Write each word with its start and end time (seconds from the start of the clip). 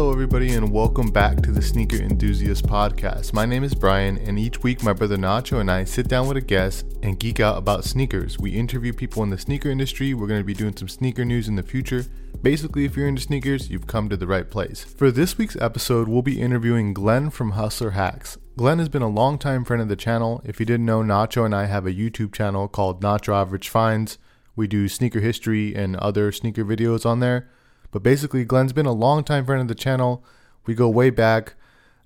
Hello, 0.00 0.12
everybody, 0.12 0.54
and 0.54 0.72
welcome 0.72 1.10
back 1.10 1.42
to 1.42 1.52
the 1.52 1.60
Sneaker 1.60 1.96
Enthusiast 1.96 2.64
Podcast. 2.64 3.34
My 3.34 3.44
name 3.44 3.62
is 3.62 3.74
Brian, 3.74 4.16
and 4.16 4.38
each 4.38 4.62
week 4.62 4.82
my 4.82 4.94
brother 4.94 5.18
Nacho 5.18 5.60
and 5.60 5.70
I 5.70 5.84
sit 5.84 6.08
down 6.08 6.26
with 6.26 6.38
a 6.38 6.40
guest 6.40 6.86
and 7.02 7.20
geek 7.20 7.38
out 7.38 7.58
about 7.58 7.84
sneakers. 7.84 8.38
We 8.38 8.52
interview 8.52 8.94
people 8.94 9.22
in 9.22 9.28
the 9.28 9.36
sneaker 9.36 9.68
industry. 9.68 10.14
We're 10.14 10.26
going 10.26 10.40
to 10.40 10.44
be 10.44 10.54
doing 10.54 10.74
some 10.74 10.88
sneaker 10.88 11.26
news 11.26 11.48
in 11.48 11.56
the 11.56 11.62
future. 11.62 12.06
Basically, 12.40 12.86
if 12.86 12.96
you're 12.96 13.08
into 13.08 13.20
sneakers, 13.20 13.68
you've 13.68 13.86
come 13.86 14.08
to 14.08 14.16
the 14.16 14.26
right 14.26 14.50
place. 14.50 14.82
For 14.82 15.10
this 15.10 15.36
week's 15.36 15.56
episode, 15.56 16.08
we'll 16.08 16.22
be 16.22 16.40
interviewing 16.40 16.94
Glenn 16.94 17.28
from 17.28 17.50
Hustler 17.50 17.90
Hacks. 17.90 18.38
Glenn 18.56 18.78
has 18.78 18.88
been 18.88 19.02
a 19.02 19.06
longtime 19.08 19.66
friend 19.66 19.82
of 19.82 19.90
the 19.90 19.96
channel. 19.96 20.40
If 20.46 20.58
you 20.60 20.64
didn't 20.64 20.86
know, 20.86 21.02
Nacho 21.02 21.44
and 21.44 21.54
I 21.54 21.66
have 21.66 21.84
a 21.84 21.92
YouTube 21.92 22.32
channel 22.32 22.68
called 22.68 23.02
Nacho 23.02 23.34
Average 23.34 23.68
Finds. 23.68 24.16
We 24.56 24.66
do 24.66 24.88
sneaker 24.88 25.20
history 25.20 25.74
and 25.74 25.94
other 25.96 26.32
sneaker 26.32 26.64
videos 26.64 27.04
on 27.04 27.20
there. 27.20 27.50
But 27.90 28.02
basically, 28.02 28.44
Glenn's 28.44 28.72
been 28.72 28.86
a 28.86 28.92
longtime 28.92 29.46
friend 29.46 29.62
of 29.62 29.68
the 29.68 29.74
channel. 29.74 30.24
We 30.66 30.74
go 30.74 30.88
way 30.88 31.10
back. 31.10 31.54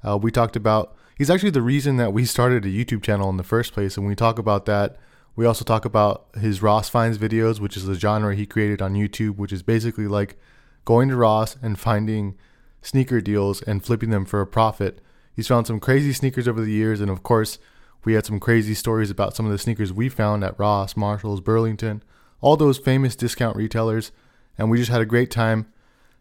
Uh, 0.03 0.19
we 0.19 0.31
talked 0.31 0.57
about, 0.57 0.97
he's 1.17 1.31
actually 1.31 1.51
the 1.51 1.63
reason 1.63 1.97
that 1.97 2.13
we 2.13 2.25
started 2.27 2.65
a 2.65 2.69
YouTube 2.69 3.03
channel 3.03 3.31
in 3.31 3.37
the 3.37 3.43
first 3.43 3.73
place. 3.73 3.97
And 3.97 4.05
when 4.05 4.11
we 4.11 4.17
talk 4.17 4.39
about 4.39 4.67
that, 4.67 4.97
we 5.37 5.47
also 5.47 5.65
talk 5.65 5.85
about 5.85 6.27
his 6.41 6.63
Ross 6.63 6.89
Finds 6.89 7.19
videos, 7.19 7.59
which 7.59 7.77
is 7.77 7.87
the 7.87 7.95
genre 7.95 8.35
he 8.35 8.47
created 8.47 8.81
on 8.81 8.95
YouTube, 8.95 9.37
which 9.37 9.53
is 9.53 9.63
basically 9.63 10.07
like 10.07 10.39
going 10.85 11.09
to 11.09 11.17
Ross 11.17 11.57
and 11.61 11.79
finding 11.79 12.37
sneaker 12.83 13.21
deals 13.21 13.63
and 13.63 13.85
flipping 13.85 14.11
them 14.11 14.25
for 14.25 14.41
a 14.41 14.47
profit. 14.47 15.01
He's 15.35 15.49
found 15.49 15.67
some 15.67 15.81
crazy 15.81 16.13
sneakers 16.13 16.47
over 16.47 16.61
the 16.61 16.71
years. 16.71 17.01
And 17.01 17.11
of 17.11 17.23
course, 17.23 17.59
we 18.05 18.13
had 18.13 18.27
some 18.27 18.39
crazy 18.39 18.75
stories 18.75 19.11
about 19.11 19.35
some 19.35 19.47
of 19.47 19.53
the 19.53 19.59
sneakers 19.59 19.93
we 19.93 20.09
found 20.09 20.45
at 20.45 20.59
Ross, 20.59 20.97
Marshalls, 20.97 21.41
Burlington, 21.41 22.03
all 22.41 22.57
those 22.57 22.79
famous 22.79 23.17
discount 23.17 23.57
retailers. 23.57 24.13
And 24.59 24.71
we 24.71 24.79
just 24.79 24.91
had 24.91 25.01
a 25.01 25.07
great 25.07 25.31
time. 25.31 25.67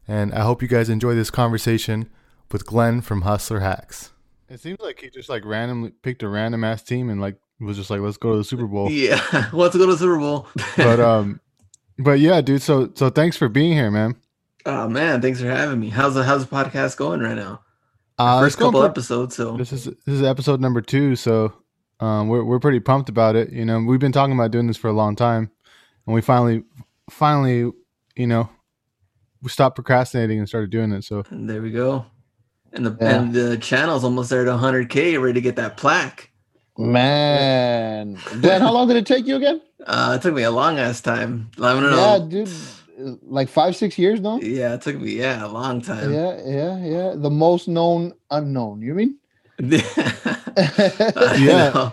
And 0.07 0.33
I 0.33 0.41
hope 0.41 0.61
you 0.61 0.67
guys 0.67 0.89
enjoy 0.89 1.15
this 1.15 1.29
conversation 1.29 2.09
with 2.51 2.65
Glenn 2.65 3.01
from 3.01 3.21
Hustler 3.21 3.61
Hacks. 3.61 4.11
It 4.49 4.59
seems 4.59 4.79
like 4.79 4.99
he 4.99 5.09
just 5.09 5.29
like 5.29 5.45
randomly 5.45 5.91
picked 5.91 6.23
a 6.23 6.27
random 6.27 6.63
ass 6.63 6.83
team 6.83 7.09
and 7.09 7.19
like 7.21 7.37
was 7.59 7.77
just 7.77 7.89
like, 7.89 8.01
let's 8.01 8.17
go 8.17 8.31
to 8.31 8.37
the 8.37 8.43
Super 8.43 8.67
Bowl. 8.67 8.91
Yeah, 8.91 9.21
let's 9.53 9.75
go 9.75 9.85
to 9.85 9.93
the 9.93 9.97
Super 9.97 10.19
Bowl. 10.19 10.47
but 10.77 10.99
um, 10.99 11.39
but 11.97 12.19
yeah, 12.19 12.41
dude. 12.41 12.61
So 12.61 12.91
so 12.95 13.09
thanks 13.09 13.37
for 13.37 13.47
being 13.47 13.73
here, 13.73 13.89
man. 13.89 14.15
Oh 14.65 14.87
man, 14.87 15.21
thanks 15.21 15.41
for 15.41 15.47
having 15.47 15.79
me. 15.79 15.89
How's 15.89 16.15
the 16.15 16.23
how's 16.23 16.45
the 16.45 16.55
podcast 16.55 16.97
going 16.97 17.21
right 17.21 17.35
now? 17.35 17.61
Uh, 18.17 18.39
First 18.41 18.57
couple 18.57 18.81
pre- 18.81 18.89
episodes. 18.89 19.35
So 19.35 19.57
this 19.57 19.71
is 19.71 19.85
this 19.85 19.95
is 20.07 20.23
episode 20.23 20.61
number 20.61 20.81
two. 20.81 21.15
So 21.15 21.53
um, 21.99 22.27
we're 22.27 22.43
we're 22.43 22.59
pretty 22.59 22.79
pumped 22.79 23.09
about 23.09 23.35
it. 23.35 23.51
You 23.51 23.65
know, 23.65 23.79
we've 23.79 23.99
been 23.99 24.11
talking 24.11 24.35
about 24.35 24.51
doing 24.51 24.67
this 24.67 24.77
for 24.77 24.89
a 24.89 24.93
long 24.93 25.15
time, 25.15 25.49
and 26.05 26.13
we 26.13 26.21
finally 26.21 26.63
finally 27.09 27.71
you 28.15 28.27
know 28.27 28.49
we 29.43 29.49
stopped 29.49 29.75
procrastinating 29.75 30.39
and 30.39 30.47
started 30.47 30.69
doing 30.69 30.91
it. 30.91 31.03
So 31.03 31.23
and 31.29 31.49
there 31.49 31.61
we 31.61 31.71
go. 31.71 32.05
And 32.71 32.85
the 32.85 32.97
yeah. 32.99 33.19
and 33.19 33.33
the 33.33 33.57
channel's 33.57 34.03
almost 34.03 34.29
there 34.29 34.45
to 34.45 34.51
100k, 34.51 35.21
ready 35.21 35.33
to 35.33 35.41
get 35.41 35.55
that 35.57 35.77
plaque. 35.77 36.31
Man, 36.75 38.17
Glenn, 38.41 38.61
how 38.61 38.73
long 38.73 38.87
did 38.87 38.97
it 38.97 39.05
take 39.05 39.27
you 39.27 39.35
again? 39.35 39.61
Uh, 39.85 40.17
it 40.17 40.23
took 40.23 40.33
me 40.33 40.41
a 40.41 40.49
long 40.49 40.79
ass 40.79 41.01
time. 41.01 41.51
I 41.61 41.71
don't 41.73 41.83
know. 41.83 41.95
Yeah, 41.95 42.17
dude, 42.27 42.49
like 43.21 43.47
five, 43.47 43.75
six 43.75 43.99
years, 43.99 44.21
no? 44.21 44.41
Yeah, 44.41 44.73
it 44.73 44.81
took 44.81 44.99
me 44.99 45.11
yeah 45.11 45.45
a 45.45 45.49
long 45.49 45.81
time. 45.81 46.11
Yeah, 46.11 46.41
yeah, 46.43 46.83
yeah. 46.83 47.13
The 47.15 47.29
most 47.29 47.67
known 47.67 48.13
unknown. 48.31 48.81
You 48.81 48.95
mean? 48.95 49.19
yeah. 51.37 51.91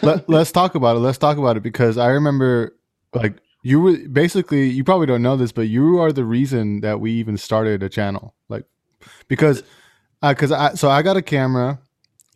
Let, 0.00 0.26
let's 0.28 0.52
talk 0.52 0.76
about 0.76 0.96
it. 0.96 1.00
Let's 1.00 1.18
talk 1.18 1.36
about 1.36 1.58
it 1.58 1.62
because 1.62 1.98
I 1.98 2.08
remember 2.08 2.74
like 3.12 3.34
you 3.62 3.80
were 3.80 3.96
basically 4.08 4.68
you 4.68 4.84
probably 4.84 5.06
don't 5.06 5.22
know 5.22 5.36
this, 5.36 5.52
but 5.52 5.68
you 5.68 5.98
are 6.00 6.12
the 6.12 6.24
reason 6.24 6.80
that 6.80 7.00
we 7.00 7.12
even 7.12 7.36
started 7.36 7.82
a 7.82 7.88
channel. 7.88 8.34
Like 8.48 8.64
because 9.28 9.62
because 10.20 10.52
uh, 10.52 10.58
I 10.58 10.74
so 10.74 10.90
I 10.90 11.02
got 11.02 11.16
a 11.16 11.22
camera. 11.22 11.80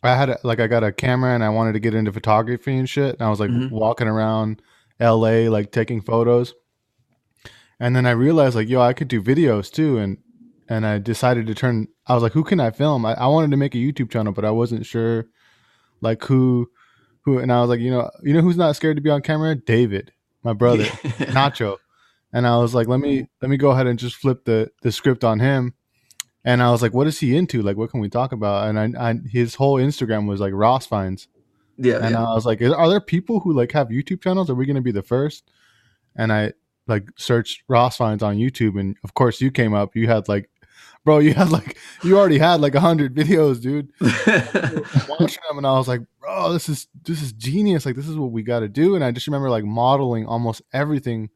I 0.03 0.15
had 0.15 0.31
a, 0.31 0.39
like 0.45 0.61
I 0.61 0.69
got 0.69 0.85
a 0.85 0.93
camera 0.93 1.35
and 1.35 1.43
I 1.43 1.49
wanted 1.49 1.73
to 1.73 1.81
get 1.81 1.95
into 1.95 2.13
photography 2.13 2.77
and 2.77 2.89
shit. 2.89 3.15
And 3.15 3.23
I 3.23 3.31
was 3.31 3.41
like 3.41 3.51
mm-hmm. 3.51 3.75
walking 3.75 4.07
around 4.07 4.63
LA 5.01 5.49
like 5.51 5.73
taking 5.73 6.01
photos. 6.01 6.55
And 7.81 7.95
then 7.97 8.07
I 8.07 8.13
realized 8.13 8.55
like 8.55 8.69
yo, 8.69 8.81
I 8.81 8.93
could 8.93 9.09
do 9.09 9.21
videos 9.21 9.71
too 9.71 9.99
and 9.99 10.19
and 10.69 10.87
I 10.87 10.99
decided 10.99 11.47
to 11.49 11.55
turn 11.55 11.89
I 12.07 12.15
was 12.15 12.23
like 12.23 12.33
who 12.33 12.45
can 12.45 12.61
I 12.61 12.71
film? 12.71 13.05
I, 13.05 13.15
I 13.15 13.27
wanted 13.27 13.51
to 13.51 13.57
make 13.57 13.75
a 13.75 13.79
YouTube 13.79 14.11
channel, 14.11 14.33
but 14.33 14.45
I 14.45 14.53
wasn't 14.53 14.87
sure 14.87 15.27
like 16.01 16.23
who 16.23 16.71
who 17.25 17.39
and 17.39 17.53
I 17.53 17.61
was 17.61 17.69
like, 17.69 17.81
you 17.81 17.91
know, 17.91 18.09
you 18.23 18.33
know 18.33 18.43
who's 18.43 18.57
not 18.57 18.77
scared 18.77 18.97
to 18.97 19.03
be 19.03 19.11
on 19.11 19.23
camera? 19.23 19.57
David 19.57 20.13
my 20.47 20.53
brother 20.53 20.85
Nacho, 21.35 21.77
and 22.33 22.47
I 22.47 22.57
was 22.59 22.75
like, 22.75 22.87
let 22.87 23.01
me 23.01 23.29
let 23.43 23.51
me 23.51 23.57
go 23.57 23.71
ahead 23.73 23.87
and 23.87 23.99
just 23.99 24.17
flip 24.17 24.45
the 24.45 24.71
the 24.81 24.93
script 24.93 25.25
on 25.25 25.41
him. 25.41 25.75
And 26.45 26.63
I 26.63 26.71
was 26.71 26.81
like, 26.81 26.95
what 26.95 27.09
is 27.09 27.19
he 27.19 27.37
into? 27.37 27.61
Like, 27.61 27.77
what 27.77 27.91
can 27.91 27.99
we 27.99 28.09
talk 28.09 28.31
about? 28.31 28.69
And 28.69 28.97
I, 28.97 29.11
I 29.11 29.15
his 29.29 29.57
whole 29.57 29.79
Instagram 29.79 30.29
was 30.29 30.41
like 30.41 30.53
Ross 30.55 30.87
finds. 30.87 31.27
Yeah. 31.77 31.97
And 31.97 32.13
yeah. 32.13 32.25
I 32.25 32.35
was 32.35 32.47
like, 32.47 32.63
are 32.63 32.89
there 32.89 33.01
people 33.01 33.41
who 33.41 33.53
like 33.53 33.73
have 33.73 33.89
YouTube 33.89 34.23
channels? 34.23 34.49
Are 34.49 34.55
we 34.55 34.65
going 34.65 34.77
to 34.77 34.83
be 34.83 34.93
the 34.93 35.03
first? 35.03 35.51
And 36.15 36.33
I 36.33 36.53
like 36.87 37.09
searched 37.17 37.65
Ross 37.69 37.97
finds 37.97 38.23
on 38.23 38.37
YouTube, 38.37 38.79
and 38.79 38.97
of 39.03 39.15
course 39.15 39.41
you 39.41 39.51
came 39.51 39.75
up. 39.75 39.97
You 39.97 40.07
had 40.07 40.29
like 40.29 40.49
bro, 41.07 41.19
you 41.21 41.33
had 41.33 41.51
like 41.51 41.79
you 42.03 42.19
already 42.19 42.37
had 42.37 42.61
like 42.61 42.75
a 42.75 42.81
hundred 42.81 43.15
videos, 43.15 43.63
dude. 43.63 43.91
watching 45.09 45.43
them, 45.49 45.57
and 45.57 45.67
I 45.67 45.73
was 45.73 45.89
like, 45.89 46.03
bro, 46.21 46.53
this 46.53 46.69
is 46.69 46.89
this 47.05 47.23
is 47.23 47.33
genius. 47.33 47.87
Like 47.87 47.95
this 47.95 48.09
is 48.09 48.17
what 48.17 48.33
we 48.33 48.43
got 48.43 48.61
to 48.61 48.69
do. 48.69 48.95
And 48.95 49.03
I 49.03 49.13
just 49.13 49.27
remember 49.27 49.49
like 49.49 49.65
modeling 49.65 50.27
almost 50.27 50.61
everything. 50.75 51.31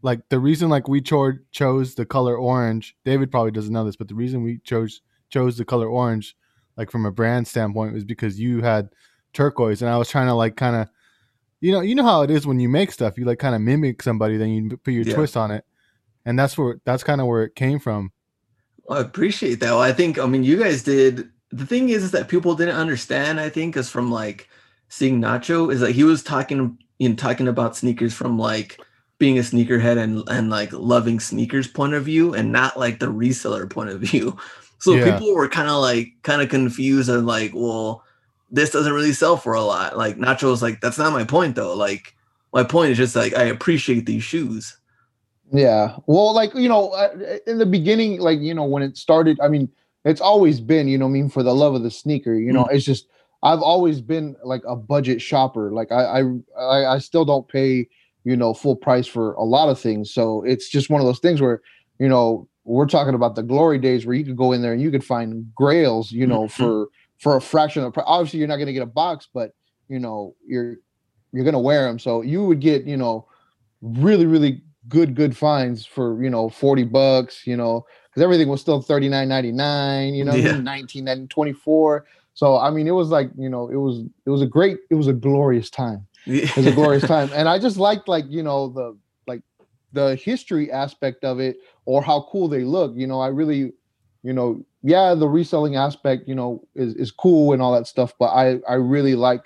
Like 0.00 0.28
the 0.30 0.38
reason 0.38 0.70
like 0.70 0.88
we 0.88 1.00
cho- 1.02 1.38
chose 1.50 1.94
the 1.96 2.06
color 2.06 2.36
orange, 2.36 2.96
David 3.04 3.30
probably 3.30 3.50
doesn't 3.50 3.72
know 3.72 3.84
this, 3.84 3.96
but 3.96 4.08
the 4.08 4.14
reason 4.14 4.42
we 4.42 4.58
chose 4.64 5.02
chose 5.28 5.58
the 5.58 5.64
color 5.64 5.88
orange, 5.88 6.36
like 6.76 6.90
from 6.90 7.04
a 7.04 7.12
brand 7.12 7.46
standpoint, 7.46 7.92
was 7.92 8.04
because 8.04 8.40
you 8.40 8.62
had 8.62 8.88
turquoise, 9.32 9.82
and 9.82 9.90
I 9.90 9.98
was 9.98 10.08
trying 10.08 10.28
to 10.28 10.34
like 10.34 10.56
kind 10.56 10.76
of, 10.76 10.88
you 11.60 11.72
know, 11.72 11.80
you 11.80 11.96
know 11.96 12.04
how 12.04 12.22
it 12.22 12.30
is 12.30 12.46
when 12.46 12.60
you 12.60 12.68
make 12.68 12.92
stuff, 12.92 13.18
you 13.18 13.24
like 13.24 13.40
kind 13.40 13.56
of 13.56 13.60
mimic 13.60 14.00
somebody, 14.00 14.36
then 14.36 14.50
you 14.50 14.76
put 14.76 14.94
your 14.94 15.04
yeah. 15.04 15.14
twist 15.14 15.36
on 15.36 15.50
it, 15.50 15.64
and 16.24 16.38
that's 16.38 16.56
where 16.56 16.76
that's 16.84 17.02
kind 17.02 17.20
of 17.20 17.26
where 17.26 17.42
it 17.42 17.56
came 17.56 17.80
from 17.80 18.12
I 18.90 19.00
appreciate 19.00 19.60
that. 19.60 19.70
Well, 19.70 19.80
I 19.80 19.92
think 19.92 20.18
I 20.18 20.26
mean 20.26 20.44
you 20.44 20.58
guys 20.58 20.82
did. 20.82 21.28
The 21.50 21.66
thing 21.66 21.90
is, 21.90 22.02
is 22.02 22.10
that 22.12 22.28
people 22.28 22.54
didn't 22.54 22.76
understand. 22.76 23.38
I 23.38 23.48
think 23.48 23.76
is 23.76 23.90
from 23.90 24.10
like 24.10 24.48
seeing 24.88 25.20
Nacho 25.20 25.72
is 25.72 25.80
that 25.80 25.92
he 25.92 26.04
was 26.04 26.22
talking 26.22 26.78
you 26.98 27.08
know 27.08 27.14
talking 27.14 27.48
about 27.48 27.76
sneakers 27.76 28.14
from 28.14 28.38
like 28.38 28.80
being 29.18 29.38
a 29.38 29.42
sneakerhead 29.42 29.98
and 29.98 30.22
and 30.28 30.50
like 30.50 30.72
loving 30.72 31.20
sneakers 31.20 31.68
point 31.68 31.94
of 31.94 32.04
view 32.04 32.34
and 32.34 32.50
not 32.50 32.78
like 32.78 32.98
the 32.98 33.06
reseller 33.06 33.68
point 33.68 33.90
of 33.90 34.00
view. 34.00 34.36
So 34.82 34.94
yeah. 34.94 35.12
people 35.12 35.32
were 35.32 35.48
kind 35.48 35.68
of 35.68 35.80
like 35.80 36.12
kind 36.24 36.42
of 36.42 36.48
confused 36.48 37.08
and 37.08 37.24
like, 37.24 37.52
well, 37.54 38.02
this 38.50 38.70
doesn't 38.70 38.92
really 38.92 39.12
sell 39.12 39.36
for 39.36 39.54
a 39.54 39.62
lot. 39.62 39.96
Like 39.96 40.16
Nacho 40.16 40.50
was 40.50 40.60
like, 40.60 40.80
that's 40.80 40.98
not 40.98 41.12
my 41.12 41.22
point 41.22 41.54
though. 41.54 41.72
Like 41.76 42.16
my 42.52 42.64
point 42.64 42.90
is 42.90 42.98
just 42.98 43.14
like 43.14 43.32
I 43.32 43.44
appreciate 43.44 44.06
these 44.06 44.24
shoes. 44.24 44.76
Yeah. 45.52 45.96
Well, 46.06 46.34
like, 46.34 46.54
you 46.54 46.68
know, 46.68 46.90
uh, 46.90 47.36
in 47.46 47.58
the 47.58 47.66
beginning, 47.66 48.20
like, 48.20 48.40
you 48.40 48.54
know, 48.54 48.64
when 48.64 48.82
it 48.82 48.96
started, 48.96 49.38
I 49.40 49.48
mean, 49.48 49.68
it's 50.04 50.20
always 50.20 50.60
been, 50.60 50.88
you 50.88 50.96
know, 50.96 51.06
I 51.06 51.10
mean, 51.10 51.28
for 51.28 51.42
the 51.42 51.54
love 51.54 51.74
of 51.74 51.82
the 51.82 51.90
sneaker, 51.90 52.34
you 52.34 52.52
know, 52.52 52.64
mm. 52.64 52.72
it's 52.72 52.84
just, 52.84 53.06
I've 53.42 53.60
always 53.60 54.00
been 54.00 54.34
like 54.44 54.62
a 54.66 54.74
budget 54.74 55.20
shopper. 55.20 55.70
Like, 55.70 55.92
I, 55.92 56.22
I, 56.58 56.94
I 56.94 56.98
still 56.98 57.24
don't 57.24 57.46
pay, 57.46 57.88
you 58.24 58.36
know, 58.36 58.54
full 58.54 58.76
price 58.76 59.06
for 59.06 59.34
a 59.34 59.44
lot 59.44 59.68
of 59.68 59.78
things. 59.78 60.12
So 60.12 60.42
it's 60.44 60.68
just 60.68 60.88
one 60.88 61.00
of 61.00 61.06
those 61.06 61.18
things 61.18 61.40
where, 61.40 61.60
you 61.98 62.08
know, 62.08 62.48
we're 62.64 62.86
talking 62.86 63.14
about 63.14 63.34
the 63.34 63.42
glory 63.42 63.78
days 63.78 64.06
where 64.06 64.14
you 64.14 64.24
could 64.24 64.36
go 64.36 64.52
in 64.52 64.62
there 64.62 64.72
and 64.72 64.80
you 64.80 64.90
could 64.90 65.04
find 65.04 65.52
grails, 65.54 66.12
you 66.12 66.26
know, 66.26 66.44
mm-hmm. 66.44 66.62
for, 66.62 66.88
for 67.18 67.36
a 67.36 67.40
fraction 67.40 67.82
of 67.82 67.88
the 67.88 67.90
price. 67.90 68.04
Obviously, 68.06 68.38
you're 68.38 68.48
not 68.48 68.56
going 68.56 68.68
to 68.68 68.72
get 68.72 68.82
a 68.82 68.86
box, 68.86 69.28
but, 69.34 69.52
you 69.88 69.98
know, 69.98 70.34
you're, 70.46 70.76
you're 71.32 71.44
going 71.44 71.52
to 71.52 71.58
wear 71.58 71.84
them. 71.84 71.98
So 71.98 72.22
you 72.22 72.44
would 72.44 72.60
get, 72.60 72.84
you 72.84 72.96
know, 72.96 73.26
really, 73.82 74.26
really 74.26 74.62
good 74.88 75.14
good 75.14 75.36
finds 75.36 75.86
for 75.86 76.22
you 76.22 76.30
know 76.30 76.48
40 76.48 76.84
bucks 76.84 77.46
you 77.46 77.56
know 77.56 77.86
because 78.08 78.22
everything 78.22 78.48
was 78.48 78.60
still 78.60 78.82
39.99 78.82 80.16
you 80.16 80.24
know 80.24 80.34
yeah. 80.34 80.56
19 80.56 81.28
24 81.28 82.04
so 82.34 82.58
i 82.58 82.70
mean 82.70 82.88
it 82.88 82.92
was 82.92 83.08
like 83.08 83.30
you 83.38 83.48
know 83.48 83.68
it 83.68 83.76
was 83.76 84.04
it 84.26 84.30
was 84.30 84.42
a 84.42 84.46
great 84.46 84.78
it 84.90 84.94
was 84.94 85.06
a 85.06 85.12
glorious 85.12 85.70
time. 85.70 86.06
It 86.26 86.56
was 86.56 86.66
a 86.66 86.72
glorious 86.72 87.04
time. 87.06 87.30
And 87.34 87.48
i 87.48 87.58
just 87.58 87.76
liked 87.76 88.08
like 88.08 88.24
you 88.28 88.42
know 88.42 88.68
the 88.68 88.98
like 89.26 89.42
the 89.92 90.16
history 90.16 90.70
aspect 90.72 91.24
of 91.24 91.38
it 91.38 91.58
or 91.84 92.02
how 92.02 92.26
cool 92.30 92.48
they 92.48 92.64
look 92.64 92.92
you 92.96 93.06
know? 93.06 93.20
I 93.20 93.28
really 93.28 93.72
you 94.22 94.32
know 94.32 94.64
yeah 94.82 95.14
the 95.14 95.28
reselling 95.28 95.76
aspect 95.76 96.28
you 96.28 96.34
know 96.34 96.62
is, 96.74 96.94
is 96.94 97.10
cool 97.10 97.52
and 97.52 97.62
all 97.62 97.72
that 97.72 97.86
stuff 97.86 98.14
but 98.18 98.26
i 98.26 98.58
i 98.68 98.74
really 98.74 99.14
like 99.14 99.44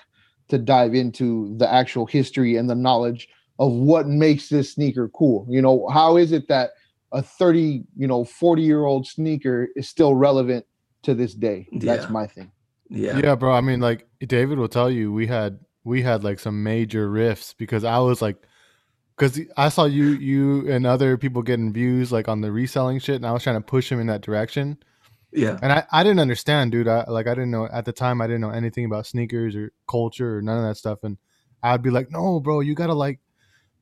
to 0.48 0.58
dive 0.58 0.94
into 0.94 1.54
the 1.56 1.70
actual 1.70 2.06
history 2.06 2.56
and 2.56 2.70
the 2.70 2.74
knowledge 2.74 3.28
of 3.58 3.72
what 3.72 4.06
makes 4.06 4.48
this 4.48 4.72
sneaker 4.72 5.08
cool. 5.08 5.46
You 5.48 5.62
know, 5.62 5.88
how 5.88 6.16
is 6.16 6.32
it 6.32 6.48
that 6.48 6.72
a 7.12 7.22
30, 7.22 7.84
you 7.96 8.06
know, 8.06 8.24
40 8.24 8.62
year 8.62 8.84
old 8.84 9.06
sneaker 9.06 9.68
is 9.76 9.88
still 9.88 10.14
relevant 10.14 10.66
to 11.02 11.14
this 11.14 11.34
day? 11.34 11.68
That's 11.72 12.04
yeah. 12.04 12.10
my 12.10 12.26
thing. 12.26 12.50
Yeah. 12.88 13.18
Yeah, 13.18 13.34
bro. 13.34 13.52
I 13.52 13.60
mean, 13.60 13.80
like 13.80 14.06
David 14.20 14.58
will 14.58 14.68
tell 14.68 14.90
you, 14.90 15.12
we 15.12 15.26
had 15.26 15.58
we 15.84 16.02
had 16.02 16.24
like 16.24 16.38
some 16.38 16.62
major 16.62 17.10
rifts 17.10 17.54
because 17.54 17.84
I 17.84 17.98
was 17.98 18.20
like 18.20 18.36
because 19.16 19.40
I 19.56 19.68
saw 19.68 19.84
you 19.84 20.08
you 20.08 20.70
and 20.70 20.86
other 20.86 21.16
people 21.16 21.42
getting 21.42 21.72
views 21.72 22.12
like 22.12 22.28
on 22.28 22.40
the 22.40 22.52
reselling 22.52 22.98
shit, 22.98 23.16
and 23.16 23.26
I 23.26 23.32
was 23.32 23.42
trying 23.42 23.56
to 23.56 23.66
push 23.66 23.90
him 23.90 24.00
in 24.00 24.06
that 24.08 24.20
direction. 24.20 24.78
Yeah. 25.32 25.58
And 25.62 25.72
I, 25.72 25.84
I 25.92 26.02
didn't 26.02 26.20
understand, 26.20 26.72
dude. 26.72 26.88
I 26.88 27.04
like 27.08 27.26
I 27.26 27.34
didn't 27.34 27.50
know 27.50 27.68
at 27.70 27.84
the 27.84 27.92
time 27.92 28.20
I 28.20 28.26
didn't 28.26 28.40
know 28.40 28.50
anything 28.50 28.84
about 28.84 29.06
sneakers 29.06 29.56
or 29.56 29.72
culture 29.88 30.38
or 30.38 30.42
none 30.42 30.58
of 30.58 30.64
that 30.64 30.76
stuff. 30.76 31.00
And 31.02 31.18
I'd 31.62 31.82
be 31.82 31.90
like, 31.90 32.10
no, 32.10 32.40
bro, 32.40 32.60
you 32.60 32.74
gotta 32.74 32.94
like, 32.94 33.20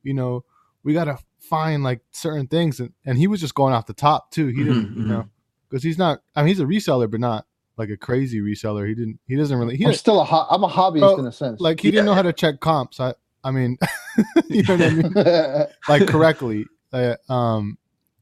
you 0.05 0.13
know, 0.13 0.45
we 0.83 0.93
gotta 0.93 1.17
find 1.39 1.83
like 1.83 1.99
certain 2.11 2.47
things. 2.47 2.79
And 2.79 2.93
and 3.05 3.17
he 3.17 3.27
was 3.27 3.41
just 3.41 3.55
going 3.55 3.73
off 3.73 3.85
the 3.87 3.93
top 3.93 4.31
too. 4.31 4.47
He 4.47 4.63
didn't, 4.63 4.95
Mhm, 4.95 4.95
you 4.97 5.05
know, 5.05 5.29
because 5.69 5.83
he's 5.83 5.97
not. 5.97 6.21
I 6.35 6.41
mean, 6.41 6.47
he's 6.49 6.59
a 6.61 6.65
reseller, 6.65 7.09
but 7.11 7.19
not 7.19 7.45
like 7.77 7.89
a 7.89 7.97
crazy 7.97 8.39
reseller. 8.39 8.87
He 8.87 8.95
didn't. 8.95 9.19
He 9.27 9.35
doesn't 9.35 9.57
really. 9.57 9.75
He 9.75 9.85
I'm 9.85 9.93
still 9.93 10.21
a 10.21 10.23
ho- 10.23 10.47
I'm 10.49 10.63
a 10.63 10.69
hobbyist 10.69 10.99
Bro, 10.99 11.17
in 11.19 11.25
a 11.27 11.31
sense. 11.31 11.59
like 11.59 11.79
he 11.81 11.91
didn't 11.91 12.05
know 12.05 12.13
how 12.13 12.21
to 12.21 12.31
check 12.33 12.59
comps. 12.61 12.99
I 12.99 13.13
I 13.43 13.51
mean, 13.51 13.77
you 14.49 14.63
know 14.63 14.77
what 14.77 14.81
I 14.81 14.89
mean. 14.89 15.67
like 15.89 16.07
correctly. 16.07 16.65
Uh, 16.93 17.15
um, 17.29 17.77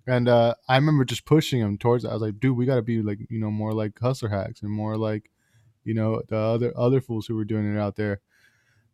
and 0.07 0.27
uh, 0.27 0.55
I 0.67 0.75
remember 0.75 1.05
just 1.05 1.25
pushing 1.25 1.61
him 1.61 1.77
towards 1.77 2.03
it. 2.03 2.09
I 2.09 2.13
was 2.13 2.21
like, 2.21 2.39
dude, 2.39 2.57
we 2.57 2.65
got 2.65 2.75
to 2.75 2.81
be 2.81 3.01
like, 3.01 3.19
you 3.29 3.39
know, 3.39 3.51
more 3.51 3.71
like 3.73 3.97
hustler 3.99 4.27
hacks 4.29 4.61
and 4.63 4.71
more 4.71 4.97
like, 4.97 5.29
you 5.85 5.93
know, 5.93 6.21
the 6.27 6.35
other 6.37 6.73
other 6.77 6.99
fools 6.99 7.27
who 7.27 7.35
were 7.35 7.45
doing 7.45 7.73
it 7.73 7.79
out 7.79 7.95
there. 7.95 8.19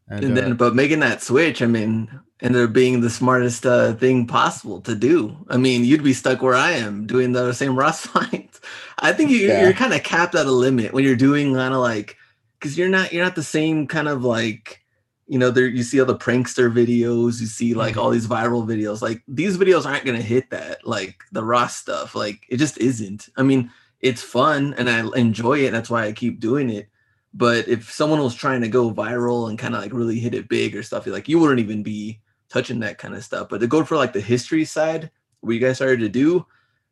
And, 0.10 0.26
And 0.26 0.38
uh, 0.38 0.38
then, 0.38 0.56
but 0.56 0.76
making 0.76 1.02
that 1.02 1.24
switch, 1.24 1.62
I 1.62 1.68
mean, 1.68 2.10
ended 2.42 2.64
up 2.64 2.74
being 2.74 3.02
the 3.02 3.10
smartest 3.12 3.66
uh, 3.66 3.94
thing 3.96 4.28
possible 4.28 4.82
to 4.84 4.96
do. 4.96 5.38
I 5.50 5.58
mean, 5.58 5.86
you'd 5.86 6.04
be 6.04 6.14
stuck 6.14 6.42
where 6.44 6.56
I 6.56 6.72
am 6.74 7.08
doing 7.08 7.34
the 7.34 7.54
same 7.54 7.76
Ross 7.80 8.08
finds. 8.08 8.62
I 9.00 9.14
think 9.14 9.32
you, 9.32 9.40
Yeah. 9.40 9.60
you're 9.60 9.74
kind 9.74 9.94
of 9.94 10.04
capped 10.04 10.36
at 10.36 10.48
a 10.48 10.52
limit 10.52 10.94
when 10.94 11.04
you're 11.06 11.18
doing 11.18 11.56
kind 11.56 11.74
of 11.74 11.82
like, 11.82 12.18
because 12.60 12.78
you're 12.78 12.90
not 12.90 13.14
you're 13.14 13.24
not 13.26 13.36
the 13.36 13.44
same 13.44 13.88
kind 13.88 14.08
of 14.10 14.24
like, 14.26 14.82
you 15.28 15.40
know, 15.40 15.52
there 15.52 15.68
you 15.68 15.84
see 15.84 16.00
all 16.00 16.08
the 16.08 16.18
prankster 16.18 16.72
videos, 16.74 17.42
you 17.42 17.48
see 17.48 17.74
like 17.76 17.96
Mm-hmm. 17.96 18.00
all 18.00 18.12
these 18.12 18.28
viral 18.28 18.66
videos. 18.68 19.02
Like 19.02 19.24
these 19.28 19.58
videos 19.58 19.86
aren't 19.86 20.06
gonna 20.06 20.22
hit 20.22 20.50
that 20.52 20.88
like 20.88 21.24
the 21.34 21.44
Ross 21.46 21.76
stuff. 21.78 22.16
Like 22.16 22.46
it 22.50 22.58
just 22.58 22.78
isn't. 22.80 23.30
I 23.38 23.44
mean, 23.44 23.72
it's 24.02 24.24
fun 24.24 24.76
and 24.78 24.90
I 24.90 25.06
enjoy 25.18 25.60
it. 25.66 25.72
That's 25.72 25.90
why 25.92 26.06
I 26.06 26.14
keep 26.14 26.40
doing 26.40 26.70
it. 26.72 26.90
But 27.34 27.68
if 27.68 27.92
someone 27.92 28.20
was 28.20 28.34
trying 28.34 28.62
to 28.62 28.68
go 28.68 28.92
viral 28.92 29.50
and 29.50 29.60
kind 29.60 29.76
of 29.76 29.82
like 29.82 29.94
really 29.94 30.20
hit 30.20 30.34
it 30.34 30.50
big 30.50 30.76
or 30.76 30.84
stuff, 30.84 31.06
like 31.06 31.30
you 31.30 31.40
wouldn't 31.40 31.60
even 31.60 31.84
be 31.84 32.20
touching 32.50 32.80
that 32.80 32.98
kind 32.98 33.14
of 33.14 33.24
stuff. 33.24 33.50
But 33.50 33.60
to 33.60 33.68
go 33.68 33.84
for 33.84 33.98
like 33.98 34.14
the 34.14 34.22
history 34.22 34.66
side, 34.66 35.12
what 35.42 35.54
you 35.54 35.60
guys 35.60 35.76
started 35.76 36.00
to 36.00 36.10
do, 36.10 36.46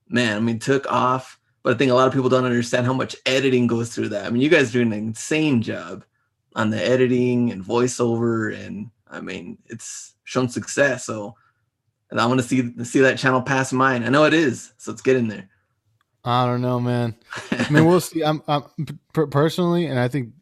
man, 0.07 0.38
I 0.38 0.39
mean, 0.39 0.60
took 0.60 0.89
off. 0.92 1.39
But 1.63 1.74
I 1.74 1.78
think 1.78 1.92
a 1.92 1.95
lot 1.95 2.07
of 2.07 2.13
people 2.13 2.30
don't 2.30 2.45
understand 2.45 2.86
how 2.86 2.94
much 2.94 3.16
editing 3.25 3.68
goes 3.68 3.94
through 3.94 4.10
that. 4.10 4.25
I 4.25 4.30
mean, 4.30 4.42
you 4.42 4.50
guys 4.50 4.69
are 4.69 4.74
doing 4.74 4.94
an 4.94 5.00
insane 5.00 5.62
job 5.62 6.06
on 6.56 6.69
the 6.69 6.81
editing 6.81 7.51
and 7.51 7.63
voiceover, 7.63 8.56
and 8.57 8.90
I 9.10 9.19
mean, 9.19 9.57
it's 9.66 10.16
shown 10.24 10.48
success. 10.48 11.06
So, 11.06 11.36
and 12.10 12.22
I 12.22 12.25
want 12.25 12.40
to 12.40 12.48
see 12.48 12.83
see 12.86 13.01
that 13.01 13.18
channel 13.18 13.42
pass 13.42 13.74
mine. 13.74 14.04
I 14.04 14.10
know 14.10 14.24
it 14.24 14.33
is, 14.33 14.72
so 14.78 14.92
let's 14.92 15.01
get 15.01 15.18
in 15.18 15.28
there. 15.28 15.50
I 16.28 16.46
don't 16.46 16.62
know, 16.62 16.80
man. 16.80 17.16
I 17.52 17.70
mean, 17.70 17.86
we'll 17.86 18.02
see. 18.02 18.22
I'm, 18.22 18.42
I'm 18.50 18.64
personally, 19.14 19.86
and 19.86 19.98
I 19.98 20.08
think 20.10 20.34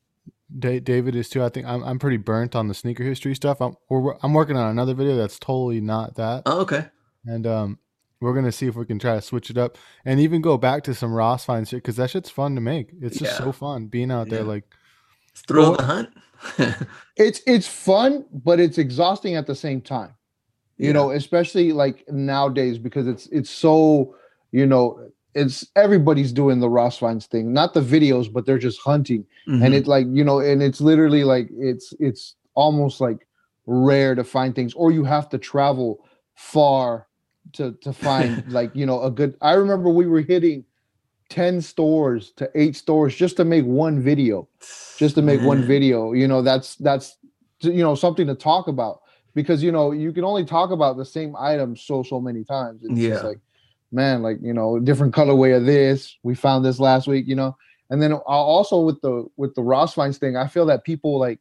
David 0.58 1.16
is 1.16 1.30
too. 1.30 1.44
I 1.44 1.50
think 1.50 1.68
I'm, 1.68 1.84
I'm 1.84 2.00
pretty 2.00 2.18
burnt 2.18 2.56
on 2.56 2.68
the 2.68 2.74
sneaker 2.74 3.04
history 3.04 3.36
stuff. 3.36 3.62
I'm, 3.62 3.76
we're, 3.90 4.16
I'm 4.24 4.34
working 4.34 4.58
on 4.58 4.72
another 4.72 4.94
video 4.96 5.16
that's 5.16 5.38
totally 5.38 5.82
not 5.82 6.16
that. 6.16 6.42
oh, 6.48 6.62
okay. 6.62 6.88
and 7.26 7.46
um, 7.46 7.80
we're 8.20 8.34
gonna 8.34 8.52
see 8.52 8.66
if 8.66 8.76
we 8.76 8.86
can 8.86 8.98
try 8.98 9.14
to 9.16 9.22
switch 9.22 9.50
it 9.52 9.58
up 9.60 9.78
and 10.06 10.20
even 10.20 10.42
go 10.42 10.58
back 10.58 10.84
to 10.86 10.96
some 10.96 11.14
Ross 11.14 11.46
find 11.46 11.68
shit 11.68 11.84
because 11.84 11.98
that 11.98 12.10
shit's 12.10 12.30
fun 12.32 12.56
to 12.56 12.62
make. 12.62 12.90
It's 13.02 13.20
just 13.20 13.40
Yeah. 13.40 13.46
so 13.46 13.52
fun 13.52 13.86
being 13.88 14.10
out 14.12 14.30
there. 14.30 14.44
Like, 14.44 14.64
It's 15.34 15.42
thrill 15.42 15.72
Well- 15.72 15.78
the 15.78 15.84
hunt. 15.84 16.10
it's 17.16 17.42
it's 17.46 17.68
fun, 17.68 18.26
but 18.32 18.60
it's 18.60 18.78
exhausting 18.78 19.36
at 19.36 19.46
the 19.48 19.56
same 19.56 19.82
time. 19.82 20.16
You 20.78 20.88
Yeah. 20.88 20.94
know, 20.94 21.12
especially 21.12 21.72
like 21.74 22.04
nowadays 22.10 22.78
because 22.80 23.08
it's 23.08 23.28
it's 23.28 23.50
so 23.50 24.16
you 24.52 24.66
know 24.66 25.10
it's 25.36 25.68
everybody's 25.76 26.32
doing 26.32 26.60
the 26.60 26.70
Ross 26.70 26.98
Finds 26.98 27.26
thing, 27.28 27.54
not 27.54 27.74
the 27.74 27.82
videos, 27.82 28.32
but 28.32 28.46
they're 28.46 28.58
just 28.58 28.80
hunting, 28.82 29.26
Mhm. 29.48 29.64
and 29.66 29.74
it 29.74 29.88
like 29.88 30.08
you 30.10 30.24
know, 30.24 30.40
and 30.40 30.64
it's 30.64 30.82
literally 30.82 31.24
like 31.24 31.50
it's 31.58 31.94
it's 32.00 32.36
almost 32.56 33.02
like 33.02 33.28
rare 33.68 34.16
to 34.16 34.24
find 34.24 34.56
things, 34.56 34.74
or 34.74 34.92
you 34.92 35.04
have 35.04 35.30
to 35.30 35.38
travel 35.38 36.06
far 36.36 37.08
to 37.54 37.74
to 37.82 37.94
find 37.94 38.44
like 38.48 38.72
you 38.76 38.86
know 38.86 39.02
a 39.04 39.12
good. 39.12 39.36
I 39.42 39.54
remember 39.54 39.90
we 39.90 40.08
were 40.08 40.22
hitting 40.22 40.64
ten 41.30 41.62
stores 41.62 42.32
to 42.38 42.50
eight 42.56 42.76
stores 42.76 43.16
just 43.16 43.36
to 43.38 43.46
make 43.46 43.66
one 43.66 44.00
video 44.00 44.48
just 44.98 45.16
to 45.16 45.22
make 45.24 45.42
one 45.42 45.66
video 45.66 46.14
you 46.14 46.28
know 46.28 46.42
that's 46.44 46.76
that's 46.76 47.18
you 47.62 47.82
know 47.82 47.96
something 47.96 48.28
to 48.28 48.36
talk 48.36 48.68
about 48.68 49.02
because 49.34 49.64
you 49.64 49.72
know 49.72 49.92
you 49.92 50.14
can 50.14 50.24
only 50.24 50.46
talk 50.46 50.70
about 50.70 50.98
the 50.98 51.04
same 51.04 51.36
item 51.38 51.76
so 51.76 52.04
so 52.04 52.22
many 52.22 52.44
times 52.44 52.84
it's 52.84 52.94
just 52.94 53.24
Yeah. 53.24 53.30
like 53.30 53.40
man 53.92 54.22
like 54.22 54.38
you 54.42 54.54
know 54.54 54.80
different 54.80 55.14
colorway 55.14 55.56
of 55.56 55.66
this 55.66 56.18
we 56.24 56.36
found 56.36 56.66
this 56.66 56.80
last 56.80 57.08
week 57.08 57.26
you 57.28 57.36
know 57.36 57.56
and 57.90 58.02
then 58.02 58.12
uh, 58.14 58.18
also 58.26 58.82
with 58.82 59.00
the 59.02 59.26
with 59.38 59.54
the 59.56 59.62
ross 59.62 59.94
finds 59.94 60.18
thing 60.18 60.36
i 60.36 60.48
feel 60.48 60.66
that 60.66 60.84
people 60.84 61.20
like 61.20 61.40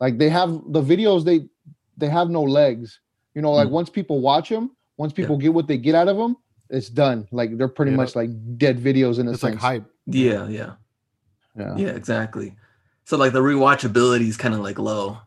like 0.00 0.18
they 0.18 0.28
have 0.28 0.50
the 0.68 0.82
videos 0.82 1.24
they 1.24 1.46
they 1.96 2.08
have 2.08 2.30
no 2.30 2.42
legs 2.42 3.00
you 3.34 3.42
know 3.42 3.52
like 3.52 3.68
Mm. 3.68 3.72
once 3.72 3.90
people 3.90 4.20
watch 4.20 4.48
them 4.48 4.70
once 4.96 5.12
people 5.12 5.36
get 5.36 5.52
what 5.54 5.68
they 5.68 5.78
get 5.78 5.94
out 5.94 6.08
of 6.08 6.16
them 6.16 6.36
it's 6.70 6.88
done 6.88 7.28
like 7.30 7.56
they're 7.58 7.68
pretty 7.68 7.90
Yeah. 7.92 7.98
much 7.98 8.16
like 8.16 8.30
dead 8.56 8.78
videos 8.78 9.18
in 9.18 9.28
a 9.28 9.32
it's 9.32 9.42
like 9.42 9.52
sense 9.54 9.62
hype. 9.62 9.84
Yeah, 10.06 10.48
yeah, 10.48 10.72
yeah. 11.56 11.76
yeah, 11.76 11.88
exactly. 11.88 12.56
So 13.04 13.16
like 13.16 13.32
the 13.32 13.40
rewatchability 13.42 14.26
is 14.28 14.36
kind 14.36 14.54
of 14.54 14.60
like 14.60 14.78
low. 14.78 15.18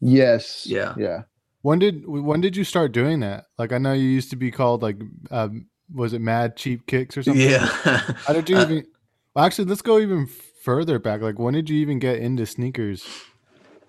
yes 0.00 0.66
Yeah. 0.66 0.94
yeah 0.96 1.22
When 1.62 1.78
did 1.78 2.06
when 2.06 2.40
did 2.40 2.56
you 2.56 2.64
start 2.64 2.92
doing 2.92 3.20
that? 3.20 3.46
Like, 3.58 3.72
I 3.72 3.78
know 3.78 3.92
you 3.92 4.08
used 4.08 4.30
to 4.30 4.36
be 4.36 4.50
called 4.50 4.82
like, 4.82 5.00
um, 5.30 5.66
was 5.92 6.12
it 6.12 6.20
Mad 6.20 6.56
Cheap 6.56 6.86
Kicks 6.86 7.16
or 7.16 7.22
something? 7.22 7.50
Yeah. 7.50 7.66
How 8.26 8.32
did 8.32 8.48
you 8.48 8.56
Uh, 8.60 8.62
even? 8.62 8.86
Well, 9.34 9.44
actually, 9.44 9.66
let's 9.66 9.82
go 9.82 9.98
even 9.98 10.26
further 10.62 10.98
back. 10.98 11.20
Like, 11.20 11.38
when 11.38 11.54
did 11.54 11.68
you 11.68 11.78
even 11.78 11.98
get 11.98 12.18
into 12.18 12.46
sneakers? 12.46 13.10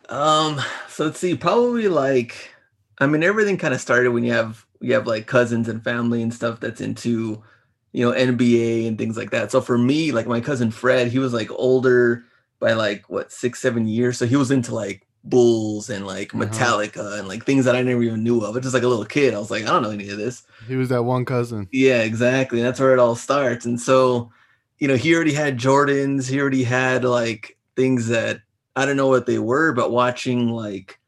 Um, 0.09 0.61
so 0.87 1.05
let's 1.05 1.19
see, 1.19 1.35
probably 1.35 1.87
like 1.87 2.51
I 2.99 3.07
mean 3.07 3.23
everything 3.23 3.57
kind 3.57 3.73
of 3.73 3.81
started 3.81 4.11
when 4.11 4.23
you 4.23 4.33
have 4.33 4.65
you 4.79 4.93
have 4.93 5.07
like 5.07 5.27
cousins 5.27 5.67
and 5.67 5.83
family 5.83 6.21
and 6.21 6.33
stuff 6.33 6.59
that's 6.59 6.81
into 6.81 7.43
you 7.91 8.05
know 8.05 8.15
NBA 8.15 8.87
and 8.87 8.97
things 8.97 9.17
like 9.17 9.31
that. 9.31 9.51
So 9.51 9.61
for 9.61 9.77
me, 9.77 10.11
like 10.11 10.27
my 10.27 10.41
cousin 10.41 10.71
Fred, 10.71 11.07
he 11.07 11.19
was 11.19 11.33
like 11.33 11.49
older 11.51 12.25
by 12.59 12.73
like 12.73 13.09
what 13.09 13.31
six, 13.31 13.61
seven 13.61 13.87
years. 13.87 14.17
So 14.17 14.25
he 14.27 14.35
was 14.35 14.51
into 14.51 14.75
like 14.75 15.04
Bulls 15.25 15.89
and 15.89 16.05
like 16.07 16.33
Uh-huh. 16.41 16.45
Metallica 16.45 17.19
and 17.19 17.27
like 17.27 17.45
things 17.45 17.65
that 17.65 17.75
I 17.75 17.81
never 17.81 18.03
even 18.03 18.23
knew 18.23 18.41
of. 18.41 18.55
It's 18.55 18.65
just 18.65 18.73
like 18.75 18.83
a 18.83 18.87
little 18.87 19.05
kid. 19.05 19.33
I 19.33 19.39
was 19.39 19.51
like, 19.51 19.63
I 19.63 19.67
don't 19.67 19.83
know 19.83 19.91
any 19.91 20.09
of 20.09 20.17
this. 20.17 20.43
He 20.67 20.75
was 20.75 20.89
that 20.89 21.03
one 21.03 21.25
cousin. 21.25 21.67
Yeah, 21.71 22.01
exactly. 22.03 22.61
That's 22.61 22.79
where 22.79 22.93
it 22.93 22.99
all 22.99 23.15
starts. 23.15 23.65
And 23.65 23.79
so, 23.81 24.31
you 24.79 24.87
know, 24.87 24.95
he 24.95 25.15
already 25.15 25.33
had 25.33 25.57
Jordans. 25.57 26.29
He 26.29 26.39
already 26.39 26.63
had 26.63 27.03
like 27.03 27.57
things 27.75 28.07
that 28.07 28.41
I 28.75 28.85
don't 28.85 28.97
know 28.97 29.07
what 29.07 29.25
they 29.25 29.39
were, 29.39 29.73
but 29.73 29.91
watching 29.91 30.49
like 30.49 30.99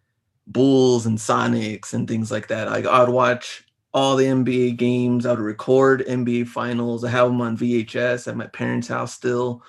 Bulls 0.48 1.06
and 1.06 1.18
Sonics 1.18 1.94
and 1.94 2.08
things 2.08 2.32
like 2.32 2.48
that. 2.48 2.68
Like 2.70 2.86
I'd 2.86 3.10
watch 3.10 3.66
all 3.94 4.16
the 4.16 4.26
NBA 4.26 4.78
games. 4.78 5.26
I 5.26 5.32
would 5.32 5.40
record 5.40 6.06
NBA 6.08 6.48
finals. 6.48 7.04
I 7.04 7.10
have 7.10 7.28
them 7.28 7.42
on 7.42 7.58
VHS 7.58 8.28
at 8.28 8.38
my 8.38 8.48
parents' 8.48 8.88
house 8.88 9.14
still. 9.14 9.64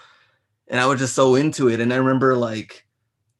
And 0.69 0.81
I 0.81 0.87
was 0.87 1.01
just 1.01 1.15
so 1.15 1.35
into 1.35 1.69
it. 1.69 1.81
And 1.81 1.93
I 1.93 1.97
remember 1.97 2.37
like 2.37 2.87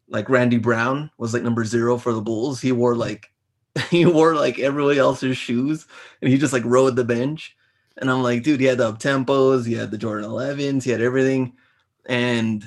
like 0.09 0.29
Randy 0.29 0.59
Brown 0.59 1.11
was 1.19 1.35
like 1.35 1.43
number 1.43 1.65
zero 1.65 1.99
for 1.99 2.13
the 2.13 2.21
Bulls. 2.23 2.61
He 2.61 2.73
wore 2.73 2.97
like 2.97 3.31
he 3.91 4.07
wore 4.07 4.35
like 4.35 4.59
everybody 4.59 4.99
else's 4.99 5.37
shoes 5.39 5.87
and 6.23 6.31
he 6.31 6.39
just 6.39 6.53
like 6.53 6.65
rode 6.65 6.97
the 6.97 7.05
bench. 7.05 7.57
And 7.99 8.11
I'm 8.11 8.23
like, 8.23 8.43
dude, 8.45 8.61
he 8.61 8.67
had 8.67 8.79
the 8.79 8.89
up 8.89 8.99
tempos, 9.01 9.67
he 9.67 9.75
had 9.75 9.91
the 9.91 9.99
Jordan 9.99 10.29
11s, 10.31 10.85
he 10.85 10.91
had 10.91 11.01
everything. 11.03 11.55
And 12.07 12.65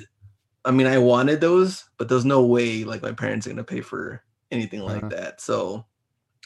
I 0.64 0.70
mean, 0.72 0.86
I 0.86 0.98
wanted 0.98 1.40
those, 1.40 1.84
but 1.98 2.08
there's 2.08 2.24
no 2.24 2.44
way 2.46 2.84
like 2.84 3.02
my 3.02 3.12
parents 3.12 3.46
are 3.46 3.50
gonna 3.50 3.64
pay 3.64 3.80
for 3.80 4.22
anything 4.50 4.80
like 4.82 5.02
Uh-huh. 5.04 5.08
that. 5.10 5.40
So, 5.40 5.86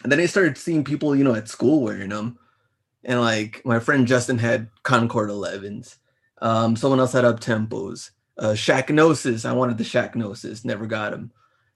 and 0.02 0.12
then 0.12 0.20
I 0.20 0.26
started 0.26 0.58
seeing 0.58 0.84
people, 0.84 1.16
you 1.16 1.24
know, 1.24 1.34
at 1.34 1.48
school 1.48 1.82
wearing 1.82 2.10
them. 2.10 2.38
And 3.04 3.20
like 3.20 3.62
my 3.64 3.78
friend 3.80 4.06
Justin 4.06 4.38
had 4.38 4.68
Concord 4.82 5.30
11s. 5.30 5.98
Um, 6.42 6.76
someone 6.76 7.00
else 7.00 7.12
had 7.12 7.24
up 7.24 7.40
tempos. 7.40 8.10
Uh, 8.38 8.50
Shaqnosis. 8.52 9.44
I 9.48 9.52
wanted 9.52 9.78
the 9.78 9.84
Shaqnosis, 9.84 10.64
never 10.64 10.86
got 10.86 11.12
them. 11.12 11.30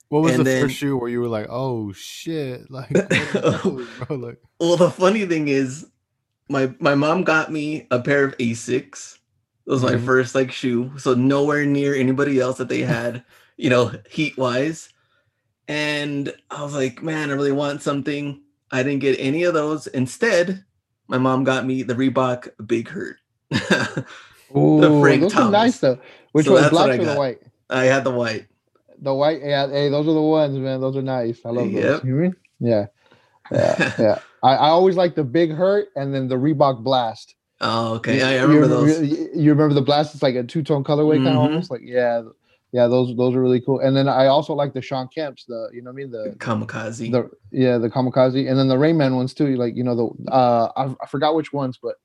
What 0.09 0.23
was 0.23 0.33
And 0.33 0.41
the 0.41 0.45
then- 0.45 0.63
first 0.65 0.77
shoe 0.77 0.97
where 0.99 1.09
you 1.09 1.21
were 1.21 1.29
like, 1.29 1.47
"Oh 1.49 1.93
shit!" 1.93 2.67
Like, 2.71 2.91
what 2.91 3.13
are 3.13 3.51
those, 3.63 3.89
bro? 4.09 4.17
Like, 4.17 4.39
Well, 4.59 4.77
the 4.77 4.91
funny 4.91 5.25
thing 5.27 5.49
is, 5.49 5.87
my 6.49 6.73
my 6.81 6.95
mom 6.95 7.23
got 7.25 7.51
me 7.53 7.87
a 7.91 8.01
pair 8.01 8.25
of 8.25 8.37
Asics. 8.39 9.19
It 9.67 9.71
was 9.71 9.83
my 9.83 9.93
Mhm. 9.93 10.05
first 10.05 10.35
like 10.35 10.51
shoe, 10.51 10.93
so 10.99 11.15
nowhere 11.15 11.65
near 11.65 11.95
anybody 11.95 12.41
else 12.41 12.59
that 12.59 12.69
they 12.69 12.81
had, 12.81 13.23
you 13.57 13.71
know, 13.71 13.93
heat 14.11 14.37
wise. 14.37 14.89
And 15.69 16.33
I 16.51 16.65
was 16.65 16.75
like, 16.75 17.03
man, 17.03 17.31
I 17.31 17.35
really 17.35 17.53
want 17.53 17.83
something. 17.83 18.43
I 18.73 18.83
didn't 18.83 18.99
get 19.01 19.17
any 19.21 19.45
of 19.45 19.55
those. 19.55 19.87
Instead, 19.87 20.65
my 21.07 21.19
mom 21.19 21.45
got 21.45 21.65
me 21.65 21.85
the 21.85 21.95
Reebok 21.95 22.49
Big 22.67 22.89
Hurt. 22.89 23.17
Ooh, 24.57 25.01
Frank 25.01 25.23
those 25.23 25.35
are 25.37 25.51
nice 25.51 25.79
though. 25.79 25.99
Which 26.33 26.47
So 26.47 26.53
one, 26.53 26.63
that's 26.63 26.73
black 26.73 26.91
or 26.99 27.05
the 27.05 27.15
white? 27.19 27.43
I 27.69 27.85
had 27.85 28.05
the 28.05 28.11
white. 28.11 28.47
The 29.03 29.15
white, 29.15 29.41
yeah. 29.43 29.69
Hey, 29.69 29.89
those 29.89 30.07
are 30.09 30.13
the 30.15 30.21
ones, 30.21 30.57
man. 30.59 30.81
Those 30.81 30.97
are 30.97 31.03
nice. 31.03 31.41
I 31.45 31.51
love 31.51 31.73
those. 31.73 31.83
Yep. 31.83 32.05
You 32.05 32.15
mean? 32.15 32.35
Yeah, 32.61 32.87
yeah, 33.51 33.93
yeah. 33.99 34.19
I, 34.43 34.51
I 34.55 34.69
always 34.69 34.97
like 34.97 35.15
the 35.15 35.25
big 35.25 35.53
hurt 35.53 35.89
and 35.97 36.15
then 36.15 36.29
the 36.29 36.37
Reebok 36.37 36.83
Blast. 36.85 37.35
Oh, 37.63 37.95
okay. 37.95 38.19
You- 38.19 38.25
I, 38.25 38.29
I 38.29 38.35
you 38.37 38.47
remember 38.47 38.69
those. 38.69 39.01
You, 39.11 39.29
you 39.35 39.51
remember 39.51 39.75
the 39.75 39.83
blast? 39.83 40.15
It's 40.15 40.23
like 40.23 40.35
a 40.35 40.43
two 40.43 40.63
tone 40.63 40.85
colorway, 40.85 41.17
kind 41.17 41.29
of 41.29 41.37
almost 41.43 41.71
like 41.71 41.81
yeah, 41.85 42.23
yeah. 42.73 42.87
Those 42.87 43.17
those 43.17 43.35
are 43.35 43.41
really 43.43 43.61
cool. 43.61 43.81
And 43.81 43.97
then 43.97 44.09
I 44.09 44.27
also 44.27 44.55
like 44.55 44.73
the 44.75 44.83
Shawn 44.83 45.09
Kemps, 45.15 45.45
the 45.47 45.69
you 45.73 45.83
know 45.83 45.91
what 45.91 45.95
I 45.95 46.03
mean 46.05 46.11
the 46.11 46.35
Kamikaze. 46.39 47.11
the 47.11 47.31
yeah 47.51 47.79
the 47.79 47.89
kamikaze, 47.91 48.49
and 48.49 48.59
then 48.59 48.69
the 48.69 48.77
Rayman 48.77 49.15
ones 49.17 49.33
too. 49.35 49.57
Like 49.57 49.77
you 49.77 49.85
know 49.85 49.95
the 49.95 50.31
uh 50.33 50.71
I, 50.77 50.95
I 51.03 51.07
forgot 51.07 51.35
which 51.35 51.53
ones, 51.53 51.79
but 51.83 51.97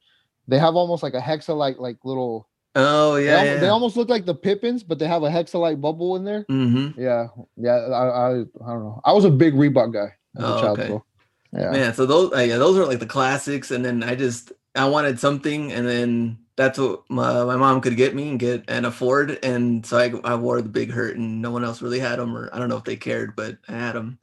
they 0.48 0.60
have 0.60 0.76
almost 0.76 1.04
like 1.04 1.14
a 1.14 1.22
hexa 1.22 1.56
like 1.56 1.78
like 1.80 1.98
little. 2.06 2.48
Oh 2.76 3.16
They, 3.16 3.26
yeah. 3.26 3.38
al- 3.40 3.46
yeah. 3.46 3.58
they 3.58 3.68
almost 3.70 3.96
look 3.98 4.10
like 4.10 4.26
the 4.26 4.36
Pippens, 4.36 4.84
but 4.84 5.00
they 5.00 5.08
have 5.08 5.24
a 5.24 5.30
hexalite 5.30 5.80
bubble 5.82 6.16
in 6.18 6.24
there. 6.26 6.46
mm-hmm. 6.52 7.00
Yeah, 7.00 7.28
yeah. 7.58 7.72
I, 7.76 8.08
I 8.08 8.30
I 8.42 8.68
don't 8.74 8.84
know. 8.84 9.02
I 9.06 9.14
was 9.14 9.26
a 9.26 9.30
big 9.32 9.54
Reebok 9.54 9.94
guy 9.94 10.14
as 10.38 10.44
a 10.44 10.48
Oh, 10.48 10.62
child. 10.62 10.80
okay. 10.80 10.88
so, 10.90 11.06
Yeah. 11.54 11.72
Man, 11.72 11.94
so 11.94 12.06
those 12.06 12.34
uh, 12.34 12.40
yeah, 12.40 12.58
those 12.58 12.78
are 12.78 12.86
like 12.86 13.00
the 13.00 13.06
classics, 13.06 13.72
and 13.72 13.84
then 13.86 14.04
I 14.04 14.16
just 14.16 14.52
I 14.76 14.86
wanted 14.90 15.20
something, 15.20 15.72
and 15.72 15.88
then 15.88 16.38
that's 16.58 16.78
what 16.80 17.04
my, 17.10 17.44
my 17.46 17.56
mom 17.56 17.82
could 17.82 17.96
get 17.98 18.14
me 18.16 18.30
and 18.30 18.40
get 18.40 18.64
and 18.68 18.86
afford, 18.86 19.40
and 19.44 19.86
so 19.86 19.98
I 19.98 20.12
I 20.30 20.36
wore 20.36 20.62
the 20.62 20.70
big 20.70 20.92
hurt, 20.92 21.16
and 21.18 21.42
no 21.42 21.52
one 21.52 21.64
else 21.64 21.82
really 21.82 22.00
had 22.00 22.20
them, 22.20 22.36
or 22.36 22.50
I 22.54 22.60
don't 22.60 22.68
know 22.70 22.78
if 22.78 22.84
they 22.84 22.98
cared, 22.98 23.36
but 23.38 23.58
I 23.70 23.74
had 23.74 23.94
them. 23.96 24.20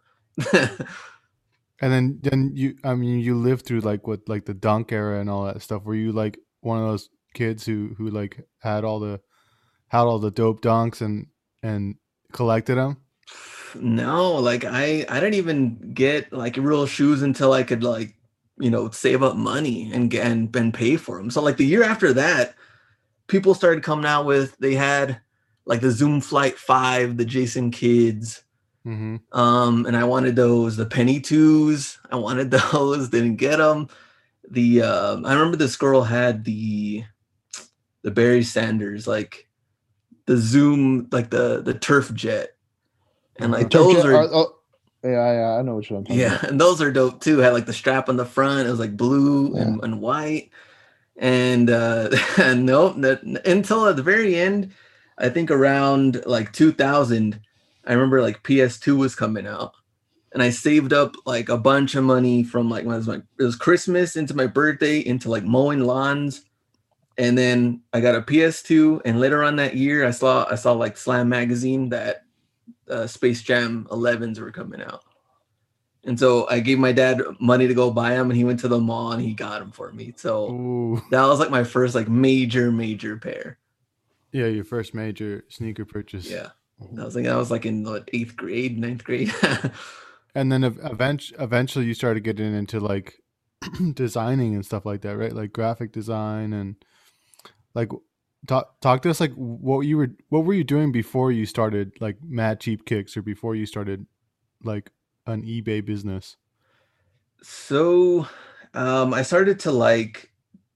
And 1.80 1.92
then 1.92 2.18
then 2.22 2.52
you 2.54 2.76
I 2.84 2.94
mean 2.94 3.18
you 3.20 3.34
lived 3.34 3.66
through 3.66 3.80
like 3.80 4.06
what 4.06 4.28
like 4.28 4.44
the 4.44 4.54
dunk 4.54 4.92
era 4.92 5.20
and 5.20 5.28
all 5.28 5.44
that 5.46 5.62
stuff. 5.62 5.82
Were 5.84 5.94
you 5.96 6.12
like 6.12 6.38
one 6.60 6.78
of 6.78 6.84
those 6.84 7.08
kids 7.34 7.64
who 7.66 7.94
who 7.98 8.10
like 8.10 8.46
had 8.58 8.84
all 8.84 9.00
the 9.00 9.20
had 9.88 10.02
all 10.02 10.18
the 10.18 10.30
dope 10.30 10.62
dunks 10.62 11.00
and 11.00 11.26
and 11.62 11.96
collected 12.32 12.76
them? 12.76 12.98
no, 13.74 14.34
like 14.34 14.64
I 14.64 15.04
I 15.08 15.20
didn't 15.20 15.34
even 15.34 15.92
get 15.94 16.32
like 16.32 16.56
real 16.56 16.86
shoes 16.86 17.22
until 17.22 17.52
I 17.52 17.62
could 17.62 17.82
like 17.84 18.14
you 18.58 18.70
know 18.70 18.90
save 18.90 19.22
up 19.22 19.36
money 19.36 19.90
and 19.92 20.10
get 20.10 20.26
and, 20.26 20.54
and 20.54 20.74
pay 20.74 20.96
for 20.96 21.18
them. 21.18 21.30
So 21.30 21.42
like 21.42 21.56
the 21.56 21.66
year 21.66 21.82
after 21.82 22.12
that, 22.14 22.54
people 23.26 23.54
started 23.54 23.82
coming 23.82 24.06
out 24.06 24.26
with 24.26 24.56
they 24.58 24.74
had 24.74 25.20
like 25.64 25.80
the 25.80 25.90
Zoom 25.90 26.20
Flight 26.20 26.58
Five, 26.58 27.16
the 27.16 27.24
Jason 27.24 27.70
Kidds. 27.70 28.42
Mm-hmm. 28.86 29.38
Um, 29.38 29.86
and 29.86 29.96
I 29.96 30.02
wanted 30.04 30.34
those, 30.34 30.76
the 30.76 30.86
penny 30.86 31.20
twos. 31.20 31.98
I 32.10 32.16
wanted 32.16 32.50
those, 32.72 33.08
didn't 33.08 33.36
get 33.36 33.58
them. 33.58 33.88
The 34.50 34.82
um, 34.82 35.24
I 35.24 35.32
remember 35.32 35.56
this 35.56 35.76
girl 35.76 36.02
had 36.02 36.44
the 36.44 37.04
the 38.02 38.10
Barry 38.10 38.42
Sanders, 38.42 39.06
like 39.06 39.48
the 40.26 40.36
Zoom, 40.36 41.08
like 41.10 41.30
the 41.30 41.62
the 41.62 41.74
turf 41.74 42.12
jet, 42.14 42.56
and 43.38 43.52
like 43.52 43.70
those 43.70 44.04
are 44.04 44.14
uh, 44.14 44.28
oh, 44.32 44.58
yeah, 45.04 45.32
yeah. 45.32 45.56
I 45.58 45.62
know 45.62 45.76
what 45.76 45.90
you're 45.90 46.00
talking 46.00 46.18
yeah, 46.18 46.36
about. 46.36 46.50
and 46.50 46.60
those 46.60 46.80
are 46.80 46.92
dope 46.92 47.20
too. 47.20 47.38
Had 47.38 47.52
like 47.52 47.66
the 47.66 47.72
strap 47.72 48.08
on 48.08 48.16
the 48.16 48.24
front. 48.24 48.68
It 48.68 48.70
was 48.70 48.80
like 48.80 48.96
blue 48.96 49.54
and, 49.56 49.82
and 49.82 50.00
white. 50.00 50.50
And 51.16 51.70
uh 51.70 52.10
and 52.38 52.64
nope, 52.64 52.94
that, 52.98 53.22
until 53.44 53.86
at 53.86 53.96
the 53.96 54.02
very 54.02 54.36
end, 54.36 54.72
I 55.18 55.28
think 55.28 55.50
around 55.50 56.22
like 56.26 56.52
2000, 56.52 57.40
I 57.84 57.92
remember 57.92 58.22
like 58.22 58.44
PS2 58.44 58.96
was 58.96 59.14
coming 59.14 59.46
out. 59.46 59.72
And 60.32 60.42
I 60.42 60.50
saved 60.50 60.92
up 60.92 61.14
like 61.26 61.48
a 61.48 61.58
bunch 61.58 61.94
of 61.94 62.04
money 62.04 62.42
from 62.42 62.70
like 62.70 62.86
when 62.86 62.94
it 62.94 62.98
was 62.98 63.08
like 63.08 63.22
it 63.38 63.42
was 63.42 63.56
Christmas 63.56 64.16
into 64.16 64.34
my 64.34 64.46
birthday 64.46 65.00
into 65.00 65.28
like 65.28 65.44
mowing 65.44 65.80
lawns. 65.80 66.42
And 67.18 67.36
then 67.36 67.82
I 67.92 68.00
got 68.00 68.14
a 68.14 68.22
PS2 68.22 69.02
and 69.04 69.20
later 69.20 69.42
on 69.44 69.56
that 69.56 69.76
year 69.76 70.06
I 70.06 70.10
saw 70.10 70.46
I 70.50 70.54
saw 70.54 70.72
like 70.72 70.96
Slam 70.96 71.28
magazine 71.28 71.90
that 71.90 72.24
uh, 72.88 73.06
Space 73.06 73.42
Jam 73.42 73.86
11s 73.90 74.38
were 74.38 74.50
coming 74.50 74.82
out. 74.82 75.04
And 76.04 76.18
so 76.18 76.48
I 76.48 76.60
gave 76.60 76.78
my 76.78 76.92
dad 76.92 77.22
money 77.38 77.68
to 77.68 77.74
go 77.74 77.92
buy 77.92 78.16
them, 78.16 78.28
and 78.28 78.36
he 78.36 78.42
went 78.42 78.58
to 78.60 78.68
the 78.68 78.80
mall 78.80 79.12
and 79.12 79.22
he 79.22 79.34
got 79.34 79.60
them 79.60 79.70
for 79.70 79.92
me. 79.92 80.12
So 80.16 80.50
Ooh. 80.50 81.02
that 81.12 81.24
was 81.26 81.38
like 81.38 81.50
my 81.50 81.62
first 81.62 81.94
like 81.94 82.08
major 82.08 82.72
major 82.72 83.16
pair. 83.18 83.58
Yeah, 84.32 84.46
your 84.46 84.64
first 84.64 84.94
major 84.94 85.44
sneaker 85.48 85.84
purchase. 85.84 86.28
Yeah, 86.28 86.48
I 86.98 87.04
was 87.04 87.14
like 87.14 87.26
I 87.26 87.36
was 87.36 87.52
like 87.52 87.66
in 87.66 87.84
what, 87.84 88.08
eighth 88.12 88.34
grade, 88.36 88.78
ninth 88.78 89.04
grade. 89.04 89.32
And 90.34 90.50
then 90.50 90.64
ev- 90.64 90.80
event- 90.82 91.32
eventually 91.38 91.84
you 91.84 91.94
started 91.94 92.24
getting 92.24 92.54
into 92.54 92.80
like 92.80 93.20
designing 93.94 94.54
and 94.54 94.64
stuff 94.64 94.86
like 94.86 95.02
that, 95.02 95.16
right? 95.16 95.32
Like 95.32 95.52
graphic 95.52 95.92
design 95.92 96.52
and 96.52 96.76
talk 98.46 98.80
talk 98.80 99.02
to 99.02 99.10
us 99.10 99.20
like 99.20 99.32
what 99.34 99.80
you 99.80 99.96
were 99.96 100.10
what 100.28 100.44
were 100.44 100.54
you 100.54 100.64
doing 100.64 100.92
before 100.92 101.30
you 101.30 101.46
started 101.46 101.92
like 102.00 102.16
mad 102.22 102.60
cheap 102.60 102.84
kicks 102.84 103.16
or 103.16 103.22
before 103.22 103.54
you 103.54 103.66
started 103.66 104.06
like 104.64 104.90
an 105.26 105.42
eBay 105.42 105.84
business? 105.84 106.36
so 107.42 108.26
um, 108.74 109.12
I 109.12 109.22
started 109.22 109.60
to 109.60 109.72
like 109.72 110.30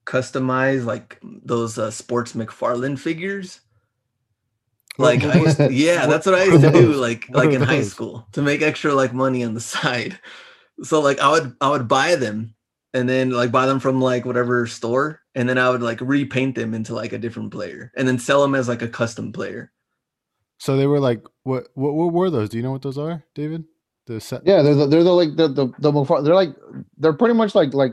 customize 0.05 0.85
like 0.85 1.19
those 1.23 1.79
uh, 1.79 1.91
sports 1.91 2.33
McFarlane 2.33 2.99
figures. 2.99 3.61
Like 4.99 5.25
I 5.25 5.41
used 5.41 5.57
to- 5.59 5.73
yeah, 5.73 6.07
that's 6.07 6.27
what 6.27 6.35
I 6.35 6.45
used 6.45 6.63
to 6.63 6.73
do 6.73 6.93
like 6.95 7.29
like 7.31 7.51
in 7.51 7.63
high 7.63 7.83
school 7.83 8.27
to 8.33 8.43
make 8.43 8.63
extra 8.63 8.95
like 8.95 9.13
money 9.13 9.45
on 9.45 9.55
the 9.55 9.61
side. 9.61 10.19
So 10.83 11.01
like 11.01 11.21
I 11.21 11.31
would 11.31 11.57
I 11.61 11.71
would 11.71 11.89
buy 11.89 12.17
them 12.17 12.55
and 12.93 13.09
then 13.09 13.31
like 13.31 13.53
buy 13.53 13.67
them 13.67 13.81
from 13.81 14.01
like 14.01 14.25
whatever 14.25 14.67
store 14.67 15.21
and 15.37 15.49
then 15.49 15.57
I 15.59 15.71
would 15.71 15.83
like 15.83 16.01
repaint 16.01 16.57
them 16.57 16.75
into 16.75 16.95
like 16.95 17.13
a 17.13 17.19
different 17.19 17.53
player 17.53 17.93
and 17.97 18.09
then 18.09 18.19
sell 18.19 18.43
them 18.43 18.57
as 18.57 18.67
like 18.69 18.83
a 18.83 18.89
custom 18.89 19.33
player. 19.33 19.71
So 20.59 20.77
they 20.77 20.87
were 20.89 20.99
like 21.01 21.23
what 21.45 21.69
what 21.75 21.93
what 21.95 22.13
were 22.13 22.31
those? 22.31 22.49
Do 22.49 22.57
you 22.57 22.63
know 22.65 22.73
what 22.73 22.83
those 22.83 22.99
are, 22.99 23.23
David? 23.35 23.65
The 24.07 24.21
set 24.21 24.43
Yeah, 24.47 24.63
they're 24.63 24.75
the, 24.75 24.87
they're 24.87 25.05
the 25.05 25.13
like 25.13 25.37
the 25.37 25.49
the, 25.49 25.67
the 25.79 25.93
Mufasa- 25.93 26.25
they're 26.25 26.35
like 26.35 26.55
they're 26.99 27.13
pretty 27.13 27.35
much 27.35 27.55
like 27.55 27.75
like 27.75 27.93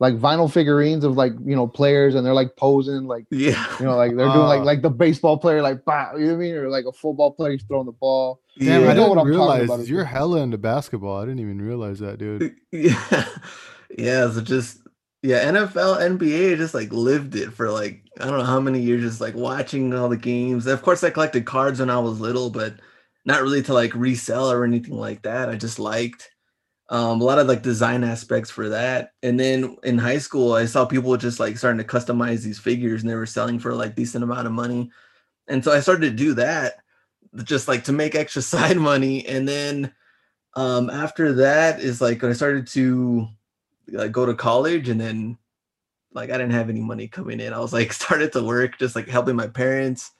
like 0.00 0.14
vinyl 0.18 0.52
figurines 0.52 1.04
of 1.04 1.16
like 1.16 1.32
you 1.44 1.54
know 1.54 1.66
players 1.68 2.16
and 2.16 2.26
they're 2.26 2.34
like 2.34 2.56
posing 2.56 3.04
like 3.06 3.24
Yeah. 3.30 3.64
you 3.78 3.86
know 3.86 3.96
like 3.96 4.16
they're 4.16 4.26
doing 4.26 4.38
like 4.48 4.64
like 4.72 4.82
the 4.82 4.90
baseball 4.90 5.38
player 5.38 5.62
like 5.62 5.84
bah, 5.84 6.12
you 6.14 6.26
know 6.26 6.32
what 6.32 6.34
I 6.34 6.38
mean 6.38 6.54
or 6.56 6.68
like 6.68 6.84
a 6.86 6.92
football 6.92 7.30
player 7.30 7.52
he's 7.52 7.62
throwing 7.62 7.86
the 7.86 7.92
ball. 7.92 8.40
Damn, 8.58 8.82
Yeah, 8.82 8.88
I 8.88 8.90
I 8.90 8.94
know 8.94 9.08
what 9.08 9.14
didn't 9.14 9.28
I'm 9.28 9.32
talking 9.32 9.58
realize 9.60 9.64
about. 9.64 9.86
you're 9.86 10.04
hella 10.04 10.40
into 10.42 10.58
basketball. 10.58 11.22
I 11.22 11.24
didn't 11.24 11.40
even 11.40 11.62
realize 11.62 12.00
that, 12.00 12.18
dude. 12.18 12.54
yeah 12.72 13.24
yeah 13.96 14.30
so 14.30 14.40
just 14.40 14.78
yeah 15.22 15.44
nfl 15.52 15.98
nba 16.18 16.56
just 16.56 16.74
like 16.74 16.92
lived 16.92 17.36
it 17.36 17.52
for 17.52 17.70
like 17.70 18.02
i 18.20 18.26
don't 18.26 18.38
know 18.38 18.44
how 18.44 18.60
many 18.60 18.80
years 18.80 19.02
just 19.02 19.20
like 19.20 19.34
watching 19.34 19.94
all 19.94 20.08
the 20.08 20.16
games. 20.16 20.66
Of 20.66 20.82
course 20.82 21.02
i 21.04 21.10
collected 21.10 21.46
cards 21.46 21.80
when 21.80 21.90
i 21.90 21.98
was 21.98 22.20
little 22.20 22.50
but 22.50 22.74
not 23.24 23.42
really 23.42 23.62
to 23.62 23.72
like 23.72 23.94
resell 23.94 24.50
or 24.50 24.64
anything 24.64 24.96
like 24.96 25.22
that. 25.22 25.48
I 25.48 25.54
just 25.54 25.78
liked 25.78 26.28
um, 26.88 27.20
a 27.20 27.24
lot 27.24 27.38
of 27.38 27.46
like 27.46 27.62
design 27.62 28.02
aspects 28.02 28.50
for 28.50 28.68
that. 28.70 29.12
And 29.22 29.38
then 29.38 29.76
in 29.84 29.96
high 29.96 30.18
school 30.18 30.54
i 30.54 30.66
saw 30.66 30.84
people 30.84 31.16
just 31.16 31.40
like 31.40 31.56
starting 31.56 31.78
to 31.78 31.84
customize 31.84 32.42
these 32.42 32.58
figures 32.58 33.02
and 33.02 33.10
they 33.10 33.14
were 33.14 33.26
selling 33.26 33.58
for 33.58 33.74
like 33.74 33.94
decent 33.94 34.24
amount 34.24 34.46
of 34.46 34.52
money. 34.52 34.90
And 35.48 35.64
so 35.64 35.72
i 35.72 35.80
started 35.80 36.10
to 36.10 36.16
do 36.16 36.34
that 36.34 36.74
just 37.44 37.68
like 37.68 37.84
to 37.84 37.92
make 37.92 38.14
extra 38.14 38.42
side 38.54 38.76
money. 38.76 39.24
And 39.26 39.48
then 39.48 39.94
um 40.54 40.90
after 40.90 41.32
that 41.34 41.80
is 41.80 42.00
like 42.00 42.20
when 42.20 42.30
i 42.30 42.34
started 42.34 42.66
to 42.66 43.28
like 43.88 44.12
go 44.12 44.26
to 44.26 44.34
college 44.34 44.88
and 44.88 45.00
then 45.00 45.38
like 46.12 46.30
i 46.30 46.38
didn't 46.38 46.52
have 46.52 46.68
any 46.70 46.80
money 46.80 47.08
coming 47.08 47.40
in. 47.40 47.52
I 47.52 47.58
was 47.60 47.72
like 47.72 47.92
started 48.02 48.32
to 48.32 48.42
work 48.44 48.78
just 48.78 48.96
like 48.96 49.08
helping 49.08 49.36
my 49.36 49.46
parents. 49.48 50.10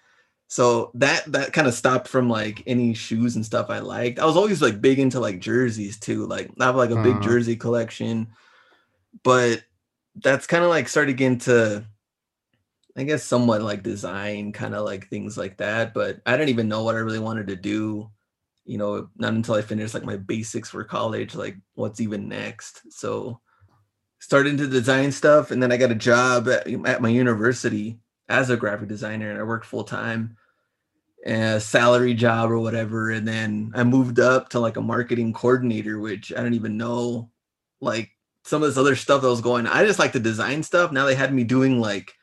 So 0.49 0.91
that 0.95 1.25
that 1.33 1.53
kind 1.55 1.67
of 1.67 1.75
stopped 1.75 2.09
from 2.09 2.29
like 2.29 2.63
any 2.67 2.95
shoes 2.95 3.37
and 3.37 3.45
stuff 3.47 3.71
i 3.71 3.79
liked. 3.81 4.19
I 4.19 4.27
was 4.27 4.37
always 4.37 4.61
like 4.63 4.81
big 4.81 4.99
into 4.99 5.21
like 5.21 5.41
jerseys 5.41 5.99
too 5.99 6.27
like 6.27 6.51
i 6.61 6.65
have 6.67 6.77
like 6.77 6.91
a 6.91 6.97
big 6.97 7.17
Uh-huh. 7.17 7.21
jersey 7.21 7.57
collection. 7.57 8.29
But 9.25 9.65
that's 10.17 10.47
kind 10.47 10.65
of 10.65 10.71
like 10.71 10.89
started 10.89 11.17
getting 11.17 11.39
to 11.39 11.87
i 12.97 13.05
guess 13.05 13.25
somewhat 13.25 13.63
like 13.63 13.83
design 13.83 14.53
kind 14.53 14.75
of 14.75 14.85
like 14.85 15.09
things 15.09 15.37
like 15.39 15.57
that. 15.59 15.95
But 15.95 16.21
i 16.27 16.33
didn't 16.37 16.51
even 16.51 16.69
know 16.69 16.85
what 16.85 16.95
i 16.95 16.99
really 16.99 17.19
wanted 17.19 17.47
to 17.49 17.57
do 17.57 18.11
you 18.65 18.79
know 18.79 19.09
not 19.17 19.33
until 19.33 19.57
i 19.57 19.63
finished 19.63 19.93
like 19.95 20.05
my 20.05 20.17
basics 20.17 20.71
for 20.71 20.85
college 20.85 21.35
like 21.35 21.57
what's 21.75 22.01
even 22.01 22.29
next. 22.29 22.83
So 22.93 23.41
started 24.23 24.57
to 24.57 24.69
design 24.69 25.11
stuff 25.11 25.51
and 25.51 25.63
then 25.63 25.73
i 25.73 25.77
got 25.77 25.91
a 25.91 25.97
job 25.97 26.49
at, 26.49 26.67
at 26.87 27.03
my 27.03 27.09
university 27.09 27.99
as 28.29 28.51
a 28.51 28.57
graphic 28.57 28.89
designer 28.89 29.31
and 29.31 29.41
i 29.41 29.43
worked 29.43 29.67
full 29.67 29.85
time 29.85 30.37
a 31.27 31.61
salary 31.61 32.15
job 32.15 32.51
or 32.51 32.59
whatever 32.59 33.11
and 33.11 33.27
then 33.27 33.73
i 33.75 33.83
moved 33.83 34.21
up 34.21 34.49
to 34.49 34.61
like 34.61 34.77
a 34.77 34.83
marketing 34.83 35.33
coordinator 35.33 35.99
which 35.99 36.33
i 36.33 36.37
don't 36.37 36.55
even 36.55 36.77
know 36.77 37.29
like 37.81 38.11
some 38.45 38.63
of 38.63 38.69
this 38.69 38.79
other 38.79 38.97
stuff 38.97 39.23
that 39.23 39.29
was 39.29 39.41
going 39.41 39.67
i 39.67 39.85
just 39.85 39.99
like 39.99 40.13
the 40.13 40.21
design 40.21 40.63
stuff 40.63 40.93
now 40.93 41.05
they 41.05 41.15
had 41.15 41.35
me 41.35 41.45
doing 41.45 41.81
like 41.81 42.15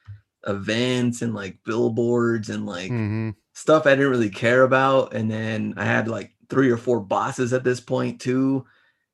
events 0.47 1.21
and 1.21 1.35
like 1.35 1.57
billboards 1.65 2.49
and 2.49 2.65
like 2.65 2.89
hmm 2.89 3.29
stuff 3.59 3.85
I 3.85 3.91
didn't 3.91 4.11
really 4.11 4.29
care 4.29 4.63
about. 4.63 5.13
And 5.13 5.29
then 5.29 5.73
I 5.75 5.83
had 5.83 6.07
like 6.07 6.31
three 6.49 6.71
or 6.71 6.77
four 6.77 7.01
bosses 7.01 7.51
at 7.51 7.63
this 7.63 7.81
point 7.81 8.21
too. 8.21 8.65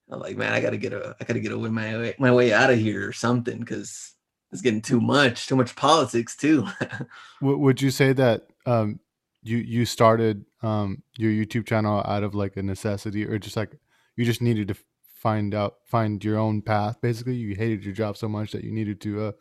I'm 0.09 0.19
like, 0.19 0.37
man, 0.37 0.53
I 0.53 0.61
gotta 0.61 0.77
get 0.77 0.93
a, 0.93 1.15
I 1.19 1.23
gotta 1.23 1.39
get 1.39 1.51
away 1.51 1.69
my 1.69 1.97
way, 1.97 2.15
my 2.19 2.31
way 2.31 2.53
out 2.53 2.71
of 2.71 2.77
here 2.79 3.07
or 3.07 3.13
something 3.13 3.59
because 3.59 4.13
it's 4.51 4.61
getting 4.61 4.81
too 4.81 5.01
much, 5.01 5.47
too 5.47 5.55
much 5.55 5.75
politics 5.75 6.35
too. 6.35 6.67
Would 7.41 7.81
you 7.81 7.91
say 7.91 8.13
that 8.13 8.47
um, 8.65 8.99
you 9.43 9.57
you 9.57 9.85
started 9.85 10.45
um, 10.61 11.03
your 11.17 11.31
YouTube 11.31 11.67
channel 11.67 12.01
out 12.05 12.23
of 12.23 12.35
like 12.35 12.57
a 12.57 12.63
necessity, 12.63 13.25
or 13.25 13.37
just 13.37 13.57
like 13.57 13.77
you 14.15 14.25
just 14.25 14.41
needed 14.41 14.67
to 14.69 14.75
find 15.15 15.53
out 15.53 15.75
find 15.85 16.23
your 16.23 16.37
own 16.37 16.61
path? 16.61 17.01
Basically, 17.01 17.35
you 17.35 17.55
hated 17.55 17.83
your 17.83 17.93
job 17.93 18.17
so 18.17 18.29
much 18.29 18.51
that 18.51 18.63
you 18.63 18.71
needed 18.71 19.01
to 19.01 19.25
uh, 19.25 19.31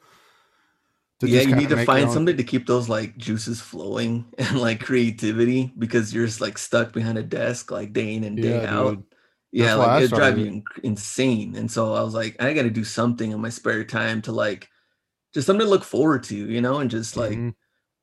to 1.21 1.29
yeah, 1.29 1.43
you 1.43 1.55
need 1.55 1.69
to 1.69 1.85
find 1.85 2.11
something 2.11 2.37
to 2.37 2.45
keep 2.45 2.67
those 2.67 2.89
like 2.89 3.17
juices 3.17 3.61
flowing 3.61 4.27
and 4.39 4.61
like 4.61 4.81
creativity 4.81 5.73
because 5.79 6.13
you're 6.13 6.27
just 6.27 6.41
like 6.41 6.59
stuck 6.59 6.93
behind 6.93 7.19
a 7.19 7.23
desk 7.23 7.71
like 7.71 7.93
day 7.93 8.15
in 8.15 8.25
and 8.25 8.41
day 8.41 8.61
Yeah, 8.63 8.67
out. 8.67 8.97
dude. 8.97 9.05
Yeah, 9.55 9.67
That's 9.67 9.79
why 9.79 9.85
I 9.85 9.95
like 9.95 10.03
it 10.05 10.15
drive 10.17 10.39
you 10.39 10.63
insane. 10.83 11.55
And 11.55 11.71
so 11.71 11.95
I 11.95 12.03
was 12.03 12.13
like, 12.13 12.35
I 12.43 12.53
got 12.55 12.63
to 12.65 12.71
do 12.71 12.83
something 12.83 13.31
in 13.31 13.41
my 13.41 13.51
spare 13.51 13.85
time 13.85 14.21
to 14.23 14.33
like 14.33 14.69
just 15.33 15.47
something 15.47 15.65
to 15.65 15.71
look 15.71 15.85
forward 15.85 16.25
to, 16.25 16.37
you 16.37 16.61
know, 16.61 16.81
and 16.81 16.91
just 16.91 17.17
like 17.17 17.39
Mhm. 17.39 17.55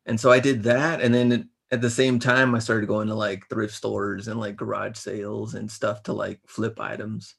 and 0.06 0.20
so 0.20 0.32
I 0.32 0.40
did 0.40 0.64
that 0.64 1.02
and 1.02 1.14
then 1.14 1.50
at 1.70 1.82
the 1.82 1.90
same 1.90 2.20
time 2.20 2.56
I 2.56 2.60
started 2.60 2.88
going 2.88 3.08
to 3.10 3.16
like 3.16 3.48
thrift 3.50 3.74
stores 3.74 4.30
and 4.30 4.40
like 4.40 4.56
garage 4.56 4.98
sales 4.98 5.54
and 5.54 5.70
stuff 5.70 6.04
to 6.04 6.14
like 6.14 6.40
flip 6.48 6.80
items. 6.80 7.36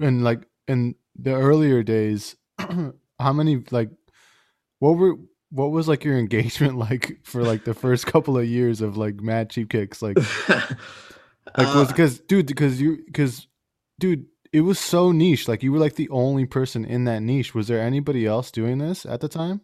and 0.00 0.24
like 0.24 0.46
in 0.66 0.94
the 1.16 1.32
earlier 1.34 1.82
days 1.84 2.36
how 2.58 3.32
many 3.32 3.62
like 3.70 3.90
what 4.80 4.96
were 4.96 5.14
what 5.50 5.70
was 5.70 5.86
like 5.88 6.04
your 6.04 6.18
engagement 6.24 6.76
like 6.76 7.20
for 7.24 7.42
like 7.44 7.64
the 7.64 7.74
first 7.74 8.06
couple 8.06 8.36
of 8.36 8.46
years 8.46 8.80
of 8.80 8.96
like 8.96 9.20
mad 9.20 9.50
cheap 9.50 9.70
kicks 9.70 10.02
like 10.02 10.18
like 11.56 11.72
was 11.74 11.88
Uh, 11.88 11.88
because 11.88 12.20
dude 12.20 12.46
because 12.46 12.80
you 12.80 12.98
because 13.06 13.46
dude 13.98 14.26
it 14.52 14.62
was 14.62 14.78
so 14.78 15.12
niche 15.12 15.48
like 15.48 15.62
you 15.62 15.72
were 15.72 15.78
like 15.78 15.96
the 15.96 16.08
only 16.10 16.46
person 16.46 16.84
in 16.84 17.04
that 17.04 17.20
niche 17.22 17.54
was 17.54 17.68
there 17.68 17.80
anybody 17.80 18.26
else 18.26 18.50
doing 18.50 18.78
this 18.78 19.04
at 19.06 19.20
the 19.20 19.28
time 19.28 19.60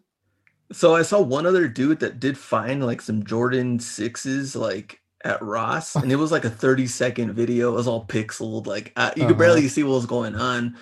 So 0.71 0.95
I 0.95 1.03
saw 1.03 1.21
one 1.21 1.45
other 1.45 1.67
dude 1.67 1.99
that 1.99 2.19
did 2.19 2.37
find 2.37 2.83
like 2.85 3.01
some 3.01 3.23
Jordan 3.23 3.79
sixes 3.79 4.55
like 4.55 5.01
at 5.23 5.41
Ross, 5.41 5.97
and 5.97 6.11
it 6.11 6.15
was 6.15 6.31
like 6.31 6.45
a 6.45 6.49
30 6.49 6.87
second 6.87 7.33
video. 7.33 7.71
It 7.71 7.75
was 7.75 7.87
all 7.87 8.05
pixeled, 8.05 8.65
like 8.67 8.91
uh, 8.95 9.11
you 9.15 9.27
Uh-huh. 9.27 9.27
could 9.27 9.37
barely 9.37 9.67
see 9.67 9.83
what 9.83 9.93
was 9.95 10.05
going 10.05 10.35
on. 10.35 10.77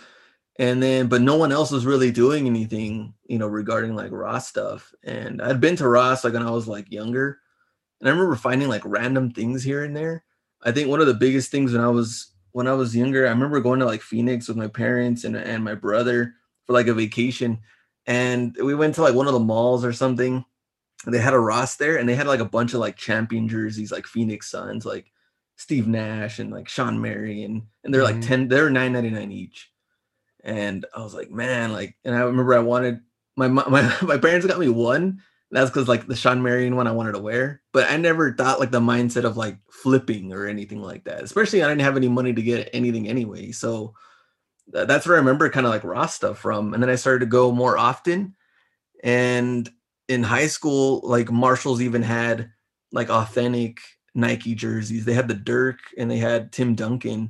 And 0.59 0.83
then, 0.83 1.07
but 1.07 1.21
no 1.21 1.37
one 1.37 1.51
else 1.51 1.71
was 1.71 1.85
really 1.85 2.11
doing 2.11 2.47
anything, 2.47 3.13
you 3.27 3.39
know, 3.39 3.47
regarding 3.47 3.95
like 3.95 4.11
Ross 4.11 4.47
stuff. 4.49 4.93
And 5.03 5.41
I'd 5.41 5.61
been 5.61 5.77
to 5.77 5.87
Ross 5.89 6.23
like 6.23 6.33
when 6.33 6.43
I 6.43 6.51
was 6.51 6.67
like 6.67 6.91
younger, 6.91 7.39
and 8.01 8.09
I 8.09 8.13
remember 8.13 8.35
finding 8.35 8.69
like 8.69 8.83
random 8.85 9.31
things 9.31 9.63
here 9.63 9.83
and 9.83 9.95
there. 9.95 10.25
I 10.63 10.71
think 10.71 10.89
one 10.89 11.01
of 11.01 11.07
the 11.07 11.13
biggest 11.13 11.51
things 11.51 11.73
when 11.73 11.81
I 11.81 11.89
was 11.89 12.31
when 12.51 12.67
I 12.67 12.73
was 12.73 12.95
younger, 12.95 13.25
I 13.25 13.31
remember 13.31 13.59
going 13.61 13.79
to 13.79 13.85
like 13.85 14.01
Phoenix 14.01 14.47
with 14.47 14.57
my 14.57 14.67
parents 14.67 15.23
and 15.23 15.35
and 15.35 15.63
my 15.63 15.75
brother 15.75 16.33
for 16.65 16.73
like 16.73 16.87
a 16.87 16.93
vacation 16.93 17.59
and 18.05 18.55
we 18.61 18.75
went 18.75 18.95
to 18.95 19.01
like 19.01 19.15
one 19.15 19.27
of 19.27 19.33
the 19.33 19.39
malls 19.39 19.85
or 19.85 19.93
something. 19.93 20.43
They 21.05 21.19
had 21.19 21.33
a 21.33 21.39
Ross 21.39 21.75
there, 21.75 21.97
and 21.97 22.07
they 22.07 22.15
had 22.15 22.27
like 22.27 22.39
a 22.39 22.45
bunch 22.45 22.73
of 22.73 22.79
like 22.79 22.95
champion 22.95 23.47
jerseys, 23.49 23.91
like 23.91 24.07
Phoenix 24.07 24.49
Suns, 24.49 24.85
like 24.85 25.11
Steve 25.57 25.87
Nash 25.87 26.39
and 26.39 26.51
like 26.51 26.69
Shawn 26.69 27.01
Marion, 27.01 27.43
and 27.51 27.61
and 27.83 27.93
they're 27.93 28.03
like 28.03 28.17
Mhm. 28.17 28.27
ten, 28.27 28.47
they're 28.47 28.69
nine 28.69 28.93
ninety 28.93 29.09
nine 29.09 29.31
each. 29.31 29.69
And 30.43 30.85
I 30.95 31.01
was 31.01 31.13
like, 31.13 31.31
man, 31.31 31.71
like, 31.71 31.95
and 32.03 32.15
I 32.15 32.21
remember 32.21 32.53
I 32.53 32.59
wanted 32.59 33.01
my 33.35 33.47
my 33.49 33.97
my 34.01 34.17
parents 34.17 34.45
got 34.45 34.59
me 34.59 34.69
one. 34.69 35.21
That's 35.53 35.69
because 35.69 35.87
like 35.87 36.07
the 36.07 36.15
Shawn 36.15 36.41
Marion 36.41 36.75
one 36.75 36.87
I 36.87 36.91
wanted 36.91 37.11
to 37.11 37.19
wear, 37.19 37.61
but 37.73 37.89
I 37.89 37.97
never 37.97 38.33
thought 38.33 38.59
like 38.59 38.71
the 38.71 38.79
mindset 38.79 39.23
of 39.23 39.37
like 39.37 39.57
flipping 39.69 40.33
or 40.33 40.47
anything 40.47 40.81
like 40.81 41.03
that. 41.03 41.21
Especially 41.21 41.61
I 41.61 41.67
didn't 41.67 41.81
have 41.81 41.95
any 41.95 42.07
money 42.07 42.33
to 42.33 42.41
get 42.41 42.69
anything 42.73 43.07
anyway, 43.07 43.51
so 43.51 43.93
th- 44.73 44.87
that's 44.87 45.05
where 45.05 45.15
I 45.15 45.19
remember 45.19 45.49
kind 45.49 45.67
of 45.67 45.71
like 45.71 45.83
Ross 45.83 46.15
stuff 46.15 46.39
from. 46.39 46.73
And 46.73 46.81
then 46.81 46.89
I 46.89 46.95
started 46.95 47.19
to 47.19 47.25
go 47.27 47.51
more 47.51 47.77
often. 47.77 48.35
And 49.03 49.69
in 50.07 50.23
high 50.23 50.47
school, 50.47 51.01
like 51.03 51.31
Marshalls 51.31 51.81
even 51.81 52.01
had 52.01 52.49
like 52.91 53.11
authentic 53.11 53.79
Nike 54.15 54.55
jerseys. 54.55 55.05
They 55.05 55.13
had 55.13 55.27
the 55.27 55.35
Dirk 55.35 55.77
and 55.97 56.09
they 56.09 56.17
had 56.17 56.51
Tim 56.51 56.73
Duncan, 56.73 57.29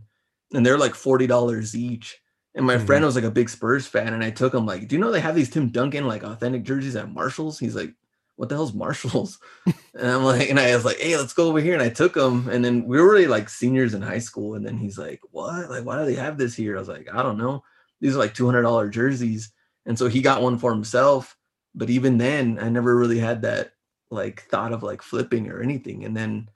and 0.54 0.66
they're 0.66 0.78
like 0.78 0.96
forty 0.96 1.28
dollars 1.28 1.76
each. 1.76 2.20
And 2.56 2.66
my 2.66 2.78
friend 2.78 3.00
mm-hmm. 3.00 3.06
was 3.06 3.16
like 3.16 3.24
a 3.26 3.32
big 3.32 3.50
Spurs 3.50 3.88
fan, 3.88 4.14
and 4.14 4.24
I 4.24 4.30
took 4.30 4.54
him 4.54 4.66
like, 4.66 4.88
"Do 4.88 4.96
you 4.96 5.02
know 5.02 5.12
they 5.12 5.20
have 5.20 5.36
these 5.36 5.50
Tim 5.50 5.70
Duncan 5.70 6.08
like 6.08 6.24
authentic 6.24 6.64
jerseys 6.64 6.96
at 6.96 7.12
Marshalls?" 7.12 7.58
He's 7.58 7.76
like, 7.76 7.94
"What 8.36 8.50
the 8.50 8.56
hell's 8.56 8.74
Marshalls?" 8.74 9.40
and 9.66 10.08
I'm 10.08 10.24
like, 10.24 10.50
and 10.50 10.60
I 10.60 10.76
was 10.76 10.86
like, 10.86 10.98
"Hey, 11.00 11.16
let's 11.18 11.34
go 11.34 11.48
over 11.48 11.60
here." 11.60 11.74
And 11.74 11.82
I 11.84 11.90
took 11.90 12.16
him, 12.16 12.48
and 12.50 12.64
then 12.64 12.86
we 12.86 13.00
were 13.00 13.08
already 13.08 13.28
like 13.28 13.50
seniors 13.50 13.94
in 13.94 14.02
high 14.02 14.20
school. 14.20 14.56
And 14.56 14.66
then 14.66 14.78
he's 14.78 14.98
like, 14.98 15.22
"What? 15.32 15.70
Like, 15.70 15.86
why 15.86 16.00
do 16.00 16.06
they 16.06 16.16
have 16.16 16.38
this 16.38 16.56
here?" 16.56 16.76
I 16.76 16.80
was 16.80 16.88
like, 16.90 17.08
"I 17.14 17.22
don't 17.24 17.38
know. 17.38 17.64
These 18.02 18.16
are 18.16 18.20
like 18.20 18.34
two 18.34 18.46
hundred 18.46 18.64
dollar 18.64 18.90
jerseys." 18.90 19.52
And 19.86 19.98
so 19.98 20.08
he 20.08 20.22
got 20.22 20.42
one 20.42 20.58
for 20.58 20.72
himself. 20.74 21.36
But 21.76 21.90
even 21.90 22.18
then, 22.18 22.60
I 22.62 22.70
never 22.70 22.96
really 22.96 23.20
had 23.20 23.42
that 23.42 23.74
like 24.12 24.44
thought 24.44 24.72
of 24.74 24.84
like 24.84 25.02
flipping 25.02 25.50
or 25.50 25.62
anything. 25.62 26.06
And 26.06 26.16
then 26.16 26.50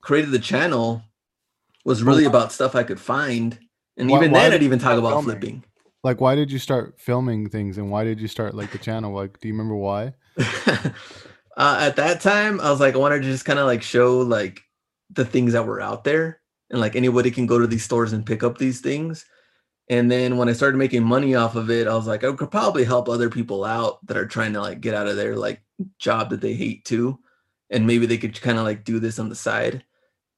created 0.00 0.30
the 0.30 0.38
channel 0.38 1.02
was 1.84 2.02
really 2.02 2.24
about 2.24 2.52
stuff 2.52 2.74
I 2.74 2.82
could 2.82 3.00
find. 3.00 3.58
And 3.96 4.08
Why- 4.10 4.18
even 4.18 4.32
why 4.32 4.44
then, 4.44 4.52
I'd 4.54 4.62
even 4.62 4.78
talk 4.78 4.98
about 4.98 5.10
filming? 5.10 5.24
flipping. 5.24 5.64
like 6.02 6.20
why 6.22 6.34
did 6.34 6.50
you 6.50 6.58
start 6.58 6.98
filming 6.98 7.48
things 7.50 7.76
and 7.76 7.90
why 7.90 8.04
did 8.04 8.18
you 8.20 8.28
start 8.28 8.54
like 8.54 8.72
the 8.72 8.78
channel 8.78 9.12
like 9.12 9.38
do 9.40 9.48
you 9.48 9.52
remember 9.54 9.76
why 9.76 10.14
uh, 10.38 10.92
at 11.56 11.96
that 11.96 12.20
time, 12.20 12.60
I 12.60 12.70
was 12.70 12.80
like, 12.80 12.94
I 12.94 12.98
wanted 12.98 13.22
to 13.22 13.28
just 13.28 13.44
kind 13.44 13.58
of 13.58 13.66
like 13.66 13.82
show 13.82 14.18
like 14.18 14.60
the 15.10 15.24
things 15.24 15.52
that 15.52 15.66
were 15.66 15.80
out 15.80 16.04
there, 16.04 16.40
and 16.70 16.80
like 16.80 16.96
anybody 16.96 17.30
can 17.30 17.46
go 17.46 17.58
to 17.58 17.66
these 17.66 17.84
stores 17.84 18.12
and 18.12 18.26
pick 18.26 18.42
up 18.42 18.58
these 18.58 18.80
things. 18.80 19.24
And 19.88 20.10
then 20.10 20.36
when 20.36 20.48
I 20.48 20.52
started 20.52 20.78
making 20.78 21.02
money 21.02 21.34
off 21.34 21.56
of 21.56 21.68
it, 21.68 21.88
I 21.88 21.94
was 21.96 22.06
like, 22.06 22.22
I 22.22 22.32
could 22.32 22.52
probably 22.52 22.84
help 22.84 23.08
other 23.08 23.28
people 23.28 23.64
out 23.64 24.04
that 24.06 24.16
are 24.16 24.26
trying 24.26 24.52
to 24.52 24.60
like 24.60 24.80
get 24.80 24.94
out 24.94 25.08
of 25.08 25.16
their 25.16 25.36
like 25.36 25.62
job 25.98 26.30
that 26.30 26.40
they 26.40 26.54
hate 26.54 26.84
too, 26.84 27.18
and 27.70 27.86
maybe 27.86 28.06
they 28.06 28.18
could 28.18 28.40
kind 28.40 28.58
of 28.58 28.64
like 28.64 28.84
do 28.84 29.00
this 29.00 29.18
on 29.18 29.28
the 29.28 29.34
side. 29.34 29.84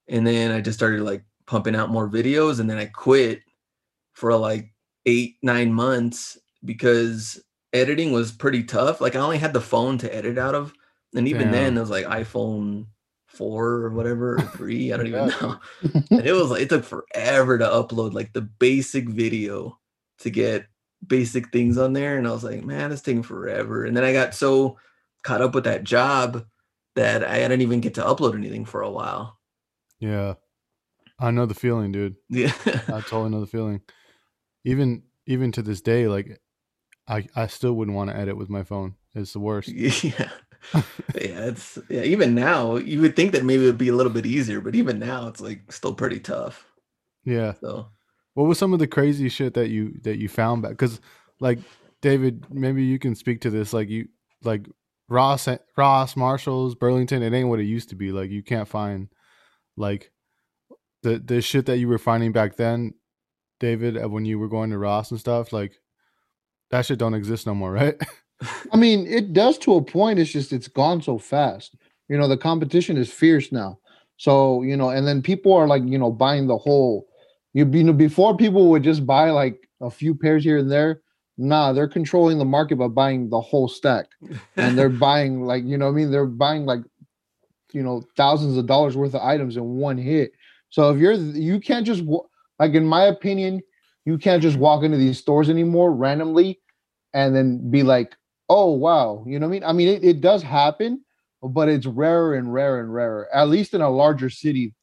And 0.09 0.27
then 0.27 0.51
I 0.53 0.61
just 0.61 0.79
started 0.79 1.03
like 1.03 1.25
pumping 1.47 1.77
out 1.77 1.91
more 1.91 2.09
videos, 2.09 2.61
and 2.61 2.71
then 2.71 2.79
I 2.79 2.87
quit 2.87 3.43
for 4.15 4.35
like 4.37 4.73
eight 5.07 5.37
nine 5.43 5.73
months 5.73 6.39
because 6.65 7.43
editing 7.73 8.13
was 8.13 8.33
pretty 8.33 8.65
tough. 8.65 9.01
Like 9.01 9.17
I 9.17 9.21
only 9.21 9.39
had 9.39 9.53
the 9.53 9.61
phone 9.61 9.99
to 9.99 10.15
edit 10.15 10.39
out 10.39 10.55
of, 10.55 10.73
and 11.15 11.29
even 11.29 11.51
then 11.51 11.77
it 11.77 11.81
was 11.81 11.91
like 11.91 12.07
iPhone 12.07 12.87
four 13.27 13.67
or 13.67 13.91
whatever, 13.91 14.35
or 14.37 14.41
three. 14.43 14.93
I 14.93 14.97
don't 14.97 15.07
even 15.09 15.29
know. 15.29 15.59
and 16.11 16.27
it 16.27 16.33
was 16.33 16.51
like 16.51 16.63
it 16.63 16.69
took 16.69 16.85
forever 16.85 17.59
to 17.59 17.65
upload 17.67 18.13
like 18.13 18.33
the 18.33 18.43
basic 18.43 19.09
video 19.09 19.79
to 20.19 20.31
get 20.31 20.67
basic 21.07 21.51
things 21.51 21.79
on 21.79 21.93
there. 21.95 22.17
And 22.19 22.29
I 22.29 22.33
was 22.33 22.45
like, 22.45 22.63
man, 22.65 22.93
it's 22.93 23.03
taking 23.03 23.23
forever. 23.23 23.85
And 23.85 23.97
then 23.97 24.05
I 24.05 24.13
got 24.13 24.35
so 24.35 24.79
caught 25.25 25.41
up 25.43 25.55
with 25.55 25.65
that 25.65 25.85
job 25.85 26.45
that 26.95 27.25
I 27.25 27.39
didn't 27.39 27.63
even 27.63 27.81
get 27.81 27.95
to 27.95 28.03
upload 28.03 28.35
anything 28.35 28.65
for 28.65 28.83
a 28.83 28.91
while. 28.91 29.39
yeah 30.01 30.35
i 31.19 31.31
know 31.31 31.47
the 31.47 31.55
feeling 31.55 31.93
dude 31.93 32.17
Yeah. 32.29 32.53
i 32.67 33.01
totally 33.01 33.31
know 33.31 33.41
the 33.41 33.47
feeling 33.47 33.81
even 34.65 35.05
even 35.27 35.53
to 35.53 35.63
this 35.63 35.81
day 35.81 36.09
like 36.09 36.41
i 37.09 37.27
i 37.37 37.47
still 37.47 37.75
wouldn't 37.75 37.97
want 37.97 38.11
to 38.11 38.17
edit 38.17 38.37
with 38.37 38.49
my 38.51 38.63
phone. 38.63 38.95
It's 39.15 39.33
the 39.33 39.41
worst. 39.41 39.69
Yeah. 40.03 40.31
yeah, 41.17 41.47
it's 41.47 41.77
yeah, 41.89 42.03
even 42.03 42.37
now 42.37 42.77
you 42.77 43.01
would 43.01 43.17
think 43.17 43.33
that 43.33 43.45
maybe 43.45 43.65
it 43.65 43.67
would 43.67 43.79
be 43.79 43.89
a 43.89 43.95
little 43.97 44.13
bit 44.13 44.27
easier, 44.27 44.61
but 44.61 44.77
even 44.77 45.01
now 45.01 45.27
it's 45.27 45.41
like 45.41 45.73
still 45.73 45.93
pretty 45.95 46.21
tough. 46.21 46.67
yeah. 47.25 47.55
So. 47.61 47.89
What 48.35 48.45
was 48.45 48.59
some 48.59 48.73
of 48.73 48.79
the 48.79 48.87
crazy 48.87 49.29
shit 49.29 49.55
that 49.55 49.69
you 49.71 49.99
that 50.05 50.19
you 50.19 50.29
found 50.29 50.63
back 50.63 50.71
because 50.73 51.01
like 51.41 51.59
david 52.01 52.47
maybe 52.51 52.83
you 52.85 52.99
can 52.99 53.15
speak 53.15 53.41
to 53.43 53.51
this 53.51 53.73
like 53.75 53.89
you 53.91 54.09
like 54.43 54.67
ross 55.09 55.49
ross 55.77 56.17
marshalls 56.17 56.75
burlington 56.75 57.23
it 57.23 57.33
ain't 57.35 57.49
what 57.49 57.61
it 57.61 57.65
used 57.65 57.91
to 57.91 57.97
be. 57.97 58.11
Like 58.13 58.31
you 58.31 58.43
can't 58.43 58.69
find 58.69 59.09
like 59.77 60.11
the 61.03 61.19
the 61.19 61.43
shit 61.43 61.67
that 61.67 61.79
you 61.79 61.89
were 61.89 61.99
finding 61.99 62.33
back 62.33 62.57
then 62.57 62.95
david 63.61 64.03
when 64.07 64.25
you 64.25 64.39
were 64.39 64.49
going 64.49 64.71
to 64.71 64.79
ross 64.79 65.11
and 65.11 65.21
stuff 65.21 65.53
like 65.53 65.73
that 66.73 66.85
shit 66.85 66.99
don't 66.99 67.15
exist 67.15 67.47
no 67.47 67.55
more 67.55 67.71
right 67.71 67.95
I 68.73 68.77
mean, 68.77 69.07
it 69.07 69.33
does 69.33 69.59
to 69.59 69.75
a 69.75 69.83
point. 69.83 70.19
It's 70.19 70.31
just 70.31 70.53
it's 70.53 70.69
gone 70.69 71.03
so 71.03 71.19
fast. 71.19 71.77
You 72.09 72.19
know, 72.19 72.29
the 72.29 72.37
competition 72.37 72.97
is 72.97 73.13
fierce 73.13 73.53
now. 73.53 73.79
So 74.17 74.63
you 74.63 74.77
know, 74.77 74.91
and 74.91 75.07
then 75.07 75.23
people 75.23 75.53
are 75.53 75.67
like, 75.67 75.83
you 75.85 75.99
know, 75.99 76.11
buying 76.11 76.47
the 76.47 76.59
whole. 76.59 77.07
You, 77.55 77.69
you 77.71 77.85
know, 77.85 77.93
before 77.93 78.37
people 78.37 78.71
would 78.71 78.83
just 78.83 79.07
buy 79.07 79.31
like 79.31 79.69
a 79.81 79.91
few 79.91 80.15
pairs 80.15 80.45
here 80.45 80.59
and 80.59 80.71
there. 80.71 81.03
Nah, 81.39 81.73
they're 81.73 81.89
controlling 81.89 82.39
the 82.39 82.45
market 82.45 82.77
by 82.77 82.89
buying 82.89 83.31
the 83.31 83.41
whole 83.41 83.69
stack, 83.69 84.07
and 84.57 84.79
they're 84.79 84.89
buying 85.09 85.43
like 85.43 85.65
you 85.65 85.79
know, 85.79 85.87
what 85.87 85.93
I 85.93 85.97
mean, 85.97 86.11
they're 86.11 86.27
buying 86.27 86.67
like, 86.67 86.81
you 87.73 87.83
know, 87.83 88.03
thousands 88.17 88.57
of 88.57 88.67
dollars 88.67 88.97
worth 88.97 89.15
of 89.15 89.23
items 89.23 89.57
in 89.57 89.65
one 89.65 89.99
hit. 89.99 90.33
So 90.71 90.91
if 90.91 90.99
you're, 90.99 91.13
you 91.13 91.61
can't 91.61 91.87
just 91.87 92.03
like, 92.59 92.73
in 92.73 92.87
my 92.87 93.05
opinion, 93.05 93.61
you 94.05 94.19
can't 94.19 94.43
just 94.43 94.57
walk 94.59 94.83
into 94.83 94.97
these 94.97 95.19
stores 95.19 95.49
anymore 95.49 95.93
randomly, 95.93 96.61
and 97.15 97.35
then 97.35 97.71
be 97.71 97.83
like, 97.83 98.17
oh 98.49 98.71
wow 98.73 99.25
you 99.27 99.39
know 99.39 99.47
what 99.47 99.53
i 99.53 99.55
mean? 99.55 99.65
I 99.65 99.73
mean 99.73 99.89
it, 99.89 100.05
it 100.05 100.21
does 100.21 100.43
happen 100.43 101.03
but 101.43 101.69
it's 101.69 101.87
rarer 101.87 102.35
and 102.35 102.53
rarer 102.53 102.81
and 102.81 102.93
rarer 102.93 103.29
at 103.35 103.49
least 103.49 103.73
in 103.75 103.81
a 103.81 103.89
larger 103.89 104.29
city 104.29 104.75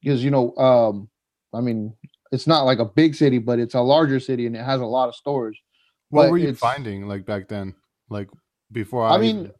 because 0.00 0.22
you 0.22 0.30
know 0.30 0.56
um 0.56 1.08
i 1.52 1.60
mean 1.60 1.92
it's 2.32 2.46
not 2.46 2.62
like 2.62 2.78
a 2.78 2.84
big 2.84 3.14
city 3.14 3.38
but 3.38 3.58
it's 3.58 3.74
a 3.74 3.80
larger 3.80 4.20
city 4.20 4.46
and 4.46 4.54
it 4.56 4.64
has 4.64 4.80
a 4.80 4.86
lot 4.86 5.08
of 5.08 5.14
stores. 5.14 5.58
What 6.10 6.24
But 6.24 6.30
were 6.30 6.38
you 6.38 6.54
finding 6.54 7.08
like 7.08 7.26
back 7.26 7.48
then? 7.48 7.74
Like 8.10 8.28
before 8.72 9.04
i, 9.04 9.14
i 9.14 9.18
mean 9.18 9.38
even- 9.40 9.52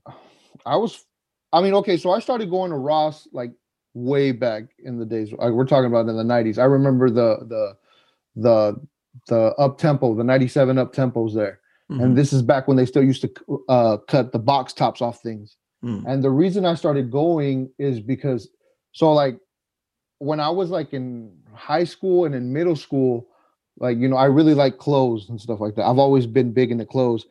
i 0.64 0.76
was 0.76 1.05
i 1.52 1.61
mean 1.61 1.74
okay 1.74 1.96
so 1.96 2.11
i 2.11 2.20
started 2.20 2.50
going 2.50 2.70
to 2.70 2.76
ross 2.76 3.26
like 3.33 3.52
way 3.94 4.31
back 4.33 4.64
in 4.85 4.98
the 4.98 5.07
days 5.07 5.33
like 5.33 5.52
we're 5.52 5.64
talking 5.64 5.87
about 5.87 6.09
in 6.09 6.16
the 6.16 6.22
90s 6.22 6.59
i 6.59 6.64
remember 6.64 7.09
the 7.09 7.38
the 7.48 7.76
the 8.37 8.76
the 9.29 9.55
up 9.59 9.79
tempo 9.79 10.14
the 10.14 10.24
97 10.24 10.79
up 10.79 10.92
tempos 10.92 11.35
there 11.35 11.61
Mhm. 11.90 12.02
and 12.02 12.16
this 12.18 12.33
is 12.33 12.42
back 12.42 12.66
when 12.66 12.76
they 12.76 12.85
still 12.87 13.02
used 13.05 13.22
to 13.22 13.31
uh, 13.68 13.96
cut 14.09 14.33
the 14.33 14.38
box 14.40 14.72
tops 14.72 15.00
off 15.00 15.20
things. 15.22 15.57
Mm. 15.85 16.02
And 16.05 16.24
the 16.24 16.31
reason 16.31 16.64
I 16.64 16.74
started 16.74 17.12
going 17.12 17.70
is 17.79 18.00
because, 18.00 18.48
so 18.90 19.12
like, 19.12 19.38
when 20.18 20.40
I 20.40 20.48
was 20.50 20.70
like 20.70 20.92
in 20.92 21.31
high 21.55 21.85
school 21.85 22.24
and 22.24 22.35
in 22.35 22.52
middle 22.52 22.74
school, 22.74 23.29
like 23.79 23.98
you 23.98 24.09
know, 24.09 24.16
I 24.16 24.24
really 24.24 24.55
like 24.55 24.79
clothes 24.79 25.29
and 25.29 25.40
stuff 25.40 25.61
like 25.61 25.76
that. 25.76 25.85
I've 25.87 25.98
always 25.98 26.26
been 26.26 26.52
big 26.52 26.72
into 26.72 26.87
clothes, 26.87 27.24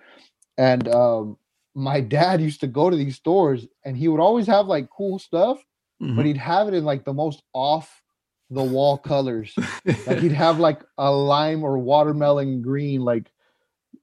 and 0.57 0.87
um, 0.87 1.37
my 1.73 1.99
dad 1.99 2.39
used 2.39 2.61
to 2.61 2.67
go 2.67 2.89
to 2.89 2.95
these 2.95 3.17
stores, 3.17 3.67
and 3.83 3.97
he 3.97 4.07
would 4.07 4.21
always 4.21 4.47
have 4.47 4.67
like 4.67 4.89
cool 4.89 5.19
stuff, 5.19 5.57
Mhm. 6.01 6.15
but 6.15 6.25
he'd 6.25 6.37
have 6.37 6.69
it 6.69 6.73
in 6.73 6.85
like 6.85 7.03
the 7.03 7.13
most 7.13 7.43
off 7.53 8.01
the 8.49 8.63
wall 8.63 8.97
colors. 8.97 9.53
Like 10.07 10.19
he'd 10.19 10.31
have 10.31 10.59
like 10.59 10.81
a 10.97 11.11
lime 11.11 11.63
or 11.63 11.77
watermelon 11.77 12.61
green, 12.61 13.01
like 13.01 13.31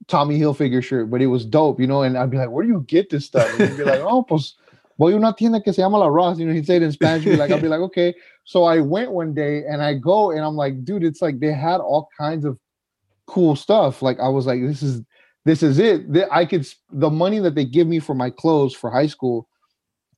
Tommy 0.09 0.39
Hilfiger 0.39 0.83
shirt, 0.83 1.11
but 1.11 1.23
it 1.23 1.27
was 1.27 1.45
dope, 1.45 1.81
you 1.81 1.87
know. 1.87 2.03
And 2.03 2.19
I'd 2.19 2.31
be 2.31 2.37
like, 2.37 2.51
"Where 2.51 2.65
do 2.65 2.71
you 2.71 2.85
get 2.87 3.11
this 3.11 3.27
stuff?" 3.27 3.49
And 3.59 3.69
he'd 3.69 3.79
be 3.79 3.85
like, 3.85 4.01
"Oh, 4.01 4.23
pues 4.23 4.55
voy 4.99 5.15
una 5.15 5.33
tienda 5.33 5.63
que 5.63 5.73
se 5.73 5.83
llama 5.83 5.99
La 5.99 6.07
Ross." 6.07 6.39
You 6.39 6.47
know, 6.47 6.53
he'd 6.53 6.67
say 6.67 6.77
it 6.77 6.83
in 6.83 6.93
Spanish. 6.93 7.25
Like, 7.39 7.51
I'd 7.51 7.63
be 7.63 7.69
like, 7.69 7.81
"Okay." 7.81 8.15
So 8.45 8.65
I 8.65 8.81
went 8.81 9.13
one 9.13 9.35
day 9.35 9.65
and 9.65 9.83
I 9.83 9.95
go 9.95 10.33
and 10.33 10.41
I'm 10.41 10.57
like, 10.57 10.85
"Dude, 10.85 11.05
it's 11.05 11.23
like 11.23 11.39
they 11.39 11.53
had 11.53 11.81
all 11.81 12.09
kinds 12.19 12.45
of 12.45 12.59
cool 13.27 13.55
stuff." 13.55 14.03
Like 14.03 14.19
I 14.19 14.29
was 14.29 14.47
like, 14.47 14.61
"This 14.61 14.83
is 14.83 15.03
this 15.45 15.63
is 15.63 15.79
it." 15.79 16.03
I 16.31 16.45
could 16.45 16.67
the 16.91 17.11
money 17.11 17.39
that 17.39 17.55
they 17.55 17.65
give 17.65 17.87
me 17.87 18.01
for 18.01 18.15
my 18.15 18.31
clothes 18.31 18.75
for 18.75 18.91
high 18.91 19.07
school, 19.07 19.49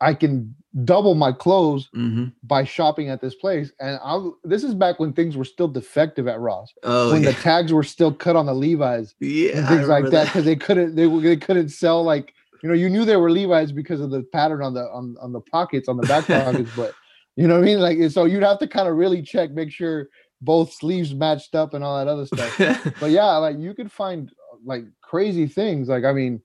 I 0.00 0.14
can 0.14 0.54
double 0.84 1.14
my 1.14 1.30
clothes 1.30 1.88
Mhm. 1.94 2.32
by 2.42 2.64
shopping 2.64 3.08
at 3.08 3.20
this 3.20 3.34
place. 3.36 3.72
And 3.80 3.98
I 4.02 4.28
this 4.42 4.64
is 4.64 4.74
back 4.74 4.98
when 4.98 5.12
things 5.12 5.36
were 5.36 5.44
still 5.44 5.68
defective 5.68 6.26
at 6.26 6.40
Ross. 6.40 6.72
Oh 6.82 7.12
when 7.12 7.22
yeah, 7.22 7.30
the 7.30 7.36
tags 7.36 7.72
were 7.72 7.84
still 7.84 8.12
cut 8.12 8.34
on 8.36 8.46
the 8.46 8.54
Levi's 8.54 9.14
yeah, 9.20 9.58
and 9.58 9.68
things 9.68 9.88
like 9.88 10.10
that 10.10 10.26
because 10.26 10.44
they 10.44 10.56
couldn't 10.56 10.96
they, 10.96 11.06
they 11.20 11.36
couldn't 11.36 11.68
sell 11.68 12.02
like 12.02 12.34
you 12.62 12.68
know 12.68 12.74
you 12.74 12.90
knew 12.90 13.04
they 13.04 13.16
were 13.16 13.30
Levi's 13.30 13.70
because 13.72 14.00
of 14.00 14.10
the 14.10 14.22
pattern 14.32 14.62
on 14.62 14.74
the 14.74 14.82
on, 14.90 15.16
on 15.20 15.32
the 15.32 15.40
pockets 15.40 15.88
on 15.88 15.96
the 15.96 16.06
back 16.06 16.26
pockets 16.26 16.70
but 16.76 16.92
you 17.36 17.46
know 17.48 17.54
what 17.54 17.62
I 17.62 17.66
mean? 17.66 17.80
Like 17.80 18.10
so 18.10 18.24
you'd 18.24 18.42
have 18.42 18.58
to 18.58 18.66
kind 18.66 18.88
of 18.88 18.96
really 18.96 19.22
check 19.22 19.52
make 19.52 19.70
sure 19.70 20.08
both 20.42 20.72
sleeves 20.72 21.14
matched 21.14 21.54
up 21.54 21.72
and 21.74 21.82
all 21.84 21.98
that 21.98 22.08
other 22.10 22.26
stuff. 22.26 22.94
But 23.00 23.10
yeah 23.12 23.36
like 23.36 23.58
you 23.58 23.74
could 23.74 23.92
find 23.92 24.30
like 24.64 24.84
crazy 25.02 25.46
things. 25.46 25.88
Like 25.88 26.04
I 26.04 26.12
mean 26.12 26.42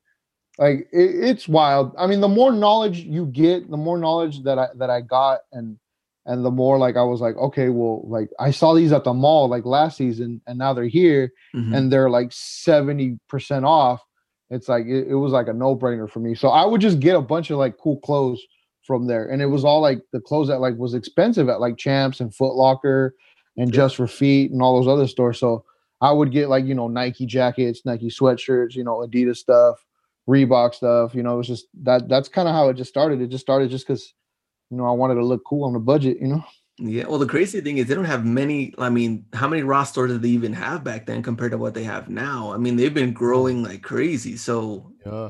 like 0.59 0.87
it, 0.91 1.29
it's 1.29 1.47
wild. 1.47 1.95
I 1.97 2.05
mean 2.05 2.21
the 2.21 2.27
more 2.27 2.51
knowledge 2.51 2.99
you 2.99 3.25
get 3.27 3.69
the 3.71 3.77
more 3.77 3.97
knowledge 3.97 4.43
that 4.43 4.59
I 4.59 4.67
that 4.75 4.89
I 4.91 5.01
got 5.01 5.39
and 5.51 5.77
and 6.25 6.43
the 6.45 6.51
more 6.51 6.77
like 6.77 6.97
I 6.97 7.03
was 7.03 7.21
like 7.21 7.35
okay 7.37 7.69
well 7.69 8.03
like 8.07 8.29
I 8.39 8.51
saw 8.51 8.73
these 8.75 8.91
at 8.91 9.03
the 9.05 9.13
mall 9.13 9.47
like 9.47 9.65
last 9.65 9.97
season 9.97 10.41
and 10.47 10.59
now 10.59 10.73
they're 10.73 10.85
here 11.01 11.31
Mhm. 11.55 11.75
and 11.75 11.91
they're 11.91 12.09
like 12.09 12.29
70% 12.31 13.65
off. 13.65 14.03
It's 14.51 14.67
like 14.69 14.85
it, 14.85 15.07
it 15.07 15.15
was 15.15 15.31
like 15.31 15.47
a 15.47 15.53
no-brainer 15.53 16.09
for 16.09 16.19
me. 16.19 16.35
So 16.35 16.49
i 16.49 16.65
would 16.65 16.81
just 16.81 16.99
get 16.99 17.15
a 17.15 17.21
bunch 17.21 17.49
of 17.51 17.57
like 17.57 17.77
cool 17.77 17.99
clothes 18.01 18.41
from 18.83 19.07
there. 19.07 19.29
And 19.29 19.41
it 19.41 19.45
was 19.47 19.63
all 19.63 19.81
like 19.81 19.99
the 20.11 20.19
clothes 20.19 20.47
that 20.49 20.59
like 20.59 20.75
was 20.77 20.93
expensive 20.93 21.49
at 21.49 21.61
like 21.61 21.77
champs 21.77 22.19
and 22.19 22.33
foot 22.35 22.55
locker 22.55 23.15
and 23.57 23.69
Yeah. 23.73 23.77
just 23.81 23.95
for 23.95 24.07
feet 24.07 24.51
and 24.51 24.61
all 24.61 24.75
those 24.79 24.91
other 24.91 25.07
stores. 25.07 25.39
So 25.39 25.63
i 26.01 26.11
would 26.11 26.31
get 26.31 26.47
like 26.49 26.65
you 26.65 26.73
know 26.73 26.87
nike 26.87 27.25
jackets 27.25 27.81
nike 27.85 28.07
sweatshirts 28.07 28.73
you 28.73 28.83
know 28.85 28.99
adidas 29.05 29.35
stuff 29.37 29.85
reebok 30.29 30.75
stuff 30.75 31.15
you 31.15 31.23
know 31.23 31.33
it 31.33 31.37
was 31.37 31.47
just 31.47 31.65
that 31.81 32.07
that's 32.07 32.29
kind 32.29 32.47
of 32.47 32.53
how 32.53 32.69
it 32.69 32.75
just 32.75 32.89
started 32.89 33.19
it 33.21 33.27
just 33.35 33.41
started 33.41 33.69
just 33.71 33.85
because 33.87 34.13
you 34.69 34.77
know 34.77 34.85
i 34.85 34.91
wanted 34.91 35.15
to 35.15 35.25
look 35.25 35.41
cool 35.45 35.63
on 35.65 35.73
the 35.73 35.79
budget 35.79 36.17
you 36.21 36.27
know 36.27 36.43
Yeah, 36.81 37.07
well, 37.09 37.19
the 37.19 37.25
crazy 37.35 37.59
thing 37.61 37.77
is 37.77 37.87
they 37.87 37.95
don't 37.95 38.05
have 38.15 38.23
many. 38.23 38.73
I 38.77 38.89
mean, 38.89 39.25
how 39.33 39.49
many 39.49 39.63
Ross 39.63 39.89
stores 39.91 40.11
did 40.13 40.21
they 40.21 40.29
even 40.39 40.53
have 40.53 40.79
back 40.81 41.01
then 41.07 41.21
compared 41.21 41.51
to 41.51 41.57
what 41.57 41.73
they 41.73 41.83
have 41.83 42.07
now? 42.07 42.53
I 42.55 42.57
mean, 42.63 42.77
they've 42.77 42.93
been 43.01 43.11
growing 43.11 43.57
like 43.69 43.81
crazy. 43.83 44.37
So 44.37 44.93
Yeah. 45.05 45.29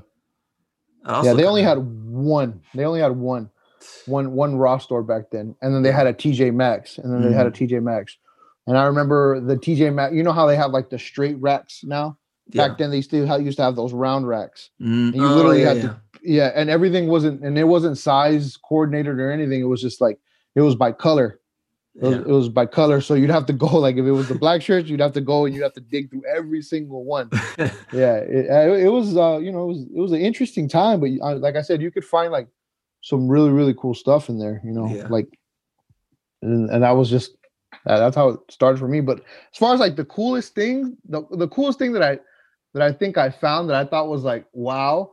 Yeah 1.23 1.33
they 1.33 1.45
only 1.45 1.61
kinda- 1.61 1.81
had 1.81 2.11
one 2.37 2.61
they 2.75 2.85
only 2.85 2.99
had 2.99 3.15
one 3.17 3.49
one 4.05 4.27
one 4.33 4.57
Ross 4.57 4.83
store 4.83 5.01
back 5.01 5.31
then 5.31 5.55
and 5.61 5.73
then 5.73 5.81
they 5.81 5.91
had 5.91 6.05
a 6.07 6.13
tj 6.13 6.53
maxx 6.53 6.99
and 6.99 7.11
then 7.11 7.21
they 7.23 7.33
had 7.35 7.47
a 7.47 7.51
Mm-hmm. 7.51 7.75
tj 7.75 7.81
maxx 7.81 8.17
and 8.67 8.77
i 8.77 8.83
remember 8.85 9.39
the 9.39 9.55
tj 9.55 9.91
maxx 9.93 10.13
you 10.13 10.21
know 10.23 10.33
how 10.39 10.45
they 10.45 10.55
have 10.63 10.71
like 10.77 10.89
the 10.91 10.99
straight 10.99 11.37
racks 11.41 11.81
now 11.83 12.17
yeah. 12.51 12.67
back 12.67 12.77
then 12.77 12.91
they 12.91 13.01
still 13.01 13.25
ha- 13.27 13.35
used 13.35 13.57
to 13.57 13.63
have 13.63 13.75
those 13.75 13.93
round 13.93 14.27
racks 14.27 14.69
Mm, 14.81 15.15
you 15.15 15.25
oh, 15.25 15.35
literally 15.35 15.61
yeah, 15.61 15.73
had 15.73 15.81
to- 15.81 16.01
yeah 16.23 16.51
and 16.55 16.69
everything 16.69 17.07
wasn't 17.07 17.41
and 17.43 17.57
it 17.57 17.63
wasn't 17.63 17.97
size 17.97 18.57
coordinated 18.57 19.19
or 19.19 19.31
anything 19.31 19.61
it 19.61 19.65
was 19.65 19.81
just 19.81 20.01
like 20.01 20.19
it 20.55 20.61
was 20.61 20.75
by 20.75 20.91
color 20.91 21.39
it 21.95 22.03
was, 22.03 22.13
yeah. 22.15 22.21
it 22.21 22.27
was 22.27 22.49
by 22.49 22.65
color 22.65 23.01
so 23.01 23.13
you'd 23.13 23.29
have 23.29 23.45
to 23.45 23.53
go 23.53 23.67
like 23.85 23.95
if 23.97 24.05
it 24.05 24.11
was 24.11 24.27
the 24.29 24.35
black 24.35 24.61
shirts 24.61 24.89
you'd 24.89 24.99
have 24.99 25.13
to 25.13 25.21
go 25.21 25.45
and 25.45 25.55
you'd 25.55 25.63
have 25.63 25.73
to 25.73 25.81
dig 25.81 26.09
through 26.09 26.23
every 26.33 26.61
single 26.61 27.03
one 27.05 27.29
Yeah. 27.57 27.71
yeah 27.93 28.15
it, 28.17 28.49
uh, 28.49 28.73
it 28.75 28.87
was 28.89 29.15
uh 29.17 29.37
you 29.37 29.51
know 29.51 29.63
it 29.63 29.67
was 29.67 29.79
it 29.95 29.99
was 29.99 30.11
an 30.11 30.21
interesting 30.21 30.67
time 30.67 30.99
but 30.99 31.09
uh, 31.21 31.35
like 31.37 31.55
i 31.55 31.61
said 31.61 31.81
you 31.81 31.91
could 31.91 32.05
find 32.05 32.31
like 32.31 32.47
some 33.01 33.27
really 33.29 33.49
really 33.49 33.73
cool 33.75 33.93
stuff 33.93 34.27
in 34.29 34.37
there 34.39 34.61
you 34.65 34.71
know 34.71 34.87
Yeah. 34.93 35.07
like 35.09 35.27
and, 36.41 36.69
and 36.69 36.83
that 36.83 36.91
was 36.91 37.09
just 37.09 37.35
uh, 37.85 37.97
that's 37.99 38.15
how 38.15 38.29
it 38.29 38.39
started 38.49 38.77
for 38.79 38.87
me 38.87 38.99
but 39.01 39.19
as 39.53 39.57
far 39.57 39.73
as 39.73 39.79
like 39.79 39.95
the 39.95 40.05
coolest 40.05 40.53
thing 40.55 40.97
the, 41.07 41.23
the 41.31 41.47
coolest 41.47 41.79
thing 41.79 41.91
that 41.93 42.03
i 42.03 42.19
that 42.73 42.83
i 42.83 42.91
think 42.91 43.17
i 43.17 43.29
found 43.29 43.69
that 43.69 43.75
i 43.75 43.85
thought 43.85 44.07
was 44.09 44.23
like 44.23 44.45
wow 44.53 45.11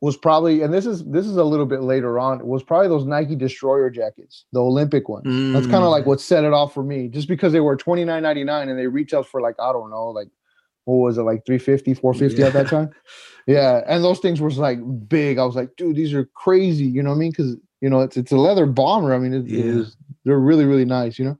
was 0.00 0.16
probably 0.16 0.62
and 0.62 0.72
this 0.72 0.86
is 0.86 1.04
this 1.06 1.26
is 1.26 1.36
a 1.36 1.44
little 1.44 1.66
bit 1.66 1.82
later 1.82 2.18
on 2.18 2.44
was 2.46 2.62
probably 2.62 2.88
those 2.88 3.04
nike 3.04 3.34
destroyer 3.34 3.90
jackets 3.90 4.44
the 4.52 4.60
olympic 4.60 5.08
ones 5.08 5.26
that's 5.52 5.66
kind 5.66 5.82
of 5.82 5.88
Mm. 5.88 5.92
like 5.92 6.06
what 6.06 6.20
set 6.20 6.44
it 6.44 6.52
off 6.52 6.72
for 6.72 6.82
me 6.84 7.08
just 7.08 7.26
because 7.28 7.52
they 7.52 7.60
were 7.60 7.76
29.99 7.76 8.68
and 8.68 8.78
they 8.78 8.86
retailed 8.86 9.26
for 9.26 9.40
like 9.40 9.56
i 9.60 9.72
don't 9.72 9.90
know 9.90 10.08
like 10.08 10.28
what 10.84 10.96
was 10.96 11.18
it 11.18 11.22
like 11.22 11.44
350 11.46 11.94
450 11.94 12.42
at 12.44 12.52
that 12.52 12.64
Yeah. 12.66 12.78
time 12.78 12.90
yeah 13.46 13.82
and 13.86 14.04
those 14.04 14.20
things 14.20 14.40
were 14.40 14.50
like 14.50 14.78
big 15.08 15.38
i 15.38 15.44
was 15.44 15.56
like 15.56 15.74
dude 15.76 15.96
these 15.96 16.14
are 16.14 16.26
crazy 16.34 16.84
you 16.84 17.02
know 17.02 17.10
what 17.10 17.16
i 17.16 17.18
mean 17.18 17.30
because 17.30 17.56
you 17.80 17.90
know 17.90 18.00
it's 18.00 18.16
it's 18.16 18.32
a 18.32 18.36
leather 18.36 18.66
bomber 18.66 19.12
i 19.14 19.18
mean 19.18 19.32
it, 19.34 19.46
it 19.46 19.64
Yeah. 19.66 19.74
was 19.74 19.96
they're 20.24 20.38
really 20.38 20.64
really 20.64 20.84
nice 20.84 21.18
you 21.18 21.24
know 21.24 21.38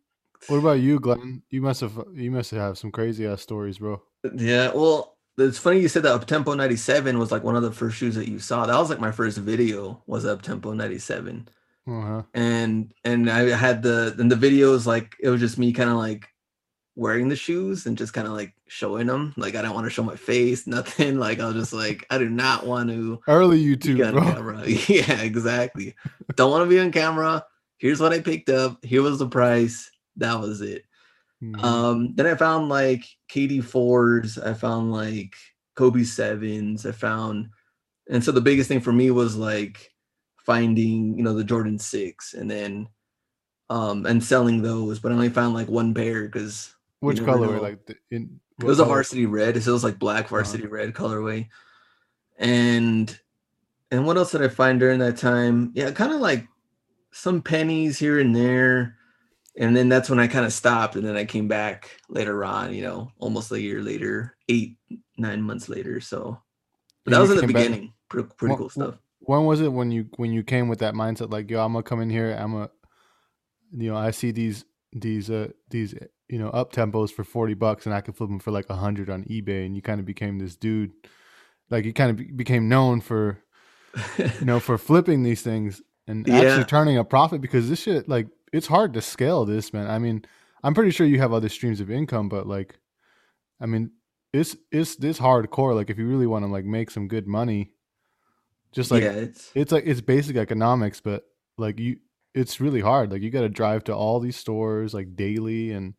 What 0.48 0.56
about 0.56 0.80
you, 0.80 0.98
Glenn? 0.98 1.42
You 1.50 1.60
must 1.60 1.80
have 1.82 1.92
you 2.14 2.30
must 2.30 2.50
have 2.52 2.78
some 2.78 2.90
crazy 2.90 3.26
ass 3.26 3.42
stories, 3.42 3.78
bro. 3.78 4.00
Yeah, 4.34 4.72
well, 4.74 5.17
it's 5.38 5.58
funny 5.58 5.80
you 5.80 5.88
said 5.88 6.02
that 6.02 6.20
Uptempo 6.20 6.56
97 6.56 7.18
was 7.18 7.30
like 7.30 7.44
one 7.44 7.56
of 7.56 7.62
the 7.62 7.72
first 7.72 7.96
shoes 7.96 8.14
that 8.16 8.28
you 8.28 8.38
saw. 8.38 8.66
That 8.66 8.78
was 8.78 8.90
like 8.90 9.00
my 9.00 9.12
first 9.12 9.38
video 9.38 10.02
was 10.06 10.24
Uptempo 10.24 10.74
97. 10.74 11.48
Uh-huh. 11.86 12.22
And 12.34 12.92
and 13.04 13.30
I 13.30 13.48
had 13.56 13.82
the 13.82 14.14
and 14.18 14.30
the 14.30 14.36
videos 14.36 14.86
like 14.86 15.16
it 15.20 15.28
was 15.30 15.40
just 15.40 15.58
me 15.58 15.72
kind 15.72 15.88
of 15.90 15.96
like 15.96 16.28
wearing 16.96 17.28
the 17.28 17.36
shoes 17.36 17.86
and 17.86 17.96
just 17.96 18.12
kind 18.12 18.26
of 18.26 18.34
like 18.34 18.52
showing 18.66 19.06
them. 19.06 19.32
Like 19.36 19.54
I 19.54 19.62
don't 19.62 19.74
want 19.74 19.86
to 19.86 19.90
show 19.90 20.02
my 20.02 20.16
face, 20.16 20.66
nothing. 20.66 21.18
Like 21.18 21.40
I 21.40 21.46
was 21.46 21.54
just 21.54 21.72
like 21.72 22.04
I 22.10 22.18
do 22.18 22.28
not 22.28 22.66
want 22.66 22.90
to 22.90 23.20
Early 23.26 23.56
be 23.64 23.76
YouTube, 23.76 24.06
on 24.16 24.22
camera. 24.34 24.62
Yeah, 24.66 25.22
exactly. 25.22 25.94
don't 26.36 26.50
want 26.50 26.64
to 26.64 26.68
be 26.68 26.80
on 26.80 26.92
camera. 26.92 27.44
Here's 27.78 28.00
what 28.00 28.12
I 28.12 28.20
picked 28.20 28.50
up. 28.50 28.84
Here 28.84 29.00
was 29.02 29.18
the 29.18 29.28
price. 29.28 29.90
That 30.16 30.40
was 30.40 30.60
it. 30.60 30.84
Mhm. 31.42 31.62
Um, 31.62 32.14
then 32.16 32.26
I 32.26 32.34
found 32.34 32.68
like 32.68 33.04
KD 33.30 33.62
fours, 33.62 34.38
I 34.38 34.54
found 34.54 34.92
like 34.92 35.34
Kobe 35.76 36.04
sevens, 36.04 36.86
I 36.86 36.92
found, 36.92 37.50
and 38.10 38.22
so 38.22 38.32
the 38.32 38.40
biggest 38.40 38.68
thing 38.68 38.80
for 38.80 38.92
me 38.92 39.10
was 39.10 39.36
like 39.36 39.92
finding, 40.44 41.16
you 41.16 41.24
know, 41.24 41.34
the 41.34 41.44
Jordan 41.44 41.78
six, 41.78 42.34
and 42.34 42.50
then 42.50 42.88
um 43.70 44.06
and 44.06 44.22
selling 44.24 44.62
those, 44.62 44.98
but 44.98 45.12
I 45.12 45.14
only 45.14 45.28
found 45.28 45.54
like 45.54 45.68
one 45.68 45.92
pair 45.94 46.24
because 46.24 46.74
Which 47.00 47.24
color? 47.24 47.56
know. 47.56 47.62
Like 47.62 47.84
the, 47.86 47.96
in 48.10 48.40
it 48.60 48.64
was 48.64 48.80
a 48.80 48.84
varsity 48.84 49.26
red, 49.26 49.62
so 49.62 49.70
it 49.70 49.72
was 49.72 49.84
like 49.84 49.98
black 49.98 50.28
varsity 50.28 50.66
red 50.66 50.92
colorway, 50.92 51.48
and 52.38 53.18
and 53.90 54.06
what 54.06 54.16
else 54.16 54.32
did 54.32 54.42
I 54.42 54.48
find 54.48 54.80
during 54.80 54.98
that 54.98 55.16
time? 55.16 55.70
Yeah, 55.74 55.90
kind 55.92 56.12
of 56.12 56.20
like 56.20 56.46
some 57.12 57.40
pennies 57.40 57.98
here 57.98 58.18
and 58.18 58.34
there. 58.34 58.97
And 59.58 59.76
then 59.76 59.88
that's 59.88 60.08
when 60.08 60.20
I 60.20 60.28
kind 60.28 60.46
of 60.46 60.52
stopped. 60.52 60.94
And 60.96 61.04
then 61.04 61.16
I 61.16 61.24
came 61.24 61.48
back 61.48 61.90
later 62.08 62.44
on, 62.44 62.72
you 62.72 62.82
know, 62.82 63.10
almost 63.18 63.50
a 63.52 63.60
year 63.60 63.82
later, 63.82 64.36
eight, 64.48 64.76
nine 65.18 65.42
months 65.42 65.68
later. 65.68 66.00
So 66.00 66.38
but 67.04 67.10
that 67.10 67.20
was 67.20 67.30
in 67.30 67.36
the 67.36 67.42
came 67.42 67.52
back- 67.52 67.64
beginning. 67.66 67.92
Pretty, 68.08 68.28
pretty 68.36 68.52
Wha- 68.52 68.58
cool 68.58 68.68
stuff. 68.70 68.94
When 69.20 69.44
was 69.44 69.60
it 69.60 69.72
when 69.72 69.90
you 69.90 70.06
when 70.16 70.32
you 70.32 70.42
came 70.42 70.68
with 70.68 70.78
that 70.78 70.94
mindset 70.94 71.30
like 71.30 71.50
yo 71.50 71.62
I'm 71.62 71.72
gonna 71.72 71.82
come 71.82 72.00
in 72.00 72.08
here 72.08 72.30
I'm 72.32 72.54
a 72.54 72.70
you 73.76 73.90
know 73.90 73.96
I 73.96 74.12
see 74.12 74.30
these 74.30 74.64
these 74.92 75.28
uh 75.28 75.48
these 75.70 75.94
you 76.28 76.38
know 76.38 76.48
up 76.50 76.72
tempos 76.72 77.10
for 77.12 77.24
40 77.24 77.52
bucks 77.54 77.84
and 77.84 77.94
I 77.94 78.00
can 78.00 78.14
flip 78.14 78.30
them 78.30 78.38
for 78.38 78.50
like 78.52 78.70
a 78.70 78.76
hundred 78.76 79.10
on 79.10 79.24
eBay 79.24 79.66
and 79.66 79.74
you 79.76 79.82
kind 79.82 79.98
of 80.00 80.06
became 80.06 80.38
this 80.38 80.56
dude 80.56 80.92
like 81.68 81.84
you 81.84 81.92
kind 81.92 82.10
of 82.12 82.16
be- 82.16 82.30
became 82.32 82.68
known 82.68 83.00
for 83.02 83.42
you 84.18 84.46
know 84.46 84.60
for 84.60 84.78
flipping 84.78 85.24
these 85.24 85.42
things 85.42 85.82
and 86.06 86.26
Yeah. 86.26 86.36
actually 86.40 86.64
turning 86.64 86.96
a 86.96 87.04
profit 87.04 87.40
because 87.42 87.68
this 87.68 87.80
shit 87.82 88.08
like 88.08 88.28
it's 88.52 88.66
hard 88.66 88.94
to 88.94 89.02
scale 89.02 89.44
this 89.44 89.72
man 89.72 89.88
I 89.88 89.98
mean 89.98 90.24
I'm 90.62 90.74
pretty 90.74 90.90
sure 90.90 91.06
you 91.06 91.18
have 91.20 91.32
other 91.32 91.48
streams 91.48 91.80
of 91.80 91.90
income 91.90 92.28
but 92.28 92.46
like 92.46 92.78
I 93.60 93.66
mean 93.66 93.92
it's 94.32 94.56
it's 94.70 94.96
this 94.96 95.18
hardcore 95.18 95.74
like 95.74 95.90
if 95.90 95.98
you 95.98 96.06
really 96.06 96.26
want 96.26 96.44
to 96.44 96.50
like 96.50 96.64
make 96.64 96.90
some 96.90 97.08
good 97.08 97.26
money 97.26 97.72
just 98.72 98.90
like 98.90 99.02
yeah, 99.02 99.10
it's 99.10 99.50
it's 99.54 99.72
like 99.72 99.84
it's 99.86 100.00
basic 100.00 100.36
economics 100.36 101.00
but 101.00 101.24
like 101.56 101.78
you 101.78 101.96
it's 102.34 102.60
really 102.60 102.80
hard 102.80 103.10
like 103.10 103.22
you 103.22 103.30
got 103.30 103.40
to 103.40 103.48
drive 103.48 103.84
to 103.84 103.94
all 103.94 104.20
these 104.20 104.36
stores 104.36 104.92
like 104.92 105.16
daily 105.16 105.72
and 105.72 105.94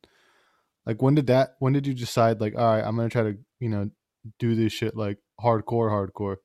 like 0.85 1.01
when 1.01 1.15
did 1.15 1.27
that 1.27 1.55
when 1.59 1.73
did 1.73 1.87
you 1.87 1.93
decide 1.93 2.39
like 2.39 2.55
all 2.55 2.75
right 2.75 2.83
i'm 2.83 2.95
gonna 2.95 3.09
try 3.09 3.23
to 3.23 3.37
you 3.59 3.69
know 3.69 3.89
do 4.37 4.55
this 4.55 4.73
shit 4.73 4.95
like 4.95 5.17
hardcore, 5.39 5.89
hardcore? 5.89 6.37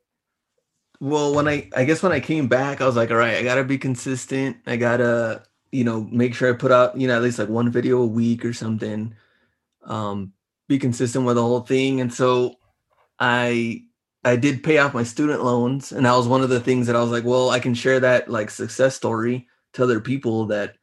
Well, 1.01 1.35
when 1.35 1.49
I 1.49 1.69
I 1.77 1.85
guess 1.85 2.03
when 2.03 2.13
I 2.13 2.21
came 2.21 2.49
back, 2.49 2.81
I 2.81 2.87
was 2.87 2.97
like, 2.97 3.11
all 3.11 3.17
right, 3.17 3.37
I 3.37 3.43
gotta 3.43 3.65
be 3.65 3.79
consistent. 3.79 4.59
I 4.67 4.77
gotta, 4.77 5.45
you 5.75 5.83
know, 5.83 6.07
make 6.13 6.35
sure 6.35 6.49
I 6.49 6.57
put 6.57 6.71
out, 6.71 6.97
you 6.97 7.09
know, 7.09 7.17
at 7.17 7.23
least 7.23 7.41
like 7.41 7.49
one 7.49 7.69
video 7.69 8.01
a 8.01 8.07
week 8.07 8.45
or 8.45 8.53
something. 8.53 9.13
Um, 9.83 10.33
be 10.69 10.79
consistent 10.79 11.27
with 11.27 11.35
the 11.35 11.43
whole 11.43 11.63
thing. 11.63 12.01
And 12.01 12.15
so 12.15 12.55
I 13.19 13.83
I 14.25 14.37
did 14.37 14.63
pay 14.63 14.79
off 14.79 14.95
my 14.95 15.03
student 15.03 15.45
loans, 15.45 15.93
and 15.93 16.07
that 16.07 16.17
was 16.17 16.29
one 16.29 16.43
of 16.43 16.49
the 16.49 16.61
things 16.61 16.87
that 16.87 16.97
I 16.97 17.01
was 17.03 17.11
like, 17.11 17.25
well, 17.25 17.51
I 17.51 17.59
can 17.59 17.75
share 17.75 18.01
that 18.01 18.31
like 18.31 18.51
success 18.51 18.95
story 18.95 19.49
to 19.75 19.83
other 19.83 20.01
people 20.01 20.47
that 20.47 20.77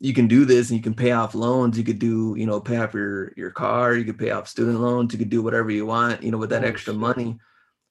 you 0.00 0.12
can 0.12 0.26
do 0.26 0.44
this 0.44 0.70
and 0.70 0.76
you 0.76 0.82
can 0.82 0.92
pay 0.92 1.12
off 1.12 1.34
loans. 1.36 1.78
You 1.78 1.84
could 1.84 2.00
do, 2.00 2.34
you 2.36 2.46
know, 2.46 2.60
pay 2.60 2.78
off 2.78 2.94
your 2.94 3.32
your 3.36 3.52
car, 3.52 3.94
you 3.94 4.04
could 4.04 4.18
pay 4.18 4.30
off 4.30 4.48
student 4.48 4.80
loans, 4.80 5.12
you 5.12 5.20
could 5.20 5.30
do 5.30 5.42
whatever 5.42 5.70
you 5.70 5.86
want, 5.86 6.24
you 6.24 6.32
know, 6.32 6.38
with 6.38 6.50
that 6.50 6.64
Oh, 6.64 6.68
extra 6.68 6.92
money. 6.92 7.38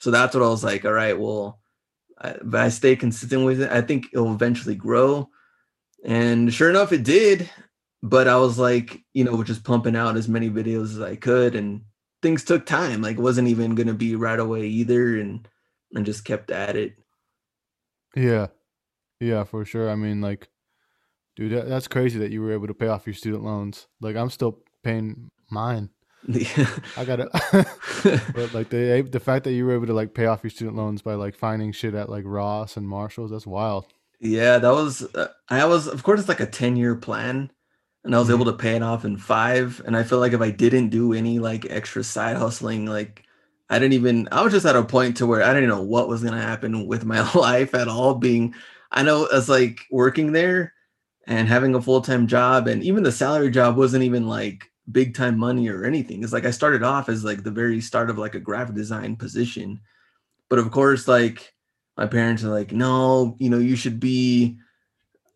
So 0.02 0.12
that's 0.12 0.36
what 0.36 0.44
I 0.44 0.50
was 0.50 0.66
like, 0.66 0.84
all 0.84 0.92
right, 0.92 1.18
well, 1.18 1.62
I, 2.20 2.32
if 2.32 2.54
I 2.54 2.70
stay 2.70 2.98
consistent 2.98 3.46
with 3.46 3.62
it, 3.62 3.72
I 3.72 3.82
think 3.82 4.08
it'll 4.12 4.34
eventually 4.34 4.76
grow. 4.76 5.30
And 6.06 6.54
sure 6.54 6.70
enough, 6.70 6.94
it 6.94 7.04
did. 7.04 7.50
But 8.04 8.28
I 8.28 8.38
was 8.38 8.60
like, 8.60 9.02
you 9.14 9.24
know, 9.24 9.44
just 9.44 9.64
pumping 9.64 9.96
out 9.96 10.16
as 10.16 10.30
many 10.30 10.50
videos 10.50 10.94
as 10.94 11.02
I 11.02 11.16
could, 11.16 11.56
and 11.56 11.82
things 12.22 12.44
took 12.44 12.66
time. 12.68 13.02
Like, 13.02 13.18
it 13.18 13.22
wasn't 13.22 13.48
even 13.48 13.74
going 13.74 13.88
to 13.88 13.96
be 13.96 14.16
right 14.16 14.40
away 14.40 14.68
either, 14.68 15.20
and 15.20 15.48
and 15.94 16.06
just 16.06 16.24
kept 16.24 16.52
at 16.52 16.76
it. 16.76 16.94
Yeah, 18.16 18.48
yeah, 19.20 19.44
for 19.44 19.66
sure. 19.66 19.90
I 19.90 19.96
mean, 19.96 20.22
like, 20.22 20.50
dude, 21.36 21.54
that, 21.54 21.68
that's 21.68 21.88
crazy 21.88 22.20
that 22.20 22.32
you 22.32 22.42
were 22.42 22.54
able 22.54 22.68
to 22.68 22.76
pay 22.76 22.88
off 22.88 23.08
your 23.08 23.16
student 23.16 23.44
loans. 23.44 23.88
Like, 24.00 24.16
I'm 24.16 24.30
still 24.30 24.60
paying 24.84 25.32
mine. 25.50 25.90
I 26.98 27.06
gotta, 27.06 27.30
but 28.34 28.54
like 28.54 28.70
the 28.70 29.08
the 29.12 29.20
fact 29.20 29.44
that 29.44 29.54
you 29.54 29.66
were 29.66 29.76
able 29.76 29.86
to 29.88 29.94
like 29.94 30.14
pay 30.16 30.26
off 30.26 30.44
your 30.44 30.50
student 30.50 30.76
loans 30.76 31.04
by 31.04 31.14
like 31.14 31.36
finding 31.36 31.72
shit 31.72 31.94
at 31.94 32.10
like 32.10 32.24
Ross 32.26 32.78
and 32.78 32.88
Marshalls, 32.88 33.32
that's 33.32 33.46
wild. 33.46 33.86
Yeah, 34.20 34.58
that 34.60 34.72
was 34.72 35.04
uh, 35.16 35.30
I 35.50 35.66
was 35.66 35.88
of 35.88 36.04
course 36.04 36.20
it's 36.20 36.30
like 36.30 36.40
a 36.40 36.46
10 36.46 36.76
year 36.78 36.96
plan 36.96 37.52
and 38.04 38.16
I 38.16 38.20
was 38.20 38.30
Mhm. 38.30 38.34
able 38.34 38.46
to 38.46 38.54
pay 38.54 38.76
it 38.76 38.82
off 38.84 39.06
in 39.06 39.18
5 39.18 39.82
and 39.86 39.96
I 39.98 40.04
feel 40.04 40.20
like 40.20 40.34
if 40.34 40.42
I 40.42 40.52
didn't 40.52 40.90
do 40.90 41.14
any 41.14 41.40
like 41.40 41.66
extra 41.70 42.04
side 42.04 42.38
hustling 42.38 42.86
like 42.86 43.24
I 43.70 43.80
didn't 43.80 43.94
even 43.94 44.28
I 44.32 44.42
was 44.44 44.54
just 44.54 44.66
at 44.66 44.76
a 44.76 44.84
point 44.84 45.18
to 45.18 45.26
where 45.26 45.44
I 45.44 45.54
didn't 45.54 45.70
know 45.70 45.82
what 45.82 46.08
was 46.08 46.22
going 46.22 46.34
to 46.34 46.40
happen 46.42 46.88
with 46.88 47.06
my 47.06 47.30
life 47.36 47.74
at 47.76 47.88
all 47.88 48.16
being 48.16 48.56
I 48.92 49.04
know 49.04 49.26
as 49.28 49.50
like 49.50 49.80
working 49.92 50.32
there 50.32 50.74
and 51.28 51.48
having 51.48 51.76
a 51.76 51.82
full-time 51.82 52.28
job 52.28 52.68
and 52.68 52.84
even 52.84 53.04
the 53.04 53.12
salary 53.12 53.52
job 53.52 53.78
wasn't 53.78 54.04
even 54.04 54.28
like 54.28 54.72
big 54.92 55.16
time 55.16 55.38
money 55.40 55.68
or 55.70 55.86
anything. 55.86 56.24
It's 56.24 56.34
like 56.34 56.46
I 56.46 56.52
started 56.52 56.84
off 56.84 57.10
as 57.10 57.24
like 57.26 57.44
the 57.44 57.52
very 57.52 57.82
start 57.82 58.10
of 58.12 58.18
like 58.20 58.36
a 58.36 58.40
graphic 58.40 58.76
design 58.76 59.16
position. 59.18 59.82
But 60.50 60.60
of 60.60 60.72
course 60.72 61.08
like 61.08 61.55
my 61.98 62.06
parents 62.08 62.44
are 62.44 62.50
like, 62.50 62.72
no, 62.72 63.36
you 63.40 63.50
know, 63.50 63.58
you 63.60 63.76
should 63.76 64.00
be, 64.00 64.58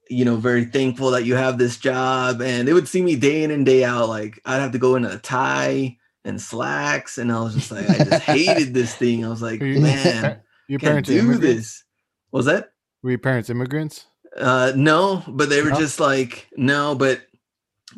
you 0.10 0.26
know, 0.26 0.36
very 0.36 0.66
thankful 0.66 1.12
that 1.12 1.26
you 1.26 1.36
have 1.36 1.58
this 1.58 1.78
job. 1.78 2.42
And 2.42 2.68
they 2.68 2.74
would 2.74 2.88
see 2.88 3.02
me 3.02 3.16
day 3.16 3.44
in 3.44 3.52
and 3.52 3.66
day 3.66 3.84
out. 3.84 4.10
Like 4.10 4.42
I'd 4.46 4.60
have 4.60 4.72
to 4.74 4.78
go 4.80 4.96
in 4.96 5.06
a 5.06 5.18
tie 5.20 5.98
and 6.26 6.42
slacks. 6.42 7.18
And 7.18 7.32
I 7.32 7.40
was 7.42 7.54
just 7.56 7.72
like, 7.72 7.90
I 7.90 7.98
just 8.04 8.22
hated 8.24 8.74
this 8.74 8.94
thing. 8.96 9.24
I 9.26 9.30
was 9.30 9.42
like, 9.42 9.62
you- 9.62 9.80
man, 9.80 10.42
your 10.68 10.80
can't 10.80 10.92
parents 11.06 11.10
do 11.10 11.18
immigrants? 11.20 11.42
this. 11.42 11.84
Was 12.32 12.46
that? 12.46 12.72
Were 13.04 13.12
your 13.12 13.20
parents 13.20 13.50
immigrants? 13.50 14.06
Uh, 14.38 14.72
no, 14.76 15.24
but 15.28 15.50
they 15.50 15.62
were 15.62 15.72
just 15.72 16.00
like, 16.00 16.48
no, 16.56 16.94
but 16.96 17.22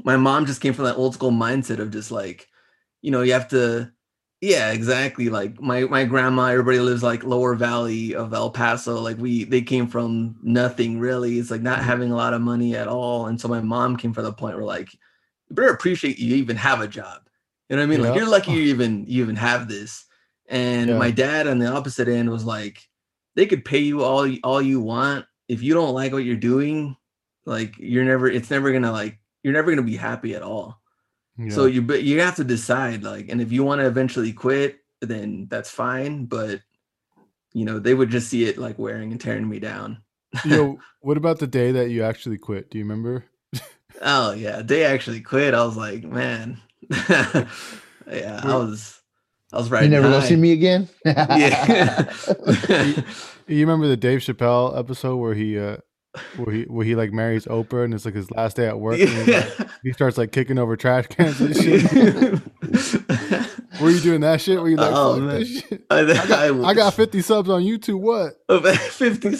my 0.03 0.15
mom 0.15 0.45
just 0.45 0.61
came 0.61 0.73
from 0.73 0.85
that 0.85 0.95
old 0.95 1.13
school 1.13 1.31
mindset 1.31 1.79
of 1.79 1.91
just 1.91 2.11
like, 2.11 2.47
you 3.01 3.11
know, 3.11 3.21
you 3.21 3.33
have 3.33 3.49
to, 3.49 3.91
yeah, 4.41 4.71
exactly. 4.71 5.29
Like 5.29 5.61
my 5.61 5.81
my 5.85 6.03
grandma, 6.05 6.47
everybody 6.47 6.79
lives 6.79 7.03
like 7.03 7.23
lower 7.23 7.55
valley 7.55 8.15
of 8.15 8.33
El 8.33 8.49
Paso. 8.51 8.99
Like 8.99 9.17
we 9.17 9.43
they 9.43 9.61
came 9.61 9.87
from 9.87 10.37
nothing 10.41 10.99
really. 10.99 11.37
It's 11.39 11.51
like 11.51 11.61
not 11.61 11.81
Mhm. 11.81 11.83
having 11.83 12.11
a 12.11 12.15
lot 12.15 12.33
of 12.33 12.41
money 12.41 12.75
at 12.75 12.87
all. 12.87 13.27
And 13.27 13.39
so 13.39 13.47
my 13.47 13.61
mom 13.61 13.97
came 13.97 14.13
from 14.13 14.23
the 14.23 14.33
point 14.33 14.55
where 14.55 14.65
like, 14.65 14.93
you 14.93 15.55
better 15.55 15.69
appreciate 15.69 16.19
you 16.19 16.35
even 16.37 16.57
have 16.57 16.81
a 16.81 16.87
job. 16.87 17.23
You 17.69 17.75
know 17.77 17.81
what 17.83 17.85
I 17.85 17.89
mean? 17.91 18.01
Like 18.01 18.15
you're 18.15 18.29
lucky 18.29 18.51
you 18.53 18.63
even 18.63 19.05
you 19.07 19.23
even 19.23 19.35
have 19.37 19.67
this. 19.69 20.05
And 20.49 20.89
Yeah. 20.89 20.97
my 20.97 21.11
dad 21.11 21.47
on 21.47 21.59
the 21.59 21.67
opposite 21.67 22.07
end 22.09 22.29
was 22.31 22.45
like, 22.45 22.87
they 23.35 23.45
could 23.47 23.65
pay 23.65 23.79
you 23.79 24.03
all 24.03 24.29
all 24.43 24.61
you 24.61 24.81
want. 24.81 25.25
If 25.49 25.63
you 25.63 25.73
don't 25.75 25.93
like 25.93 26.13
what 26.13 26.25
you're 26.25 26.35
doing, 26.37 26.97
like 27.45 27.75
you're 27.79 28.05
never 28.05 28.27
it's 28.29 28.49
never 28.51 28.71
gonna 28.73 28.91
like 28.91 29.19
you're 29.43 29.53
never 29.53 29.71
gonna 29.71 29.83
be 29.83 29.97
happy 29.97 30.35
at 30.35 30.43
all. 30.43 30.80
So 31.49 31.65
you 31.65 31.81
but 31.81 32.03
you 32.03 32.21
have 32.21 32.35
to 32.35 32.43
decide 32.43 33.03
like, 33.03 33.29
and 33.29 33.41
if 33.41 33.51
you 33.51 33.63
want 33.63 33.81
to 33.81 33.87
eventually 33.87 34.31
quit, 34.31 34.79
then 35.01 35.47
that's 35.49 35.71
fine. 35.71 36.25
But 36.25 36.61
you 37.53 37.65
know, 37.65 37.79
they 37.79 37.93
would 37.93 38.09
just 38.09 38.29
see 38.29 38.45
it 38.45 38.57
like 38.57 38.77
wearing 38.77 39.11
and 39.11 39.19
tearing 39.19 39.49
me 39.49 39.59
down. 39.59 40.03
Yo, 40.45 40.77
what 41.01 41.17
about 41.17 41.39
the 41.39 41.47
day 41.47 41.71
that 41.71 41.89
you 41.89 42.03
actually 42.03 42.37
quit? 42.37 42.69
Do 42.69 42.77
you 42.77 42.83
remember? 42.83 43.25
Oh 44.03 44.31
yeah, 44.31 44.63
they 44.63 44.83
actually 44.83 45.21
quit. 45.21 45.53
I 45.53 45.63
was 45.63 45.77
like, 45.77 46.03
man, 46.03 46.59
yeah, 46.89 47.45
I 48.07 48.55
was, 48.55 48.99
I 49.53 49.57
was 49.57 49.69
right. 49.69 49.83
You 49.83 49.89
never 49.89 50.09
gonna 50.09 50.25
see 50.25 50.37
me 50.37 50.53
again. 50.53 50.89
Yeah. 51.05 52.09
You 53.51 53.59
remember 53.59 53.87
the 53.87 53.97
Dave 53.97 54.19
Chappelle 54.21 54.77
episode 54.79 55.17
where 55.17 55.33
he 55.33 55.59
uh 55.59 55.77
where 56.37 56.53
he 56.55 56.63
where 56.63 56.85
he 56.85 56.95
like 56.95 57.13
marries 57.13 57.45
Oprah 57.45 57.85
and 57.85 57.93
it's 57.93 58.03
like 58.05 58.15
his 58.15 58.29
last 58.31 58.57
day 58.57 58.67
at 58.67 58.79
work 58.79 58.99
and 58.99 59.27
like- 59.27 59.69
he 59.83 59.93
starts 59.93 60.17
like 60.17 60.31
kicking 60.31 60.57
over 60.57 60.75
trash 60.75 61.07
cans 61.07 61.39
and 61.39 61.55
shit. 61.55 61.83
Were 63.81 63.89
you 63.89 63.99
doing 64.01 64.21
that 64.21 64.41
shit? 64.41 64.61
Were 64.61 64.69
you 64.69 64.75
like, 64.75 64.91
Oh, 64.93 65.19
man. 65.19 65.45
I, 65.89 66.03
got, 66.05 66.31
I, 66.31 66.63
I 66.69 66.73
got 66.73 66.93
50 66.93 67.21
subs 67.21 67.49
on 67.49 67.63
YouTube. 67.63 67.99
What? 67.99 68.33
About 68.49 68.77
50 68.77 69.37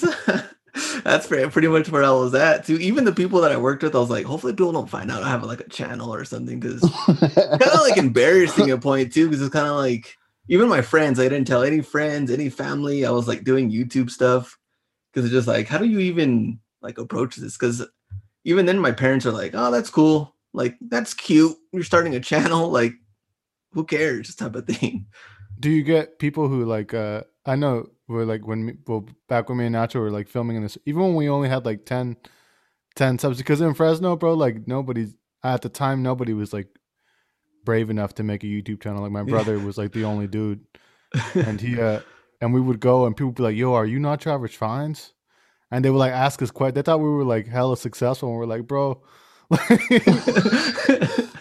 that's 1.04 1.28
pretty, 1.28 1.50
pretty 1.50 1.68
much 1.68 1.90
where 1.90 2.04
I 2.04 2.12
was 2.12 2.34
at 2.34 2.66
too. 2.66 2.78
Even 2.78 3.04
the 3.04 3.12
people 3.12 3.42
that 3.42 3.52
I 3.52 3.58
worked 3.58 3.84
with, 3.84 3.94
I 3.94 4.00
was 4.00 4.10
like, 4.10 4.26
hopefully 4.26 4.54
people 4.54 4.72
don't 4.72 4.90
find 4.90 5.12
out 5.12 5.22
I 5.24 5.30
have 5.30 5.44
like 5.44 5.60
a 5.60 5.68
channel 5.70 6.14
or 6.14 6.24
something 6.24 6.60
because 6.60 6.80
kind 7.06 7.62
of 7.62 7.82
like 7.82 7.98
embarrassing 7.98 8.70
at 8.70 8.78
a 8.78 8.82
point 8.82 9.12
too 9.12 9.28
because 9.28 9.42
it's 9.42 9.54
kind 9.54 9.68
of 9.68 9.76
like 9.76 10.18
even 10.48 10.70
my 10.70 10.82
friends, 10.82 11.20
I 11.20 11.24
didn't 11.24 11.46
tell 11.48 11.64
any 11.64 11.82
friends, 11.82 12.32
any 12.32 12.50
family. 12.50 13.06
I 13.06 13.12
was 13.12 13.28
like 13.28 13.44
doing 13.44 13.70
YouTube 13.70 14.10
stuff 14.10 14.58
because 15.12 15.26
it's 15.26 15.34
just 15.34 15.48
like, 15.48 15.68
how 15.68 15.78
do 15.78 15.86
you 15.86 16.00
even 16.00 16.60
like 16.82 16.98
approach 16.98 17.36
this? 17.36 17.58
Because 17.58 17.86
even 18.44 18.66
then, 18.66 18.80
my 18.80 18.92
parents 18.92 19.26
are 19.26 19.32
like, 19.32 19.52
oh, 19.54 19.72
that's 19.72 19.90
cool, 19.90 20.36
like 20.54 20.76
that's 20.82 21.14
cute. 21.14 21.56
You're 21.72 21.84
starting 21.84 22.16
a 22.16 22.20
channel, 22.20 22.70
like 22.72 22.94
who 23.74 23.86
cares, 23.86 24.36
type 24.38 24.56
of 24.56 24.66
thing. 24.66 25.08
Do 25.60 25.70
you 25.70 25.84
get 25.84 26.18
people 26.20 26.48
who 26.48 26.66
like 26.66 26.94
uh 26.94 27.22
I 27.46 27.56
know 27.56 27.90
we're 28.08 28.26
like 28.26 28.46
when 28.48 28.66
me, 28.66 28.74
well 28.88 29.08
back 29.30 29.48
when 29.48 29.58
me 29.60 29.66
and 29.66 29.76
Nacho 29.76 29.96
were 30.00 30.12
like 30.12 30.28
filming 30.28 30.58
in 30.58 30.64
this 30.64 30.78
even 30.86 31.02
when 31.02 31.16
we 31.16 31.30
only 31.30 31.48
had 31.50 31.66
like 31.66 31.86
10 31.86 32.18
10 32.96 33.20
subs 33.20 33.38
because 33.38 33.62
in 33.62 33.74
Fresno 33.74 34.16
bro 34.16 34.34
like 34.34 34.68
nobody's 34.68 35.14
at 35.44 35.62
the 35.62 35.70
time 35.70 36.04
nobody 36.04 36.34
was 36.34 36.52
like 36.52 36.68
brave 37.64 37.90
enough 37.90 38.16
to 38.16 38.24
make 38.24 38.44
a 38.44 38.48
YouTube 38.48 38.82
channel 38.82 39.02
like 39.04 39.12
my 39.12 39.20
Yeah. 39.22 39.26
brother 39.30 39.60
was 39.60 39.78
like 39.78 39.92
the 39.94 40.04
only 40.04 40.28
dude 40.28 40.62
and 41.36 41.62
he 41.62 41.80
uh 41.80 42.02
and 42.42 42.54
we 42.54 42.60
would 42.62 42.80
go 42.80 43.06
and 43.06 43.16
people 43.16 43.28
would 43.28 43.36
be 43.36 43.44
like 43.44 43.56
yo 43.56 43.74
are 43.74 43.86
you 43.86 44.00
Nacho 44.00 44.28
Average 44.34 44.58
Finds 44.58 45.14
and 45.72 45.86
they 45.86 45.90
would 45.90 46.00
like 46.00 46.12
ask 46.12 46.42
us 46.42 46.52
quite 46.52 46.74
they 46.76 46.82
thought 46.82 47.00
we 47.00 47.10
were 47.10 47.24
like 47.24 47.48
hella 47.48 47.78
successful 47.78 48.30
and 48.30 48.38
we're 48.38 48.46
like 48.46 48.68
bro 48.68 49.02
you 49.52 50.00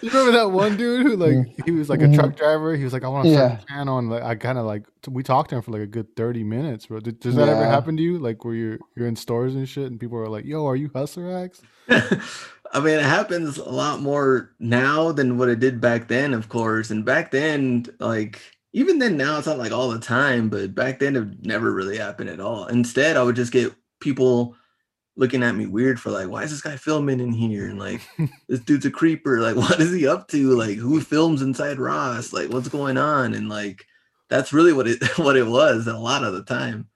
remember 0.02 0.32
that 0.32 0.50
one 0.52 0.76
dude 0.76 1.06
who 1.06 1.16
like 1.16 1.46
he 1.64 1.70
was 1.70 1.88
like 1.88 2.00
a 2.02 2.06
Mhm. 2.06 2.14
truck 2.14 2.36
driver 2.36 2.74
he 2.76 2.82
was 2.84 2.92
like 2.92 3.04
i 3.04 3.08
want 3.08 3.26
to 3.26 3.32
start 3.34 3.52
Yeah. 3.52 3.58
a 3.60 3.66
channel 3.66 3.98
and 3.98 4.10
like 4.10 4.22
i 4.22 4.34
kind 4.34 4.58
of 4.58 4.66
like 4.66 4.84
we 5.08 5.22
talked 5.22 5.50
to 5.50 5.56
him 5.56 5.62
for 5.62 5.70
like 5.72 5.82
a 5.82 5.86
good 5.86 6.16
30 6.16 6.42
minutes 6.44 6.86
bro 6.86 6.98
Did, 7.00 7.20
does 7.20 7.36
that 7.36 7.48
ever 7.48 7.64
happen 7.64 7.96
to 7.96 8.02
you 8.02 8.18
like 8.18 8.44
where 8.44 8.54
you're 8.54 8.78
you're 8.96 9.06
in 9.06 9.16
stores 9.16 9.54
and 9.54 9.68
shit 9.68 9.86
and 9.86 10.00
people 10.00 10.18
are 10.18 10.28
like 10.28 10.44
yo 10.44 10.66
are 10.66 10.76
you 10.76 10.90
hustler 10.94 11.30
Hacks? 11.30 11.62
I 12.72 12.78
mean, 12.78 12.94
it 13.00 13.04
happens 13.04 13.58
a 13.58 13.68
lot 13.68 14.00
more 14.00 14.52
now 14.60 15.10
than 15.10 15.36
what 15.38 15.48
it 15.48 15.58
did 15.58 15.80
back 15.80 16.06
then, 16.06 16.32
of 16.32 16.48
course. 16.48 16.90
And 16.92 17.04
back 17.04 17.32
then, 17.32 17.84
like, 17.98 18.40
even 18.72 18.98
then, 18.98 19.16
now 19.16 19.38
it's 19.38 19.46
not 19.46 19.58
like 19.58 19.72
all 19.72 19.88
the 19.90 19.98
time, 19.98 20.48
but 20.48 20.74
back 20.74 20.98
then 20.98 21.16
it 21.16 21.44
never 21.44 21.72
really 21.72 21.96
happened 21.98 22.30
at 22.30 22.40
all. 22.40 22.66
Instead, 22.66 23.16
I 23.16 23.22
would 23.22 23.36
just 23.36 23.52
get 23.52 23.72
people 24.00 24.56
looking 25.16 25.42
at 25.42 25.56
me 25.56 25.66
weird 25.66 26.00
for 26.00 26.10
like, 26.10 26.28
why 26.28 26.44
is 26.44 26.50
this 26.50 26.60
guy 26.62 26.76
filming 26.76 27.20
in 27.20 27.32
here? 27.32 27.68
And 27.68 27.78
like, 27.78 28.00
this 28.48 28.60
dude's 28.60 28.86
a 28.86 28.90
creeper. 28.90 29.40
Like, 29.40 29.56
what 29.70 29.80
is 29.80 29.92
he 29.92 30.06
up 30.06 30.28
to? 30.28 30.50
Like, 30.56 30.76
who 30.76 31.00
films 31.00 31.42
inside 31.42 31.78
Ross? 31.78 32.32
Like, 32.32 32.50
what's 32.50 32.68
going 32.68 32.96
on? 32.96 33.34
And 33.34 33.48
like, 33.48 33.84
that's 34.28 34.52
really 34.52 34.72
what 34.72 34.86
it 34.86 35.02
what 35.18 35.36
it 35.36 35.46
was 35.46 35.86
a 35.88 35.98
lot 35.98 36.22
of 36.24 36.32
the 36.34 36.44
time. 36.44 36.88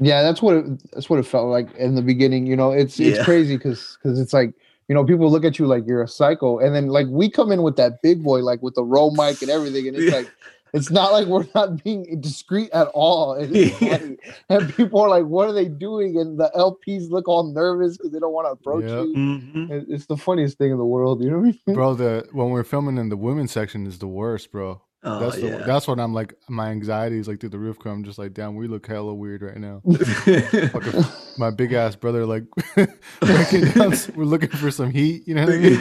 yeah 0.00 0.22
that's 0.22 0.40
what 0.40 0.54
it, 0.54 0.64
that's 0.92 1.10
what 1.10 1.18
it 1.18 1.26
felt 1.26 1.48
like 1.48 1.74
in 1.74 1.96
the 1.96 2.02
beginning 2.02 2.46
you 2.46 2.54
know 2.54 2.70
it's 2.70 3.00
it's 3.00 3.18
Yeah. 3.18 3.24
crazy 3.24 3.56
because 3.56 3.98
because 4.00 4.20
it's 4.20 4.32
like 4.32 4.54
you 4.86 4.94
know 4.94 5.04
people 5.04 5.28
look 5.28 5.44
at 5.44 5.58
you 5.58 5.66
like 5.66 5.82
you're 5.88 6.04
a 6.04 6.06
psycho 6.08 6.60
and 6.60 6.72
then 6.76 6.86
like 6.86 7.08
we 7.10 7.28
come 7.28 7.50
in 7.50 7.62
with 7.62 7.74
that 7.76 8.00
big 8.00 8.22
boy 8.22 8.38
like 8.44 8.62
with 8.62 8.76
the 8.76 8.84
roll 8.84 9.10
mic 9.10 9.42
and 9.42 9.50
everything 9.50 9.88
and 9.88 9.96
it's 9.96 10.06
Yeah. 10.06 10.18
like 10.18 10.30
it's 10.72 10.90
not 10.90 11.12
like 11.12 11.26
we're 11.26 11.46
not 11.54 11.82
being 11.84 12.20
discreet 12.20 12.70
at 12.72 12.88
all 12.88 13.34
and, 13.34 13.54
it's 13.56 13.80
Yeah. 13.82 13.98
funny. 13.98 14.16
and 14.48 14.74
people 14.74 15.00
are 15.00 15.08
like 15.08 15.24
what 15.24 15.48
are 15.48 15.52
they 15.52 15.66
doing 15.68 16.18
and 16.18 16.38
the 16.38 16.50
lps 16.54 17.10
look 17.10 17.28
all 17.28 17.44
nervous 17.52 17.96
because 17.96 18.12
they 18.12 18.18
don't 18.18 18.32
want 18.32 18.46
to 18.46 18.52
approach 18.52 18.84
Yep. 18.84 19.06
you 19.06 19.14
Mhm. 19.14 19.70
It- 19.70 19.86
it's 19.88 20.06
the 20.06 20.16
funniest 20.16 20.58
thing 20.58 20.70
in 20.72 20.78
the 20.78 20.84
world 20.84 21.22
you 21.22 21.30
know 21.30 21.38
what 21.38 21.48
I 21.48 21.52
mean? 21.66 21.74
bro 21.74 21.94
the 21.94 22.26
when 22.32 22.50
we're 22.50 22.64
filming 22.64 22.98
in 22.98 23.08
the 23.08 23.16
women's 23.16 23.52
section 23.52 23.86
is 23.86 23.98
the 23.98 24.08
worst 24.08 24.52
bro 24.52 24.80
Oh 25.04 25.20
That's 25.20 25.36
the, 25.36 25.46
yeah. 25.46 25.58
that's 25.58 25.86
when 25.86 26.00
I'm 26.00 26.12
like 26.12 26.34
my 26.48 26.70
anxiety 26.70 27.18
is 27.20 27.28
like 27.28 27.38
through 27.38 27.50
the 27.50 27.58
roof. 27.58 27.78
'cause 27.78 27.92
I'm 27.92 28.02
just 28.02 28.18
like, 28.18 28.34
damn, 28.34 28.56
we 28.56 28.66
look 28.66 28.84
hella 28.84 29.14
weird 29.14 29.42
right 29.42 29.56
now. 29.56 29.80
Fucking- 29.86 31.04
my 31.38 31.50
big 31.52 31.72
ass 31.72 31.94
brother 31.94 32.26
like 32.26 32.42
down. 32.76 33.94
We're 34.16 34.24
looking 34.24 34.48
for 34.50 34.72
some 34.72 34.90
heat. 34.90 35.22
You 35.28 35.36
know 35.36 35.44
what 35.44 35.54
I 35.54 35.58
mean? 35.58 35.78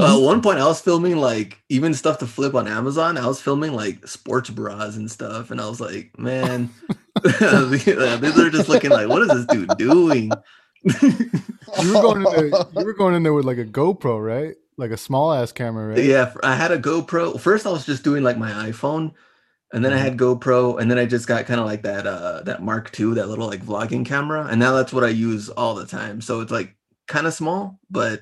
uh, 0.00 0.14
at 0.16 0.22
one 0.22 0.40
point, 0.40 0.58
I 0.58 0.64
was 0.66 0.80
filming 0.80 1.18
like 1.18 1.60
even 1.68 1.92
stuff 1.92 2.18
to 2.20 2.26
flip 2.26 2.54
on 2.54 2.66
Amazon. 2.66 3.18
I 3.18 3.26
was 3.26 3.42
filming 3.42 3.74
like 3.74 4.06
sports 4.08 4.48
bras 4.48 4.96
and 4.96 5.10
stuff, 5.10 5.50
and 5.50 5.60
I 5.60 5.68
was 5.68 5.78
like, 5.80 6.18
man, 6.18 6.70
these 7.22 7.42
are 8.38 8.50
just 8.50 8.70
looking 8.70 8.90
like, 8.90 9.08
what 9.08 9.20
is 9.22 9.28
this 9.28 9.44
dude 9.46 9.76
doing? 9.76 10.30
You 10.84 11.94
were 11.94 12.00
going 12.00 12.16
in 12.26 12.32
there. 12.32 12.46
You 12.46 12.84
were 12.86 12.94
going 12.94 13.14
in 13.14 13.22
there 13.22 13.34
with 13.34 13.44
like 13.44 13.58
a 13.58 13.66
GoPro, 13.66 14.24
right? 14.24 14.54
Like 14.80 14.90
a 14.92 14.96
small 14.96 15.32
ass 15.32 15.52
camera, 15.52 15.88
right? 15.88 16.02
Yeah, 16.02 16.32
I 16.42 16.56
had 16.56 16.72
a 16.72 16.78
GoPro. 16.78 17.38
First, 17.38 17.66
I 17.66 17.70
was 17.70 17.84
just 17.84 18.02
doing 18.02 18.22
like 18.22 18.38
my 18.38 18.50
iPhone, 18.50 19.12
and 19.72 19.84
then 19.84 19.92
I 19.92 19.98
had 19.98 20.16
GoPro, 20.16 20.80
and 20.80 20.90
then 20.90 20.98
I 20.98 21.04
just 21.04 21.28
got 21.28 21.44
kind 21.44 21.60
of 21.60 21.66
like 21.66 21.82
that 21.82 22.06
uh 22.06 22.40
that 22.44 22.62
Mark 22.62 22.98
II, 22.98 23.14
that 23.14 23.28
little 23.28 23.46
like 23.46 23.62
vlogging 23.62 24.06
camera, 24.06 24.46
and 24.46 24.58
now 24.58 24.72
that's 24.72 24.92
what 24.92 25.04
I 25.04 25.08
use 25.08 25.50
all 25.50 25.74
the 25.74 25.84
time. 25.86 26.22
So 26.22 26.40
it's 26.40 26.50
like 26.50 26.74
kind 27.06 27.26
of 27.26 27.34
small, 27.34 27.78
but 27.90 28.20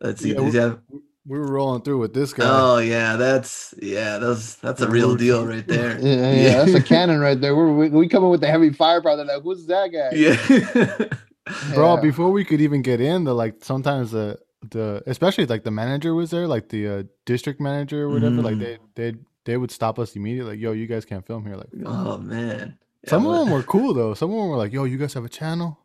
let's 0.00 0.22
see. 0.22 0.30
Yeah, 0.32 0.50
does 0.50 0.78
We 1.26 1.38
were 1.38 1.52
rolling 1.52 1.82
through 1.82 1.98
with 1.98 2.14
this 2.14 2.32
guy. 2.32 2.46
oh 2.48 2.78
yeah, 2.78 3.16
that's 3.16 3.74
yeah, 3.82 4.16
that's 4.16 4.54
that's 4.54 4.80
a 4.80 4.88
real 4.88 5.16
deal 5.16 5.46
right 5.46 5.66
there. 5.66 5.98
Yeah, 6.02 6.32
yeah, 6.32 6.64
that's 6.64 6.74
a 6.74 6.82
cannon 6.82 7.20
right 7.20 7.38
there. 7.38 7.54
We're, 7.54 7.72
we 7.74 7.88
we 7.90 8.08
come 8.08 8.24
in 8.24 8.30
with 8.30 8.40
the 8.40 8.48
heavy 8.48 8.70
firepower. 8.70 9.16
They're 9.16 9.26
like, 9.26 9.42
who's 9.42 9.66
that 9.66 9.88
guy? 9.88 10.10
Yeah. 10.16 11.08
bro 11.74 11.96
before 11.96 12.30
we 12.30 12.44
could 12.44 12.60
even 12.60 12.82
get 12.82 13.00
in 13.00 13.24
the 13.24 13.34
like 13.34 13.64
sometimes 13.64 14.12
the 14.12 14.38
the 14.70 15.02
especially 15.06 15.46
like 15.46 15.64
the 15.64 15.70
manager 15.70 16.14
was 16.14 16.30
there 16.30 16.46
like 16.46 16.68
the 16.68 16.88
uh, 16.88 17.02
district 17.26 17.60
manager 17.60 18.02
or 18.04 18.10
whatever 18.10 18.36
like 18.42 18.54
Mm. 18.54 18.60
they 18.60 18.78
they 19.10 19.18
they 19.44 19.56
would 19.56 19.70
stop 19.72 19.98
us 19.98 20.14
immediately 20.14 20.52
like 20.52 20.60
yo 20.60 20.72
you 20.72 20.86
guys 20.86 21.04
can't 21.04 21.26
film 21.26 21.44
here 21.44 21.56
like 21.56 21.68
oh 21.84 22.18
man. 22.18 22.78
Some 23.06 23.24
but- 23.24 23.30
of 23.30 23.38
them 23.40 23.50
were 23.52 23.62
cool 23.64 23.92
though 23.94 24.14
some 24.14 24.30
of 24.30 24.36
them 24.36 24.48
were 24.48 24.56
like 24.56 24.72
yo 24.72 24.84
you 24.84 24.98
guys 24.98 25.14
have 25.14 25.24
a 25.24 25.28
channel 25.28 25.78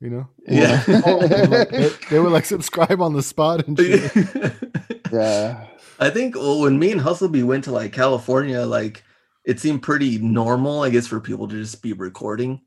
you 0.00 0.10
know 0.10 0.28
Yeah. 0.46 0.82
And, 0.86 1.50
like, 1.50 1.68
they, 1.70 1.90
they 2.10 2.18
would 2.20 2.32
like 2.32 2.44
subscribe 2.44 3.00
on 3.00 3.12
the 3.14 3.22
spot 3.22 3.66
and 3.66 3.78
shit. 3.78 4.12
yeah. 5.12 5.66
I 5.98 6.10
think 6.10 6.34
well, 6.34 6.60
when 6.60 6.78
me 6.78 6.92
and 6.92 7.00
Hustlebee 7.00 7.42
went 7.42 7.64
to 7.64 7.72
like 7.72 7.92
California, 7.92 8.62
like 8.62 9.02
it 9.44 9.60
seemed 9.60 9.82
pretty 9.82 10.18
normal, 10.18 10.82
I 10.82 10.90
guess, 10.90 11.06
for 11.06 11.20
people 11.20 11.48
to 11.48 11.56
just 11.56 11.82
be 11.82 11.92
recording. 11.92 12.60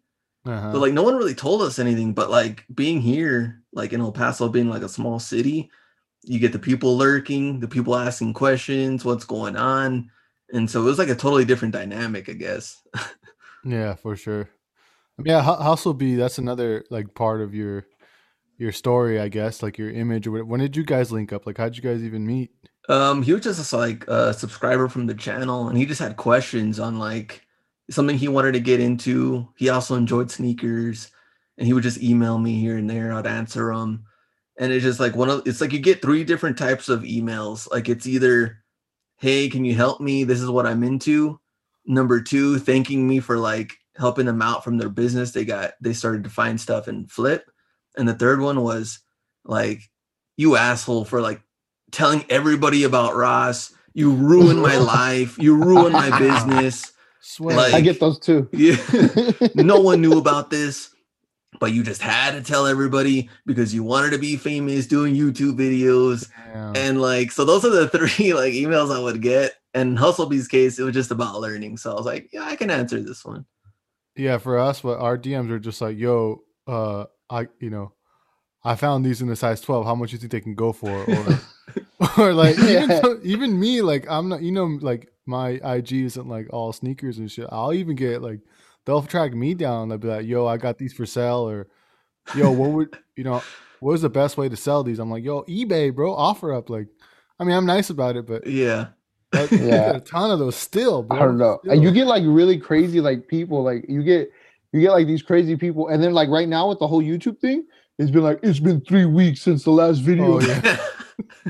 Uh-huh. 0.45 0.71
But 0.71 0.79
like 0.81 0.93
no 0.93 1.03
one 1.03 1.15
really 1.15 1.35
told 1.35 1.61
us 1.61 1.79
anything. 1.79 2.13
But 2.13 2.29
like 2.29 2.65
being 2.73 3.01
here, 3.01 3.61
like 3.71 3.93
in 3.93 4.01
El 4.01 4.11
Paso, 4.11 4.49
being 4.49 4.69
like 4.69 4.81
a 4.83 4.89
small 4.89 5.19
city, 5.19 5.69
you 6.23 6.39
get 6.39 6.51
the 6.53 6.59
people 6.59 6.97
lurking, 6.97 7.59
the 7.59 7.67
people 7.67 7.95
asking 7.95 8.33
questions, 8.33 9.03
what's 9.05 9.25
going 9.25 9.55
on. 9.55 10.09
And 10.51 10.69
so 10.69 10.81
it 10.81 10.85
was 10.85 10.99
like 10.99 11.09
a 11.09 11.15
totally 11.15 11.45
different 11.45 11.73
dynamic, 11.73 12.29
I 12.29 12.33
guess. 12.33 12.81
yeah 13.65 13.95
for 13.95 14.15
sure 14.17 14.49
yeah 15.23 15.41
Hu- 15.41 15.63
hustle 15.63 15.93
b 15.93 16.15
that's 16.15 16.37
another 16.37 16.83
like 16.89 17.13
part 17.15 17.39
of 17.39 17.53
your 17.55 17.85
your 18.57 18.71
story 18.73 19.19
i 19.21 19.29
guess 19.29 19.63
like 19.63 19.77
your 19.77 19.89
image 19.89 20.27
when 20.27 20.59
did 20.59 20.75
you 20.75 20.83
guys 20.83 21.11
link 21.13 21.31
up 21.31 21.45
like 21.45 21.57
how'd 21.57 21.75
you 21.77 21.81
guys 21.81 22.03
even 22.03 22.25
meet 22.25 22.51
Um, 22.89 23.21
he 23.23 23.31
was 23.31 23.43
just 23.43 23.71
like 23.71 24.05
a 24.09 24.33
subscriber 24.33 24.89
from 24.89 25.07
the 25.07 25.13
channel, 25.13 25.69
and 25.69 25.77
he 25.77 25.85
just 25.85 26.01
had 26.01 26.17
questions 26.17 26.79
on 26.79 26.99
like 26.99 27.45
something 27.93 28.17
he 28.17 28.27
wanted 28.27 28.53
to 28.53 28.59
get 28.59 28.79
into. 28.79 29.47
He 29.55 29.69
also 29.69 29.95
enjoyed 29.95 30.31
sneakers, 30.31 31.11
and 31.57 31.67
he 31.67 31.73
would 31.73 31.83
just 31.83 32.01
email 32.01 32.37
me 32.37 32.59
here 32.59 32.77
and 32.77 32.89
there. 32.89 33.13
I'd 33.13 33.27
answer 33.27 33.73
them, 33.73 34.05
and 34.59 34.71
it's 34.71 34.83
just 34.83 34.99
like 34.99 35.15
one 35.15 35.29
of 35.29 35.47
it's 35.47 35.61
like 35.61 35.73
you 35.73 35.79
get 35.79 36.01
three 36.01 36.23
different 36.23 36.57
types 36.57 36.89
of 36.89 37.01
emails. 37.01 37.69
Like 37.71 37.89
it's 37.89 38.07
either, 38.07 38.63
"Hey, 39.17 39.49
can 39.49 39.65
you 39.65 39.75
help 39.75 40.01
me? 40.01 40.23
This 40.23 40.41
is 40.41 40.49
what 40.49 40.65
I'm 40.65 40.83
into." 40.83 41.39
Number 41.85 42.21
two, 42.21 42.59
thanking 42.59 43.07
me 43.07 43.19
for 43.19 43.37
like 43.37 43.73
helping 43.97 44.25
them 44.25 44.41
out 44.41 44.63
from 44.63 44.77
their 44.77 44.89
business. 44.89 45.31
They 45.31 45.45
got 45.45 45.73
they 45.81 45.93
started 45.93 46.23
to 46.23 46.29
find 46.29 46.59
stuff 46.59 46.87
and 46.87 47.11
flip, 47.11 47.49
and 47.97 48.07
the 48.07 48.15
third 48.15 48.41
one 48.41 48.61
was 48.61 48.99
like, 49.45 49.81
"You 50.37 50.55
asshole 50.57 51.05
for 51.05 51.21
like." 51.21 51.41
telling 51.93 52.25
everybody 52.29 52.83
about 52.83 53.15
Ross. 53.15 53.71
You 53.93 54.11
ruined 54.11 54.61
my 54.61 54.77
life. 54.95 55.37
You 55.37 55.55
ruined 55.55 55.93
my 55.93 56.17
business. 56.19 56.92
Swear 57.23 57.55
Like- 57.57 57.73
I 57.73 57.81
get 57.81 57.99
those 57.99 58.19
too. 58.19 58.47
Yeah. 58.53 58.75
no 59.55 59.79
one 59.79 60.01
knew 60.01 60.17
about 60.19 60.49
this, 60.49 60.89
but 61.59 61.71
you 61.73 61.83
just 61.83 62.01
had 62.01 62.31
to 62.31 62.41
tell 62.41 62.67
everybody 62.67 63.29
because 63.45 63.73
you 63.73 63.83
wanted 63.83 64.11
to 64.11 64.17
be 64.19 64.35
famous 64.37 64.85
doing 64.87 65.15
YouTube 65.15 65.57
videos. 65.57 66.29
Damn. 66.53 66.75
And 66.75 67.01
like, 67.01 67.31
so 67.31 67.45
those 67.45 67.63
are 67.65 67.69
the 67.69 67.87
three 67.97 68.33
like 68.33 68.53
emails 68.53 68.95
I 68.95 68.99
would 68.99 69.21
get. 69.21 69.53
And 69.73 69.97
Hustlebee's 69.97 70.47
case, 70.47 70.77
it 70.77 70.83
was 70.83 70.93
just 70.93 71.09
about 71.11 71.39
learning. 71.41 71.77
So 71.77 71.91
I 71.91 71.95
was 71.95 72.05
like, 72.05 72.29
yeah, 72.31 72.43
I 72.43 72.55
can 72.55 72.69
answer 72.69 73.01
this 73.01 73.25
one. 73.25 73.45
Yeah, 74.15 74.37
for 74.37 74.59
us, 74.59 74.83
what 74.83 74.99
our 74.99 75.17
DMs 75.17 75.49
are 75.49 75.57
just 75.57 75.81
like, 75.81 75.97
yo, 75.97 76.43
uh, 76.67 77.05
I, 77.31 77.47
you 77.59 77.71
know, 77.71 77.93
I 78.63 78.75
found 78.75 79.03
these 79.03 79.21
in 79.21 79.27
the 79.27 79.35
size 79.35 79.59
twelve. 79.61 79.85
How 79.87 79.95
much 79.95 80.11
you 80.11 80.19
think 80.19 80.31
they 80.31 80.39
can 80.41 80.53
go 80.53 80.71
for? 80.73 80.91
Or, 80.91 81.39
or 82.19 82.33
like, 82.33 82.55
Yeah. 82.57 83.01
so- 83.01 83.19
even 83.23 83.59
me, 83.59 83.81
like, 83.81 84.05
I'm 84.09 84.29
not, 84.29 84.43
you 84.43 84.51
know, 84.51 84.65
like 84.81 85.09
my 85.25 85.51
IG 85.63 85.93
isn't 85.93 86.27
like 86.27 86.47
all 86.51 86.73
sneakers 86.73 87.17
and 87.17 87.31
shit. 87.31 87.47
I'll 87.51 87.73
even 87.73 87.95
get 87.95 88.21
like, 88.21 88.39
they'll 88.85 89.01
track 89.01 89.33
me 89.33 89.53
down. 89.53 89.89
They'll 89.89 89.97
be 89.97 90.07
like, 90.07 90.25
yo, 90.25 90.45
I 90.45 90.57
got 90.57 90.77
these 90.77 90.93
for 90.93 91.05
sale, 91.05 91.47
or 91.49 91.67
yo, 92.35 92.51
what 92.51 92.69
would 92.71 92.97
you 93.15 93.23
know? 93.23 93.41
What 93.79 93.93
is 93.93 94.01
the 94.01 94.09
best 94.09 94.37
way 94.37 94.47
to 94.47 94.55
sell 94.55 94.81
these? 94.83 94.99
I'm 94.99 95.11
like, 95.11 95.25
yo, 95.25 95.41
eBay, 95.43 95.93
bro, 95.93 96.13
offer 96.13 96.53
up. 96.53 96.69
Like, 96.69 96.87
I 97.37 97.43
mean, 97.43 97.53
I'm 97.53 97.65
nice 97.65 97.89
about 97.89 98.15
it, 98.15 98.25
but 98.25 98.47
Yeah. 98.47 98.87
like, 99.33 99.51
Yeah. 99.51 99.97
a 99.97 99.99
ton 99.99 100.31
of 100.31 100.39
those 100.39 100.55
still, 100.55 101.03
bro. 101.03 101.17
I 101.17 101.21
don't 101.21 101.37
know. 101.37 101.59
And 101.65 101.83
you 101.83 101.91
get 101.91 102.07
like 102.07 102.23
really 102.25 102.57
crazy 102.57 103.01
like 103.01 103.27
people. 103.27 103.61
Like 103.63 103.85
you 103.89 104.01
get 104.03 104.29
you 104.71 104.79
get 104.81 104.91
like 104.91 105.05
these 105.07 105.21
crazy 105.21 105.55
people, 105.57 105.89
and 105.89 106.01
then 106.01 106.13
like 106.13 106.29
right 106.29 106.47
now 106.47 106.69
with 106.69 106.79
the 106.79 106.87
whole 106.87 107.03
YouTube 107.03 107.39
thing, 107.39 107.65
it's 107.99 108.09
been 108.09 108.23
like 108.23 108.39
it's 108.41 108.59
been 108.59 108.81
three 108.81 109.05
weeks 109.05 109.41
since 109.41 109.63
the 109.65 109.71
last 109.71 109.99
oh, 109.99 110.03
video. 110.03 110.39
Oh, 110.39 110.39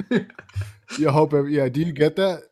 yeah. 0.10 0.20
You 1.00 1.10
hope, 1.10 1.34
every, 1.34 1.56
yeah. 1.56 1.70
Do 1.70 1.82
you 1.82 1.92
get 1.92 2.16
that? 2.18 2.44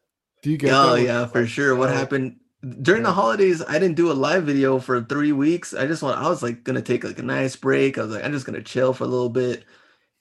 Do 0.42 0.52
you 0.52 0.58
get? 0.58 0.74
Oh 0.74 0.96
yeah, 0.96 1.26
for 1.28 1.46
sure. 1.46 1.76
What 1.76 1.92
happened 1.92 2.38
during 2.82 3.04
the 3.04 3.12
holidays? 3.12 3.64
I 3.68 3.80
didn't 3.80 3.96
do 3.96 4.12
a 4.12 4.14
live 4.14 4.44
video 4.44 4.80
for 4.80 5.02
three 5.04 5.32
weeks. 5.32 5.74
I 5.74 5.88
just 5.88 6.02
want. 6.02 6.18
I 6.18 6.28
was 6.30 6.42
like 6.42 6.64
gonna 6.64 6.82
take 6.82 7.04
like 7.04 7.20
a 7.20 7.24
nice 7.24 7.56
break. 7.56 7.98
I 7.98 8.04
was 8.04 8.12
like, 8.12 8.24
I'm 8.24 8.32
just 8.32 8.46
gonna 8.46 8.64
chill 8.64 8.94
for 8.94 9.04
a 9.04 9.08
little 9.08 9.30
bit. 9.30 9.66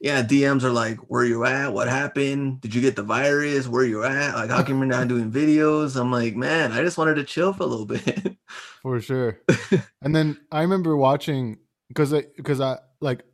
Yeah, 0.01 0.23
DMs 0.23 0.63
are 0.63 0.71
like, 0.71 0.97
where 1.09 1.25
you 1.25 1.45
at? 1.45 1.75
What 1.75 1.89
happened? 1.89 2.63
Did 2.63 2.75
you 2.75 2.81
get 2.81 2.97
the 2.97 3.03
virus? 3.03 3.69
Where 3.69 3.85
you 3.85 4.03
at? 4.03 4.35
Like, 4.35 4.49
how 4.49 4.63
come 4.63 4.79
you're 4.79 4.87
not 4.87 5.09
doing 5.09 5.31
videos? 5.31 6.01
I'm 6.01 6.11
like, 6.11 6.35
man, 6.35 6.73
I 6.73 6.83
just 6.83 6.97
wanted 6.97 7.17
to 7.17 7.25
chill 7.25 7.53
for 7.53 7.65
a 7.65 7.67
little 7.67 7.85
bit. 7.85 8.37
for 8.83 8.99
sure. 9.01 9.41
and 10.01 10.17
then 10.17 10.39
I 10.51 10.63
remember 10.63 10.97
watching 10.97 11.59
because 11.89 12.15
I 12.15 12.25
because 12.37 12.61
I 12.61 12.79
like 13.01 13.25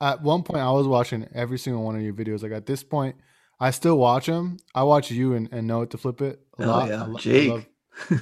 at 0.00 0.22
one 0.22 0.42
point 0.42 0.60
I 0.60 0.70
was 0.70 0.86
watching 0.86 1.28
every 1.34 1.58
single 1.58 1.82
one 1.84 1.96
of 1.96 2.02
your 2.02 2.14
videos. 2.14 2.42
Like 2.42 2.52
at 2.52 2.66
this 2.66 2.82
point, 2.82 3.16
I 3.60 3.70
still 3.70 3.98
watch 3.98 4.26
them. 4.26 4.58
I 4.74 4.82
watch 4.84 5.10
you 5.10 5.34
and, 5.34 5.48
and 5.52 5.66
know 5.66 5.82
it 5.82 5.90
to 5.90 5.98
flip 5.98 6.20
it 6.20 6.40
a 6.58 6.64
Oh, 6.64 6.66
lot. 6.66 6.88
yeah. 6.88 7.02
I 7.02 7.06
lo- 7.06 7.16
I 7.16 7.20
Jake. 7.20 7.50
love- 7.50 7.66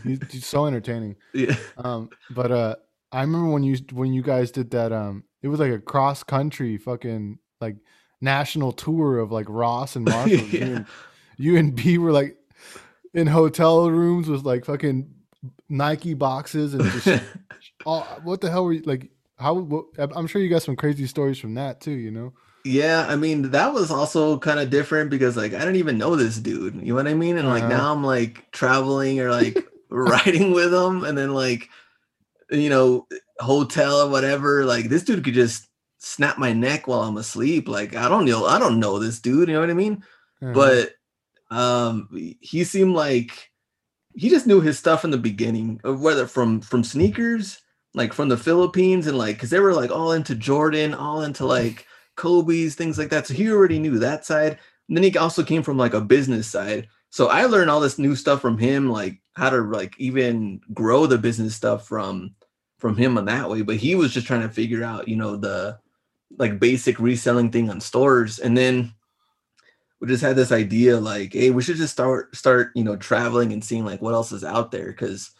he's, 0.04 0.18
he's 0.30 0.46
so 0.46 0.66
entertaining. 0.66 1.16
yeah. 1.34 1.54
Um, 1.76 2.08
but 2.30 2.50
uh, 2.50 2.76
I 3.12 3.20
remember 3.20 3.50
when 3.50 3.62
you 3.62 3.76
when 3.92 4.12
you 4.12 4.22
guys 4.22 4.50
did 4.50 4.70
that. 4.70 4.92
Um, 4.92 5.24
it 5.42 5.48
was 5.48 5.60
like 5.60 5.70
a 5.72 5.78
cross 5.78 6.22
country 6.22 6.76
fucking 6.78 7.38
like 7.60 7.76
national 8.20 8.72
tour 8.72 9.18
of 9.18 9.30
like 9.30 9.46
Ross 9.48 9.94
and 9.96 10.04
Marshall. 10.08 10.38
You, 10.38 10.60
and, 10.62 10.86
you 11.36 11.56
and 11.58 11.74
B 11.74 11.98
were 11.98 12.12
like 12.12 12.36
in 13.14 13.26
hotel 13.26 13.90
rooms 13.90 14.28
with 14.28 14.44
like 14.44 14.64
fucking 14.64 15.10
Nike 15.68 16.14
boxes 16.14 16.72
and 16.74 16.82
just 16.84 17.22
oh, 17.86 18.00
what 18.24 18.40
the 18.40 18.50
hell 18.50 18.64
were 18.64 18.72
you 18.72 18.82
like? 18.86 19.10
How? 19.38 19.52
What, 19.54 19.84
I'm 19.98 20.26
sure 20.26 20.40
you 20.40 20.48
got 20.48 20.62
some 20.62 20.76
crazy 20.76 21.06
stories 21.06 21.38
from 21.38 21.54
that 21.54 21.80
too. 21.82 21.90
You 21.92 22.10
know? 22.10 22.32
Yeah, 22.66 23.06
I 23.08 23.16
mean 23.16 23.50
that 23.52 23.72
was 23.72 23.90
also 23.90 24.38
kind 24.38 24.58
of 24.58 24.70
different 24.70 25.10
because 25.10 25.36
like 25.36 25.54
I 25.54 25.60
didn't 25.60 25.76
even 25.76 25.98
know 25.98 26.16
this 26.16 26.38
dude. 26.38 26.74
You 26.76 26.88
know 26.88 26.94
what 26.96 27.06
I 27.08 27.14
mean? 27.14 27.38
And 27.38 27.48
like 27.48 27.64
Uh-huh. 27.64 27.68
now 27.68 27.92
I'm 27.92 28.02
like 28.04 28.50
traveling 28.52 29.20
or 29.20 29.30
like 29.30 29.64
riding 29.90 30.52
with 30.52 30.72
him, 30.74 31.04
and 31.04 31.16
then 31.16 31.32
like 31.34 31.68
you 32.50 32.70
know 32.70 33.06
hotel 33.40 34.02
or 34.02 34.10
whatever. 34.10 34.64
Like 34.64 34.88
this 34.88 35.04
dude 35.04 35.24
could 35.24 35.34
just 35.34 35.68
snap 35.98 36.38
my 36.38 36.52
neck 36.52 36.88
while 36.88 37.02
I'm 37.02 37.16
asleep. 37.18 37.68
Like 37.68 37.96
I 37.96 38.08
don't 38.08 38.26
know, 38.26 38.46
I 38.46 38.58
don't 38.58 38.80
know 38.80 38.98
this 38.98 39.20
dude. 39.20 39.48
You 39.48 39.54
know 39.54 39.60
what 39.60 39.70
I 39.70 39.74
mean? 39.74 40.02
Uh-huh. 40.42 40.52
But 40.52 40.92
um, 41.50 42.08
he 42.40 42.64
seemed 42.64 42.94
like 42.94 43.50
he 44.14 44.28
just 44.30 44.46
knew 44.46 44.60
his 44.60 44.78
stuff 44.78 45.04
in 45.04 45.10
the 45.10 45.18
beginning, 45.18 45.80
uh, 45.86 45.94
whether 45.94 46.26
from 46.26 46.60
from 46.60 46.84
sneakers, 46.84 47.60
like 47.94 48.12
from 48.12 48.28
the 48.28 48.36
Philippines, 48.38 49.06
and 49.06 49.18
like 49.18 49.36
because 49.36 49.50
they 49.50 49.60
were 49.60 49.74
like 49.74 49.90
all 49.90 50.12
into 50.12 50.34
Jordan, 50.34 50.94
all 50.94 51.22
into 51.22 51.46
like 51.46 51.86
Kobe's, 52.16 52.74
things 52.74 52.98
like 52.98 53.10
that. 53.10 53.26
So 53.26 53.34
he 53.34 53.50
already 53.50 53.78
knew 53.78 53.98
that 53.98 54.24
side. 54.26 54.58
And 54.88 54.96
then 54.96 55.04
he 55.04 55.16
also 55.16 55.42
came 55.42 55.62
from 55.62 55.78
like 55.78 55.94
a 55.94 56.00
business 56.00 56.46
side. 56.46 56.88
So 57.10 57.28
I 57.28 57.46
learned 57.46 57.70
all 57.70 57.80
this 57.80 57.98
new 57.98 58.14
stuff 58.16 58.40
from 58.40 58.58
him, 58.58 58.90
like 58.90 59.20
how 59.34 59.50
to 59.50 59.58
like 59.58 59.94
even 59.98 60.60
grow 60.74 61.06
the 61.06 61.18
business 61.18 61.54
stuff 61.54 61.86
from 61.86 62.34
from 62.78 62.96
him 62.96 63.16
on 63.16 63.24
that 63.26 63.48
way. 63.48 63.62
But 63.62 63.76
he 63.76 63.94
was 63.94 64.12
just 64.12 64.26
trying 64.26 64.42
to 64.42 64.48
figure 64.48 64.84
out, 64.84 65.08
you 65.08 65.16
know, 65.16 65.36
the 65.36 65.78
like 66.38 66.58
basic 66.58 66.98
reselling 66.98 67.50
thing 67.50 67.70
on 67.70 67.80
stores. 67.80 68.38
And 68.38 68.56
then 68.56 68.92
we 70.00 70.08
just 70.08 70.22
had 70.22 70.36
this 70.36 70.52
idea 70.52 71.00
like, 71.00 71.32
hey, 71.32 71.50
we 71.50 71.62
should 71.62 71.76
just 71.76 71.92
start 71.92 72.34
start 72.36 72.72
you 72.74 72.84
know 72.84 72.96
traveling 72.96 73.52
and 73.52 73.64
seeing 73.64 73.84
like 73.84 74.02
what 74.02 74.14
else 74.14 74.32
is 74.32 74.44
out 74.44 74.70
there 74.70 74.88
because 74.88 75.30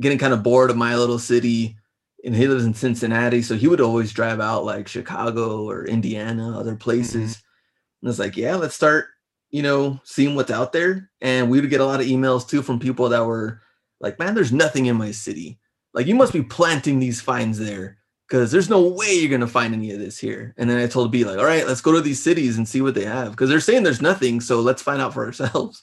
getting 0.00 0.18
kind 0.18 0.32
of 0.32 0.42
bored 0.42 0.70
of 0.70 0.76
my 0.76 0.96
little 0.96 1.18
city. 1.18 1.76
And 2.24 2.34
he 2.34 2.48
lives 2.48 2.64
in 2.64 2.74
Cincinnati, 2.74 3.42
so 3.42 3.54
he 3.54 3.68
would 3.68 3.80
always 3.80 4.12
drive 4.12 4.40
out 4.40 4.64
like 4.64 4.88
Chicago 4.88 5.68
or 5.68 5.84
Indiana, 5.84 6.58
other 6.58 6.74
places. 6.74 7.36
Mm-hmm. 7.36 8.06
And 8.06 8.10
it's 8.10 8.18
like, 8.18 8.36
yeah, 8.36 8.56
let's 8.56 8.74
start, 8.74 9.06
you 9.50 9.62
know, 9.62 10.00
seeing 10.04 10.34
what's 10.34 10.50
out 10.50 10.72
there. 10.72 11.10
And 11.20 11.48
we 11.48 11.60
would 11.60 11.70
get 11.70 11.80
a 11.80 11.86
lot 11.86 12.00
of 12.00 12.06
emails 12.06 12.48
too 12.48 12.62
from 12.62 12.80
people 12.80 13.08
that 13.10 13.24
were 13.24 13.60
like, 14.00 14.18
man, 14.18 14.34
there's 14.34 14.52
nothing 14.52 14.86
in 14.86 14.96
my 14.96 15.12
city. 15.12 15.58
Like, 15.94 16.06
you 16.06 16.14
must 16.14 16.32
be 16.32 16.42
planting 16.42 16.98
these 16.98 17.20
finds 17.20 17.58
there 17.58 17.98
because 18.28 18.50
there's 18.50 18.68
no 18.68 18.82
way 18.82 19.14
you're 19.14 19.30
gonna 19.30 19.46
find 19.46 19.72
any 19.72 19.92
of 19.92 19.98
this 19.98 20.18
here. 20.18 20.54
And 20.58 20.68
then 20.68 20.78
I 20.78 20.86
told 20.86 21.10
B 21.10 21.24
like, 21.24 21.38
all 21.38 21.44
right, 21.44 21.66
let's 21.66 21.80
go 21.80 21.92
to 21.92 22.00
these 22.00 22.22
cities 22.22 22.58
and 22.58 22.68
see 22.68 22.82
what 22.82 22.94
they 22.94 23.04
have 23.04 23.30
because 23.30 23.48
they're 23.48 23.60
saying 23.60 23.84
there's 23.84 24.02
nothing, 24.02 24.40
so 24.40 24.60
let's 24.60 24.82
find 24.82 25.00
out 25.00 25.14
for 25.14 25.24
ourselves. 25.24 25.82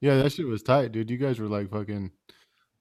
Yeah, 0.00 0.16
that 0.16 0.32
shit 0.32 0.46
was 0.46 0.62
tight, 0.62 0.92
dude. 0.92 1.10
You 1.10 1.16
guys 1.16 1.38
were 1.38 1.48
like 1.48 1.70
fucking. 1.70 2.10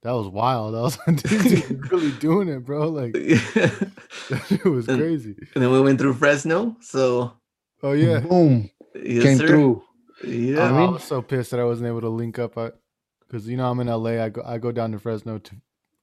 That 0.04 0.12
was 0.12 0.28
wild. 0.28 0.76
I 0.76 0.82
was 0.82 0.98
like, 1.08 1.24
dude, 1.24 1.92
really 1.92 2.12
doing 2.20 2.50
it, 2.50 2.60
bro. 2.66 2.90
Like 2.90 3.14
that 3.14 4.44
shit 4.48 4.66
was 4.66 4.88
And- 4.88 5.00
crazy. 5.00 5.36
And 5.56 5.64
then 5.64 5.72
we 5.72 5.82
went 5.82 6.00
through 6.00 6.14
Fresno, 6.16 6.76
so 6.82 7.34
Oh 7.82 7.94
yeah. 7.94 8.20
Boom. 8.20 8.70
yes, 8.96 9.24
Came 9.24 9.38
sir. 9.38 9.48
through. 9.48 9.84
Yeah, 10.26 10.60
I 10.64 10.70
I, 10.70 10.72
mean- 10.80 10.94
was 10.94 11.04
so 11.04 11.22
pissed 11.22 11.52
that 11.52 11.60
I 11.60 11.66
wasn't 11.66 11.88
able 11.88 12.02
to 12.02 12.10
link 12.10 12.38
up. 12.40 12.56
Because 12.56 13.48
you 13.48 13.58
know 13.58 13.70
I'm 13.70 13.80
in 13.80 13.88
LA. 13.88 14.24
I 14.24 14.30
go 14.30 14.44
I 14.46 14.58
go 14.58 14.72
down 14.72 14.92
to 14.92 15.00
Fresno 15.00 15.40
to. 15.40 15.56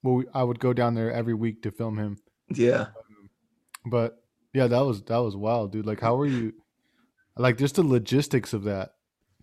Well, 0.02 0.14
we, 0.16 0.24
I 0.34 0.42
would 0.42 0.58
go 0.60 0.72
down 0.72 0.94
there 0.94 1.12
every 1.12 1.34
week 1.34 1.62
to 1.62 1.70
film 1.70 1.98
him. 1.98 2.18
yeah. 2.48 2.86
But 3.86 4.22
yeah, 4.52 4.66
that 4.66 4.80
was 4.80 5.02
that 5.04 5.18
was 5.18 5.36
wild, 5.36 5.72
dude. 5.72 5.86
Like, 5.86 6.00
how 6.00 6.16
were 6.16 6.26
you? 6.26 6.52
Like, 7.36 7.56
just 7.56 7.76
the 7.76 7.82
logistics 7.82 8.52
of 8.52 8.64
that. 8.64 8.94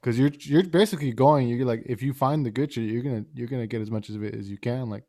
Because 0.07 0.17
you're 0.17 0.31
you're 0.39 0.63
basically 0.63 1.11
going. 1.11 1.49
You're 1.49 1.65
like, 1.65 1.83
if 1.85 2.01
you 2.01 2.13
find 2.13 2.45
the 2.45 2.49
good 2.49 2.71
shit, 2.71 2.85
you're 2.85 3.03
gonna 3.03 3.25
you're 3.33 3.49
gonna 3.49 3.67
get 3.67 3.81
as 3.81 3.91
much 3.91 4.07
of 4.07 4.23
it 4.23 4.35
as 4.35 4.49
you 4.49 4.57
can. 4.57 4.89
Like, 4.89 5.03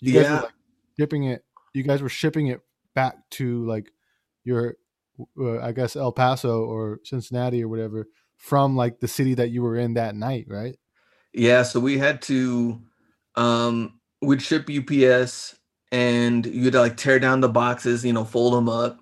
you 0.00 0.14
guys 0.14 0.22
Yeah. 0.22 0.36
were 0.36 0.42
like 0.44 0.54
shipping 0.98 1.24
it. 1.24 1.44
You 1.74 1.82
guys 1.82 2.00
were 2.00 2.08
shipping 2.08 2.46
it 2.46 2.62
back 2.94 3.16
to 3.32 3.66
like 3.66 3.92
your, 4.42 4.76
uh, 5.38 5.58
I 5.58 5.72
guess 5.72 5.96
El 5.96 6.12
Paso 6.12 6.64
or 6.64 7.00
Cincinnati 7.04 7.62
or 7.62 7.68
whatever 7.68 8.08
from 8.38 8.74
like 8.74 9.00
the 9.00 9.06
city 9.06 9.34
that 9.34 9.50
you 9.50 9.60
were 9.60 9.76
in 9.76 9.92
that 9.94 10.14
night, 10.14 10.46
right? 10.48 10.78
Yeah, 11.34 11.62
so 11.62 11.78
we 11.78 11.98
had 11.98 12.22
to 12.22 12.80
um 13.34 14.00
we'd 14.22 14.40
ship 14.40 14.70
UPS 14.70 15.56
and 15.92 16.46
you'd 16.46 16.72
like 16.72 16.96
tear 16.96 17.18
down 17.18 17.42
the 17.42 17.50
boxes, 17.50 18.02
you 18.02 18.14
know, 18.14 18.24
fold 18.24 18.54
them 18.54 18.70
up 18.70 18.98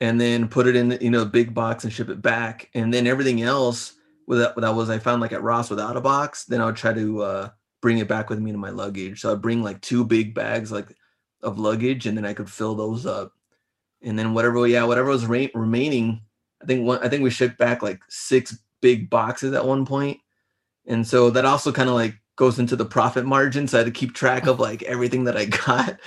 and 0.00 0.18
then 0.18 0.48
put 0.48 0.66
it 0.66 0.74
in, 0.74 0.96
you 1.02 1.10
know, 1.10 1.20
a 1.20 1.26
big 1.26 1.52
box 1.52 1.84
and 1.84 1.92
ship 1.92 2.08
it 2.08 2.22
back. 2.22 2.70
And 2.72 2.94
then 2.94 3.06
everything 3.06 3.42
else 3.42 3.92
without 4.26 4.56
that 4.56 4.74
was 4.74 4.90
I 4.90 4.98
found 4.98 5.20
like 5.20 5.32
at 5.32 5.42
Ross 5.42 5.70
without 5.70 5.96
a 5.96 6.00
box, 6.00 6.44
then 6.44 6.60
I 6.60 6.66
would 6.66 6.76
try 6.76 6.92
to 6.92 7.22
uh 7.22 7.48
bring 7.80 7.98
it 7.98 8.08
back 8.08 8.30
with 8.30 8.38
me 8.38 8.52
to 8.52 8.58
my 8.58 8.70
luggage. 8.70 9.20
So 9.20 9.32
I'd 9.32 9.42
bring 9.42 9.62
like 9.62 9.80
two 9.80 10.04
big 10.04 10.34
bags 10.34 10.72
like 10.72 10.96
of 11.42 11.58
luggage 11.58 12.06
and 12.06 12.16
then 12.16 12.24
I 12.24 12.32
could 12.32 12.50
fill 12.50 12.74
those 12.74 13.04
up. 13.04 13.32
And 14.02 14.18
then 14.18 14.34
whatever 14.34 14.66
yeah, 14.66 14.84
whatever 14.84 15.10
was 15.10 15.26
re- 15.26 15.50
remaining, 15.54 16.22
I 16.62 16.66
think 16.66 16.86
one 16.86 17.00
I 17.02 17.08
think 17.08 17.22
we 17.22 17.30
shipped 17.30 17.58
back 17.58 17.82
like 17.82 18.00
six 18.08 18.56
big 18.80 19.10
boxes 19.10 19.52
at 19.52 19.66
one 19.66 19.84
point. 19.84 20.20
And 20.86 21.06
so 21.06 21.30
that 21.30 21.44
also 21.44 21.72
kind 21.72 21.88
of 21.88 21.94
like 21.94 22.14
goes 22.36 22.58
into 22.58 22.76
the 22.76 22.84
profit 22.84 23.24
margin. 23.24 23.68
So 23.68 23.78
I 23.78 23.80
had 23.80 23.86
to 23.86 23.98
keep 23.98 24.14
track 24.14 24.46
of 24.46 24.58
like 24.58 24.82
everything 24.84 25.24
that 25.24 25.36
I 25.36 25.44
got. 25.66 25.98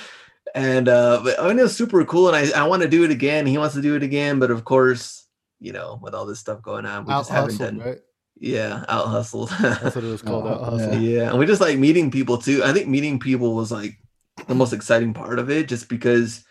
And 0.54 0.88
uh 0.88 1.22
but 1.24 1.40
I 1.40 1.48
mean 1.48 1.60
it 1.60 1.64
was 1.64 1.76
super 1.76 2.04
cool 2.06 2.34
and 2.34 2.36
I, 2.36 2.62
I 2.62 2.68
want 2.68 2.82
to 2.82 2.88
do 2.90 3.04
it 3.04 3.12
again. 3.12 3.46
He 3.46 3.58
wants 3.58 3.76
to 3.76 3.82
do 3.82 3.96
it 3.96 4.04
again, 4.04 4.40
but 4.40 4.52
of 4.52 4.64
course, 4.64 5.25
you 5.60 5.72
know, 5.72 6.00
with 6.02 6.14
all 6.14 6.26
this 6.26 6.40
stuff 6.40 6.62
going 6.62 6.86
on, 6.86 7.06
we 7.06 7.14
Out 7.14 7.22
just 7.22 7.32
haven't 7.32 7.58
done 7.58 7.78
right? 7.80 8.00
yeah, 8.38 8.84
out 8.90 9.08
hustled. 9.08 9.50
That's 9.62 9.96
what 9.96 10.04
it 10.04 10.12
was 10.12 10.22
called. 10.22 10.48
Out 10.48 10.62
hustle. 10.62 11.00
yeah, 11.00 11.30
and 11.30 11.40
we 11.40 11.46
just 11.46 11.62
like 11.62 11.78
meeting 11.78 12.12
people 12.12 12.38
too. 12.38 12.64
I 12.64 12.74
think 12.74 12.88
meeting 12.88 13.20
people 13.20 13.56
was 13.56 13.72
like 13.72 13.98
the 14.48 14.56
most 14.56 14.74
exciting 14.74 15.14
part 15.14 15.40
of 15.40 15.50
it, 15.50 15.68
just 15.68 15.90
because 15.90 16.44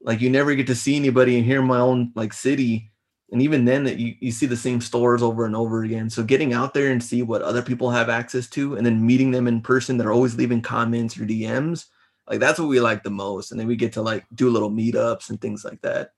like 0.00 0.20
you 0.20 0.30
never 0.30 0.54
get 0.54 0.68
to 0.68 0.74
see 0.74 0.96
anybody 0.96 1.36
and 1.36 1.44
hear 1.44 1.62
my 1.62 1.78
own 1.78 2.12
like 2.14 2.32
city, 2.32 2.92
and 3.32 3.42
even 3.42 3.64
then 3.64 3.84
that 3.84 3.98
you 3.98 4.14
you 4.20 4.30
see 4.30 4.46
the 4.46 4.56
same 4.56 4.80
stores 4.80 5.22
over 5.22 5.44
and 5.44 5.56
over 5.56 5.82
again. 5.82 6.08
So 6.08 6.22
getting 6.22 6.52
out 6.52 6.74
there 6.74 6.92
and 6.92 7.02
see 7.02 7.22
what 7.22 7.42
other 7.42 7.62
people 7.62 7.90
have 7.90 8.08
access 8.08 8.48
to, 8.50 8.76
and 8.76 8.86
then 8.86 9.04
meeting 9.04 9.32
them 9.32 9.48
in 9.48 9.60
person, 9.60 9.96
that 9.98 10.06
are 10.06 10.12
always 10.12 10.36
leaving 10.36 10.62
comments 10.62 11.18
or 11.18 11.24
DMs. 11.24 11.86
Like 12.28 12.40
that's 12.40 12.58
what 12.58 12.68
we 12.68 12.80
like 12.80 13.02
the 13.02 13.10
most, 13.10 13.50
and 13.50 13.58
then 13.58 13.66
we 13.66 13.76
get 13.76 13.92
to 13.94 14.02
like 14.02 14.24
do 14.34 14.50
little 14.50 14.70
meetups 14.70 15.30
and 15.30 15.40
things 15.40 15.64
like 15.64 15.80
that. 15.82 16.12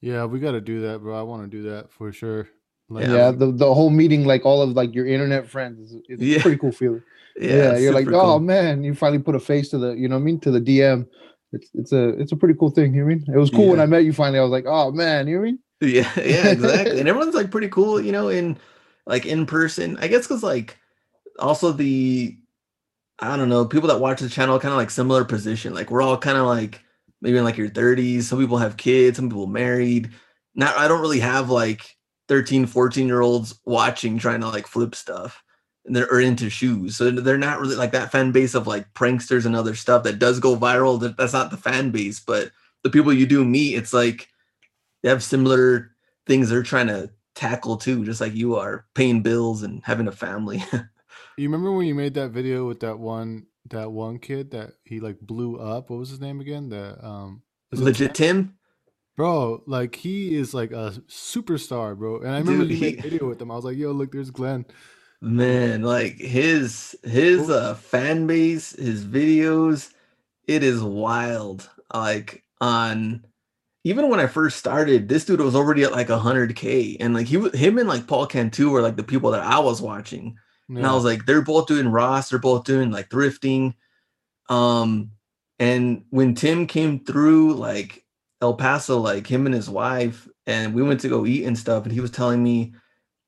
Yeah, 0.00 0.24
we 0.24 0.38
got 0.40 0.52
to 0.52 0.60
do 0.60 0.82
that, 0.82 1.00
bro. 1.00 1.18
I 1.18 1.22
want 1.22 1.42
to 1.42 1.48
do 1.48 1.70
that 1.70 1.92
for 1.92 2.12
sure. 2.12 2.48
Like, 2.88 3.06
Yeah. 3.06 3.12
Yeah, 3.14 3.30
the, 3.32 3.52
the 3.52 3.72
whole 3.74 3.90
meeting, 3.90 4.24
like 4.24 4.44
all 4.44 4.62
of 4.62 4.70
like 4.70 4.94
your 4.94 5.06
internet 5.06 5.46
friends, 5.48 5.92
is, 5.92 6.00
is 6.08 6.20
Yeah. 6.20 6.38
a 6.38 6.42
pretty 6.42 6.58
cool 6.58 6.72
feeling. 6.72 7.02
Yeah, 7.40 7.72
Yeah, 7.72 7.78
you're 7.78 7.92
like, 7.94 8.04
super 8.04 8.16
oh 8.16 8.20
cool. 8.22 8.40
man, 8.40 8.82
you 8.84 8.94
finally 8.94 9.22
put 9.22 9.34
a 9.36 9.40
face 9.40 9.68
to 9.70 9.78
the, 9.78 9.92
you 9.92 10.08
know 10.08 10.16
what 10.16 10.22
I 10.22 10.24
mean, 10.24 10.40
to 10.40 10.50
the 10.50 10.60
DM. 10.60 11.06
It's 11.52 11.70
it's 11.74 11.92
a 11.92 12.08
it's 12.20 12.32
a 12.32 12.36
pretty 12.36 12.54
cool 12.58 12.70
thing. 12.70 12.92
You 12.92 13.00
know 13.00 13.06
what 13.06 13.12
I 13.12 13.14
mean? 13.16 13.34
It 13.34 13.38
was 13.38 13.50
cool 13.50 13.68
when 13.68 13.78
Yeah. 13.78 13.84
I 13.84 13.86
met 13.86 14.04
you 14.04 14.12
finally. 14.12 14.38
I 14.38 14.42
was 14.42 14.50
like, 14.50 14.66
oh 14.66 14.90
man, 14.92 15.26
you 15.26 15.36
know 15.36 15.40
what 15.42 15.48
I 15.48 15.50
mean? 15.52 15.58
Yeah, 15.80 16.10
yeah, 16.16 16.48
exactly. 16.48 17.00
and 17.00 17.08
everyone's 17.08 17.34
like 17.34 17.50
pretty 17.50 17.68
cool, 17.68 18.00
you 18.00 18.12
know, 18.12 18.28
in 18.28 18.58
like 19.06 19.24
in 19.26 19.46
person. 19.46 19.96
I 20.00 20.08
guess 20.08 20.26
because 20.26 20.42
like 20.42 20.76
also 21.38 21.72
the 21.72 22.36
I 23.20 23.36
don't 23.36 23.48
know, 23.48 23.64
people 23.64 23.88
that 23.88 24.00
watch 24.00 24.20
the 24.20 24.28
channel 24.28 24.58
kind 24.60 24.72
of 24.72 24.78
like 24.78 24.90
similar 24.90 25.24
position. 25.24 25.72
Like 25.72 25.90
we're 25.90 26.02
all 26.02 26.18
kind 26.18 26.36
of 26.36 26.46
like 26.46 26.82
maybe 27.20 27.38
in 27.38 27.44
like 27.44 27.56
your 27.56 27.68
30s. 27.68 28.22
Some 28.22 28.38
people 28.38 28.58
have 28.58 28.76
kids, 28.76 29.16
some 29.16 29.28
people 29.28 29.46
married. 29.46 30.10
Not 30.54 30.76
I 30.76 30.88
don't 30.88 31.00
really 31.00 31.20
have 31.20 31.50
like 31.50 31.96
13, 32.28 32.66
14 32.66 33.06
year 33.06 33.20
olds 33.20 33.60
watching 33.64 34.18
trying 34.18 34.40
to 34.40 34.48
like 34.48 34.66
flip 34.66 34.94
stuff. 34.94 35.42
And 35.86 35.96
they're 35.96 36.10
or 36.12 36.20
into 36.20 36.50
shoes. 36.50 36.96
So 36.96 37.10
they're 37.10 37.38
not 37.38 37.58
really 37.58 37.76
like 37.76 37.92
that 37.92 38.12
fan 38.12 38.32
base 38.32 38.54
of 38.54 38.66
like 38.66 38.92
pranksters 38.92 39.46
and 39.46 39.56
other 39.56 39.74
stuff 39.74 40.02
that 40.04 40.18
does 40.18 40.38
go 40.38 40.56
viral. 40.56 41.00
That, 41.00 41.16
that's 41.16 41.32
not 41.32 41.50
the 41.50 41.56
fan 41.56 41.90
base, 41.90 42.20
but 42.20 42.50
the 42.82 42.90
people 42.90 43.12
you 43.12 43.26
do 43.26 43.44
meet, 43.44 43.76
it's 43.76 43.94
like 43.94 44.28
they 45.02 45.08
have 45.08 45.22
similar 45.22 45.92
things 46.26 46.50
they're 46.50 46.62
trying 46.62 46.88
to 46.88 47.10
tackle 47.34 47.78
too, 47.78 48.04
just 48.04 48.20
like 48.20 48.34
you 48.34 48.56
are, 48.56 48.84
paying 48.94 49.22
bills 49.22 49.62
and 49.62 49.82
having 49.84 50.06
a 50.06 50.12
family. 50.12 50.62
You 51.40 51.48
remember 51.48 51.72
when 51.72 51.86
you 51.86 51.94
made 51.94 52.12
that 52.14 52.32
video 52.32 52.66
with 52.66 52.80
that 52.80 52.98
one 52.98 53.46
that 53.68 53.92
one 53.92 54.18
kid 54.18 54.52
that 54.52 54.72
he 54.84 55.00
like 55.00 55.20
blew 55.20 55.58
up? 55.58 55.90
What 55.90 55.98
was 55.98 56.10
his 56.10 56.20
name 56.20 56.40
again? 56.40 56.68
The 56.68 57.04
um 57.04 57.42
Legit 57.72 58.14
Tim? 58.14 58.56
bro, 59.20 59.62
like 59.66 59.94
he 59.96 60.34
is 60.34 60.54
like 60.54 60.72
a 60.72 60.94
superstar, 61.06 61.94
bro. 61.94 62.20
And 62.20 62.30
I 62.30 62.38
remember 62.38 62.64
Dude, 62.64 62.72
you 62.72 62.80
made 62.80 62.98
a 63.00 63.02
video 63.02 63.28
with 63.28 63.42
him. 63.42 63.50
I 63.50 63.56
was 63.56 63.66
like, 63.66 63.76
yo, 63.76 63.92
look, 63.92 64.12
there's 64.12 64.30
Glenn. 64.30 64.64
Man, 65.20 65.82
like 65.82 66.16
his 66.16 66.96
his 67.04 67.50
uh 67.50 67.74
fan 67.74 68.26
base, 68.26 68.74
his 68.74 69.04
videos, 69.04 69.92
it 70.46 70.62
is 70.62 70.82
wild. 70.82 71.68
Like 71.92 72.44
on 72.62 73.26
even 73.84 74.08
when 74.08 74.20
I 74.20 74.26
first 74.26 74.56
started, 74.56 75.06
this 75.06 75.26
dude 75.26 75.40
was 75.40 75.54
already 75.54 75.82
at 75.82 75.92
like 75.92 76.08
100k, 76.08 76.96
and 76.98 77.12
like 77.12 77.26
he 77.26 77.36
was 77.36 77.54
him 77.54 77.76
and 77.76 77.88
like 77.88 78.06
Paul 78.06 78.26
Cantu 78.26 78.70
were 78.70 78.80
like 78.80 78.96
the 78.96 79.02
people 79.02 79.30
that 79.32 79.42
I 79.42 79.58
was 79.58 79.82
watching. 79.82 80.38
And 80.78 80.86
I 80.86 80.94
was 80.94 81.04
like, 81.04 81.26
they're 81.26 81.42
both 81.42 81.66
doing 81.66 81.88
Ross, 81.88 82.30
they're 82.30 82.38
both 82.38 82.64
doing 82.64 82.90
like 82.90 83.08
thrifting. 83.08 83.74
Um, 84.48 85.12
and 85.58 86.04
when 86.10 86.34
Tim 86.34 86.66
came 86.66 87.04
through, 87.04 87.54
like 87.54 88.04
El 88.40 88.54
Paso, 88.54 88.98
like 88.98 89.26
him 89.26 89.46
and 89.46 89.54
his 89.54 89.68
wife, 89.68 90.28
and 90.46 90.74
we 90.74 90.82
went 90.82 91.00
to 91.00 91.08
go 91.08 91.26
eat 91.26 91.44
and 91.44 91.58
stuff, 91.58 91.84
and 91.84 91.92
he 91.92 92.00
was 92.00 92.10
telling 92.10 92.42
me 92.42 92.72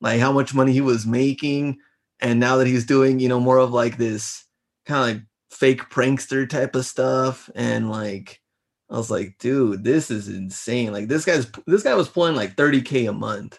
like 0.00 0.20
how 0.20 0.32
much 0.32 0.54
money 0.54 0.72
he 0.72 0.80
was 0.80 1.06
making, 1.06 1.78
and 2.20 2.40
now 2.40 2.56
that 2.56 2.66
he's 2.66 2.86
doing, 2.86 3.18
you 3.18 3.28
know, 3.28 3.40
more 3.40 3.58
of 3.58 3.72
like 3.72 3.96
this 3.96 4.44
kind 4.86 5.10
of 5.10 5.16
like 5.16 5.26
fake 5.50 5.90
prankster 5.90 6.48
type 6.48 6.74
of 6.74 6.86
stuff, 6.86 7.50
and 7.54 7.90
like 7.90 8.40
I 8.90 8.96
was 8.96 9.10
like, 9.10 9.36
dude, 9.38 9.84
this 9.84 10.10
is 10.10 10.28
insane. 10.28 10.92
Like 10.92 11.08
this 11.08 11.24
guy's 11.24 11.50
this 11.66 11.82
guy 11.82 11.94
was 11.94 12.08
pulling 12.08 12.36
like 12.36 12.56
30k 12.56 13.08
a 13.08 13.12
month. 13.12 13.58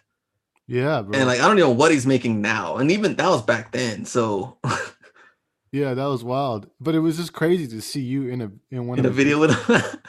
Yeah, 0.67 1.01
bro. 1.01 1.17
And 1.17 1.27
like 1.27 1.39
I 1.39 1.47
don't 1.47 1.57
know 1.57 1.69
what 1.71 1.91
he's 1.91 2.05
making 2.05 2.41
now. 2.41 2.77
And 2.77 2.91
even 2.91 3.15
that 3.15 3.27
was 3.29 3.41
back 3.43 3.71
then. 3.71 4.05
So 4.05 4.57
yeah, 5.71 5.93
that 5.93 6.05
was 6.05 6.23
wild. 6.23 6.69
But 6.79 6.95
it 6.95 6.99
was 6.99 7.17
just 7.17 7.33
crazy 7.33 7.67
to 7.67 7.81
see 7.81 8.01
you 8.01 8.27
in 8.27 8.41
a 8.41 8.51
in 8.71 8.87
one 8.87 8.99
in 8.99 9.05
a 9.05 9.09
of 9.09 9.15
his 9.15 9.23
video 9.25 9.39
with 9.39 9.51
him. 9.51 9.83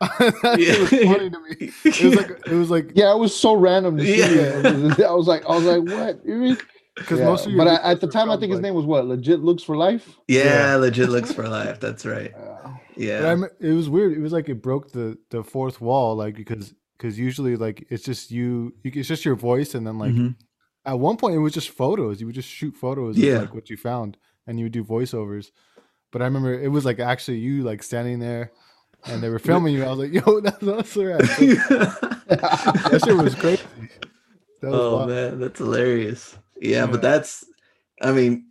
that 0.00 0.78
was 0.80 0.90
funny 0.90 1.30
to 1.30 1.40
me. 1.40 1.72
It 1.84 2.04
was 2.04 2.14
like 2.16 2.30
it 2.46 2.54
was 2.54 2.70
like 2.70 2.92
Yeah, 2.94 3.12
it 3.12 3.18
was 3.18 3.34
so 3.34 3.54
random 3.54 3.96
to 3.96 4.04
see. 4.04 4.18
Yeah. 4.18 4.26
it. 4.64 5.00
I 5.00 5.12
was 5.12 5.26
like, 5.26 5.44
I 5.44 5.48
was 5.56 5.64
like, 5.64 5.82
what? 5.82 6.24
You 6.24 6.34
know 6.34 6.40
what 6.40 6.46
I 6.46 6.48
mean? 6.50 6.58
because 6.96 7.18
Yeah, 7.20 7.24
most 7.26 7.46
of 7.46 7.52
your 7.52 7.64
but 7.64 7.68
I, 7.84 7.92
at 7.92 8.00
the 8.00 8.08
time, 8.08 8.28
I 8.30 8.34
from, 8.34 8.40
think 8.40 8.52
his 8.52 8.60
name 8.60 8.74
was 8.74 8.84
what? 8.84 9.06
Legit 9.06 9.40
looks 9.40 9.62
for 9.62 9.76
life. 9.76 10.16
yeah, 10.28 10.44
Yeah. 10.72 10.76
legit 10.80 11.08
looks 11.08 11.32
for 11.32 11.48
life. 11.48 11.80
That's 11.80 12.04
right. 12.06 12.32
But 12.34 12.64
I 12.66 12.80
Yeah. 12.96 13.44
it 13.60 13.72
was 13.72 13.88
weird. 13.88 14.12
It 14.12 14.20
was 14.20 14.32
like 14.32 14.48
it 14.48 14.60
broke 14.62 14.92
the 14.92 15.18
the 15.30 15.42
fourth 15.44 15.80
wall, 15.80 16.16
like 16.16 16.34
because 16.36 16.74
because 16.98 17.18
usually 17.18 17.56
like 17.56 17.86
it's 17.90 18.04
just 18.04 18.30
you, 18.30 18.74
you, 18.82 18.90
it's 18.94 19.08
just 19.08 19.24
your 19.24 19.36
voice, 19.36 19.74
and 19.74 19.86
then 19.86 19.98
like 19.98 20.12
Mhm. 20.12 20.34
at 20.84 20.98
one 20.98 21.16
point 21.16 21.34
it 21.36 21.38
was 21.38 21.54
just 21.54 21.70
photos. 21.70 22.20
You 22.20 22.26
would 22.26 22.34
just 22.34 22.48
shoot 22.48 22.74
photos 22.76 23.16
Yeah. 23.16 23.34
of 23.36 23.40
like 23.42 23.54
what 23.54 23.70
you 23.70 23.76
found, 23.76 24.16
and 24.46 24.58
you 24.58 24.64
would 24.66 24.72
do 24.72 24.84
voiceovers. 24.84 25.50
But 26.10 26.22
I 26.22 26.24
remember 26.26 26.52
it 26.52 26.68
was 26.68 26.84
like 26.84 26.98
actually 27.00 27.38
you 27.38 27.62
like 27.62 27.82
standing 27.82 28.18
there, 28.18 28.50
and 29.06 29.22
they 29.22 29.28
were 29.30 29.38
filming 29.38 29.74
you. 29.74 29.84
I 29.84 29.90
was 29.90 29.98
like, 29.98 30.12
yo, 30.26 30.40
that's 30.40 30.58
that's 30.58 30.96
right. 30.96 31.18
that 32.28 33.02
shit 33.04 33.16
was 33.16 33.34
crazy. 33.34 33.62
Was 34.62 34.74
oh 34.74 34.96
wild. 34.96 35.08
man, 35.08 35.40
that's 35.40 35.58
hilarious. 35.58 36.36
Yeah, 36.60 36.78
Yeah. 36.84 36.86
but 36.86 37.00
that's, 37.02 37.44
I 38.02 38.10
mean, 38.12 38.46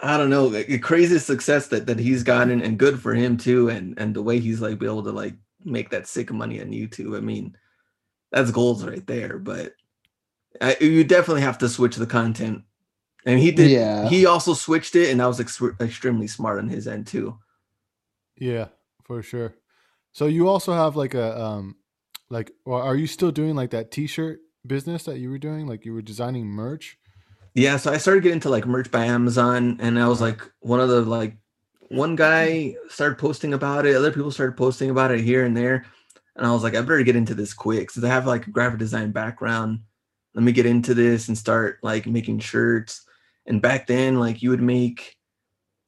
I 0.00 0.16
don't 0.16 0.30
know, 0.30 0.46
like, 0.46 0.68
the 0.68 0.78
craziest 0.78 1.26
success 1.26 1.68
that 1.68 1.86
that 1.86 1.98
he's 1.98 2.22
gotten, 2.22 2.62
and 2.62 2.78
good 2.78 3.00
for 3.00 3.14
him 3.14 3.36
too, 3.36 3.68
and 3.68 3.98
and 3.98 4.14
the 4.14 4.22
way 4.22 4.38
he's 4.38 4.60
like 4.60 4.78
be 4.78 4.86
able 4.86 5.02
to 5.04 5.12
like 5.12 5.34
make 5.64 5.90
that 5.90 6.06
sick 6.06 6.32
money 6.32 6.60
on 6.60 6.68
YouTube. 6.70 7.16
I 7.16 7.20
mean, 7.20 7.56
that's 8.32 8.50
goals 8.50 8.84
right 8.84 9.06
there. 9.06 9.38
But 9.38 9.74
I, 10.60 10.76
you 10.80 11.04
definitely 11.04 11.42
have 11.42 11.58
to 11.58 11.68
switch 11.68 11.96
the 11.96 12.06
content, 12.06 12.62
and 13.24 13.38
he 13.38 13.52
did. 13.52 13.70
Yeah. 13.70 14.08
He 14.08 14.26
also 14.26 14.54
switched 14.54 14.96
it, 14.96 15.10
and 15.10 15.20
that 15.20 15.26
was 15.26 15.40
ex- 15.40 15.62
extremely 15.80 16.26
smart 16.26 16.58
on 16.58 16.68
his 16.68 16.88
end 16.88 17.06
too. 17.06 17.38
Yeah, 18.36 18.68
for 19.04 19.22
sure. 19.22 19.54
So 20.12 20.26
you 20.26 20.48
also 20.48 20.72
have 20.72 20.96
like 20.96 21.14
a 21.14 21.40
um 21.40 21.76
like 22.28 22.52
or 22.64 22.82
are 22.82 22.96
you 22.96 23.06
still 23.06 23.30
doing 23.30 23.54
like 23.54 23.70
that 23.70 23.90
t-shirt 23.90 24.40
business 24.66 25.04
that 25.04 25.18
you 25.18 25.30
were 25.30 25.38
doing? 25.38 25.66
Like 25.66 25.84
you 25.84 25.94
were 25.94 26.02
designing 26.02 26.46
merch? 26.46 26.98
Yeah, 27.54 27.76
so 27.76 27.92
I 27.92 27.98
started 27.98 28.22
getting 28.22 28.36
into 28.36 28.48
like 28.48 28.66
merch 28.66 28.90
by 28.90 29.04
Amazon, 29.04 29.78
and 29.80 29.98
I 29.98 30.08
was 30.08 30.20
like 30.20 30.40
one 30.60 30.80
of 30.80 30.88
the 30.88 31.02
like 31.02 31.36
one 31.88 32.16
guy 32.16 32.74
started 32.88 33.18
posting 33.18 33.52
about 33.52 33.84
it, 33.84 33.94
other 33.94 34.10
people 34.10 34.30
started 34.30 34.56
posting 34.56 34.88
about 34.88 35.10
it 35.10 35.20
here 35.20 35.44
and 35.44 35.54
there, 35.54 35.84
and 36.36 36.46
I 36.46 36.52
was 36.52 36.62
like, 36.62 36.74
I 36.74 36.80
better 36.80 37.02
get 37.02 37.16
into 37.16 37.34
this 37.34 37.52
quick 37.54 37.90
since 37.90 38.04
I 38.04 38.08
have 38.08 38.26
like 38.26 38.46
a 38.46 38.50
graphic 38.50 38.78
design 38.78 39.12
background. 39.12 39.80
Let 40.34 40.44
me 40.44 40.52
get 40.52 40.66
into 40.66 40.94
this 40.94 41.28
and 41.28 41.36
start 41.36 41.78
like 41.82 42.06
making 42.06 42.38
shirts. 42.38 43.04
And 43.46 43.60
back 43.60 43.86
then, 43.86 44.18
like 44.18 44.42
you 44.42 44.50
would 44.50 44.62
make 44.62 45.16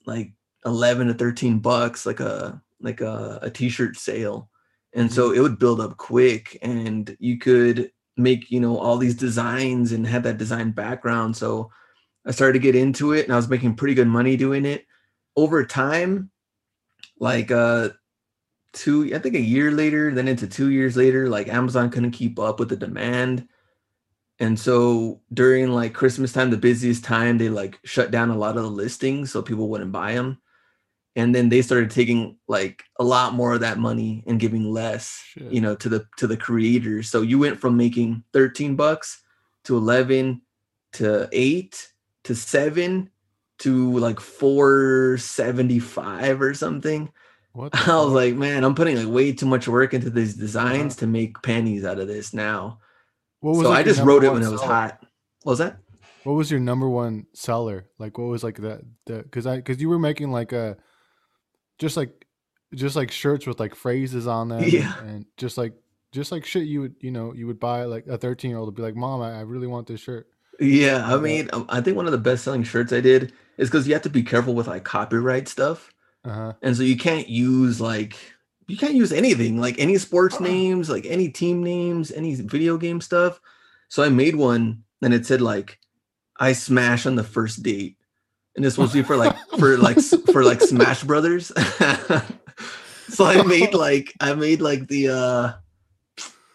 like 0.07 0.32
eleven 0.66 1.07
to 1.07 1.14
thirteen 1.14 1.61
bucks, 1.61 2.05
like 2.05 2.20
a 2.20 2.61
like 2.80 3.01
a, 3.01 3.38
a 3.42 3.51
t-shirt 3.51 3.97
sale, 3.97 4.51
and 4.92 5.11
so 5.11 5.32
it 5.32 5.40
would 5.40 5.59
build 5.59 5.80
up 5.80 5.97
quick, 5.97 6.59
and 6.61 7.16
you 7.20 7.38
could 7.38 7.90
make 8.16 8.51
you 8.51 8.61
know 8.61 8.78
all 8.78 8.97
these 8.97 9.14
designs 9.14 9.92
and 9.92 10.07
had 10.07 10.22
that 10.22 10.38
design 10.38 10.70
background 10.70 11.36
so 11.36 11.70
i 12.26 12.30
started 12.30 12.53
to 12.55 12.59
get 12.61 12.76
into 12.76 13.12
it 13.12 13.24
and 13.24 13.32
i 13.32 13.36
was 13.36 13.49
making 13.49 13.74
pretty 13.74 13.95
good 13.95 14.07
money 14.07 14.36
doing 14.36 14.64
it 14.64 14.86
over 15.36 15.64
time 15.64 16.30
like 17.18 17.51
uh 17.51 17.88
two 18.75 19.14
i 19.14 19.18
think 19.18 19.35
a 19.35 19.41
year 19.41 19.70
later 19.70 20.12
then 20.12 20.29
into 20.29 20.47
two 20.47 20.70
years 20.70 20.97
later 20.97 21.29
like 21.29 21.49
amazon 21.49 21.91
couldn't 21.91 22.11
keep 22.11 22.39
up 22.39 22.59
with 22.59 22.68
the 22.68 22.77
demand. 22.77 23.49
And 24.41 24.59
so 24.59 25.20
during 25.33 25.70
like 25.70 25.95
christmas 25.95 26.33
time 26.33 26.51
the 26.51 26.57
busiest 26.57 27.05
time 27.05 27.39
they 27.39 27.49
like 27.49 27.79
shut 27.85 28.11
down 28.11 28.31
a 28.31 28.37
lot 28.37 28.57
of 28.57 28.64
the 28.64 28.68
listings 28.68 29.31
so 29.31 29.43
people 29.43 29.68
wouldn't 29.68 29.93
buy 29.93 30.14
them 30.14 30.39
and 31.16 31.35
then 31.35 31.49
they 31.49 31.62
started 31.62 31.91
taking 31.91 32.37
like 32.49 32.85
a 32.99 33.05
lot 33.05 33.33
more 33.35 33.55
of 33.55 33.61
that 33.61 33.79
money 33.79 34.25
and 34.27 34.41
giving 34.41 34.72
less 34.72 35.22
Shit. 35.27 35.53
you 35.53 35.61
know 35.61 35.77
to 35.77 35.89
the 35.89 36.05
to 36.16 36.27
the 36.27 36.37
creators. 36.37 37.09
So 37.09 37.22
you 37.22 37.39
went 37.39 37.61
from 37.61 37.77
making 37.77 38.25
13 38.33 38.75
bucks 38.77 39.22
to 39.64 39.77
11 39.77 40.43
to 40.95 41.29
8 41.33 41.93
to 42.25 42.35
7 42.35 43.11
to 43.59 43.99
like 43.99 44.18
475 44.20 46.43
or 46.43 46.55
something 46.55 47.12
What 47.55 47.74
i 47.88 47.96
was 47.96 48.12
like 48.12 48.34
man 48.34 48.64
i'm 48.64 48.74
putting 48.74 48.96
like 48.96 49.07
way 49.09 49.32
too 49.32 49.46
much 49.46 49.66
work 49.68 49.94
into 49.94 50.11
these 50.11 50.34
designs 50.34 50.96
to 50.96 51.07
make 51.07 51.40
panties 51.42 51.84
out 51.84 52.00
of 52.00 52.09
this 52.09 52.34
now. 52.34 52.80
What 53.40 53.55
so 53.62 53.70
like, 53.70 53.78
i 53.78 53.82
just 53.82 54.02
wrote 54.02 54.24
it 54.24 54.32
when 54.32 54.42
it 54.42 54.50
was 54.50 54.61
hot. 54.62 54.98
What 55.44 55.52
was 55.52 55.59
that? 55.61 55.78
What 56.24 56.32
was 56.32 56.50
your 56.50 56.61
number 56.61 56.88
one 56.88 57.26
seller? 57.34 57.86
Like 57.98 58.18
what 58.18 58.24
was 58.24 58.42
like 58.42 58.57
that 58.59 58.82
the 59.07 59.22
cuz 59.30 59.46
I 59.46 59.61
cuz 59.61 59.80
you 59.80 59.88
were 59.88 59.98
making 59.98 60.32
like 60.32 60.52
a 60.52 60.76
just 61.78 61.96
like 61.96 62.26
just 62.74 62.96
like 62.96 63.11
shirts 63.12 63.46
with 63.46 63.61
like 63.61 63.74
phrases 63.74 64.26
on 64.26 64.48
them 64.52 64.64
Yeah. 64.66 64.98
and 65.05 65.26
just 65.36 65.57
like 65.57 65.74
just 66.11 66.32
like 66.32 66.44
shit 66.44 66.66
you 66.66 66.80
would 66.80 66.94
you 67.00 67.11
know 67.11 67.32
you 67.34 67.46
would 67.46 67.61
buy 67.61 67.84
like 67.84 68.07
a 68.07 68.18
13 68.18 68.50
year 68.50 68.59
old 68.59 68.68
would 68.68 68.74
be 68.74 68.82
like 68.82 68.96
mom 68.96 69.20
I, 69.20 69.38
I 69.38 69.40
really 69.42 69.66
want 69.68 69.86
this 69.86 70.00
shirt. 70.00 70.26
Yeah, 70.61 71.05
I 71.12 71.18
mean, 71.18 71.50
um, 71.52 71.66
I 71.68 71.80
think 71.80 71.96
one 71.96 72.07
of 72.07 72.12
the 72.12 72.18
best 72.18 72.44
selling 72.44 72.62
shirts 72.62 72.92
I 72.92 73.00
did 73.00 73.32
is 73.59 73.68
because 73.68 73.86
you 73.88 73.92
have 73.94 74.02
to 74.02 74.09
be 74.09 74.22
careful 74.22 74.55
with 74.55 74.68
like 74.68 74.84
copyright 74.84 75.48
stuff, 75.48 75.90
uh-huh 76.25 76.53
and 76.62 76.77
so 76.77 76.83
you 76.83 76.97
can't 76.97 77.29
use 77.29 77.81
like 77.81 78.16
you 78.66 78.77
can't 78.77 78.95
use 78.95 79.12
anything 79.12 79.61
like 79.61 79.79
any 79.79 79.99
sports 79.99 80.41
names, 80.41 80.89
like 80.89 81.07
any 81.07 81.29
team 81.29 81.62
names, 81.62 82.11
any 82.12 82.35
video 82.35 82.77
game 82.77 83.01
stuff. 83.01 83.41
So 83.89 84.03
I 84.03 84.09
made 84.09 84.37
one, 84.37 84.85
and 85.03 85.12
it 85.12 85.27
said 85.27 85.41
like, 85.41 85.79
"I 86.39 86.53
smash 86.53 87.07
on 87.07 87.14
the 87.14 87.25
first 87.25 87.62
date," 87.62 87.97
and 88.57 88.64
this 88.64 88.79
was 88.79 88.93
for 88.93 89.16
like 89.16 89.37
for 89.59 89.77
like 89.77 90.01
for 90.33 90.45
like 90.45 90.61
Smash 90.62 91.05
Brothers. 91.05 91.53
so 93.09 93.25
I 93.25 93.43
made 93.43 93.75
like 93.75 94.14
I 94.20 94.35
made 94.35 94.61
like 94.61 94.89
the 94.89 95.09
uh 95.09 95.53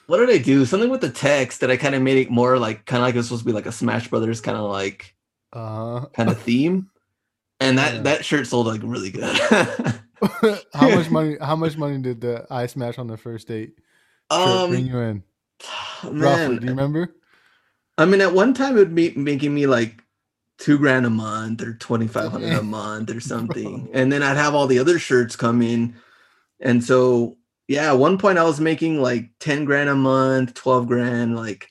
what 0.07 0.17
did 0.17 0.31
I 0.31 0.39
do? 0.39 0.65
Something 0.65 0.89
with 0.89 1.01
the 1.01 1.11
text 1.11 1.59
that 1.59 1.69
I 1.69 1.77
kind 1.77 1.93
of 1.93 2.01
made 2.01 2.17
it 2.17 2.31
more 2.31 2.57
like 2.57 2.85
kind 2.85 3.01
of 3.01 3.07
like 3.07 3.13
it 3.13 3.19
was 3.19 3.27
supposed 3.27 3.43
to 3.43 3.45
be 3.45 3.53
like 3.53 3.67
a 3.67 3.71
Smash 3.71 4.07
Brothers 4.07 4.41
kind 4.41 4.57
of 4.57 4.69
like 4.69 5.15
uh-huh 5.53 6.07
kind 6.13 6.29
of 6.29 6.39
theme. 6.41 6.89
And 7.59 7.77
that 7.77 7.95
Yeah. 7.95 8.01
that 8.03 8.25
shirt 8.25 8.47
sold 8.47 8.67
like 8.67 8.81
really 8.83 9.11
good. 9.11 9.23
how 10.73 10.89
much 10.89 11.09
money 11.09 11.37
how 11.41 11.55
much 11.55 11.77
money 11.77 11.97
did 12.01 12.21
the 12.21 12.45
I 12.49 12.65
smash 12.67 12.97
on 12.97 13.07
the 13.07 13.17
first 13.17 13.47
date 13.47 13.73
shirt 14.31 14.69
bring 14.69 14.85
um 14.85 14.87
you 14.87 14.99
in 14.99 15.23
roughly 16.03 16.19
man, 16.19 16.57
do 16.57 16.65
you 16.65 16.71
remember 16.71 17.15
I 17.97 18.05
mean 18.05 18.19
at 18.21 18.33
one 18.33 18.53
time 18.53 18.75
it 18.75 18.79
would 18.79 18.95
be 18.95 19.11
making 19.11 19.53
me 19.53 19.65
like 19.65 20.03
two 20.57 20.77
grand 20.77 21.05
a 21.05 21.09
month 21.09 21.61
or 21.61 21.73
2500 21.73 22.53
a 22.53 22.61
month 22.61 23.09
or 23.09 23.19
something. 23.21 23.89
And 23.93 24.11
then 24.11 24.21
I'd 24.21 24.37
have 24.37 24.53
all 24.53 24.67
the 24.67 24.79
other 24.79 24.99
shirts 24.99 25.35
come 25.35 25.61
in. 25.61 25.95
And 26.59 26.83
so 26.83 27.37
yeah, 27.67 27.91
at 27.93 27.97
one 27.99 28.17
point 28.17 28.37
I 28.37 28.43
was 28.43 28.59
making 28.59 29.01
like 29.01 29.29
10 29.39 29.65
grand 29.65 29.89
a 29.89 29.95
month, 29.95 30.53
12 30.53 30.87
grand, 30.87 31.35
like 31.35 31.69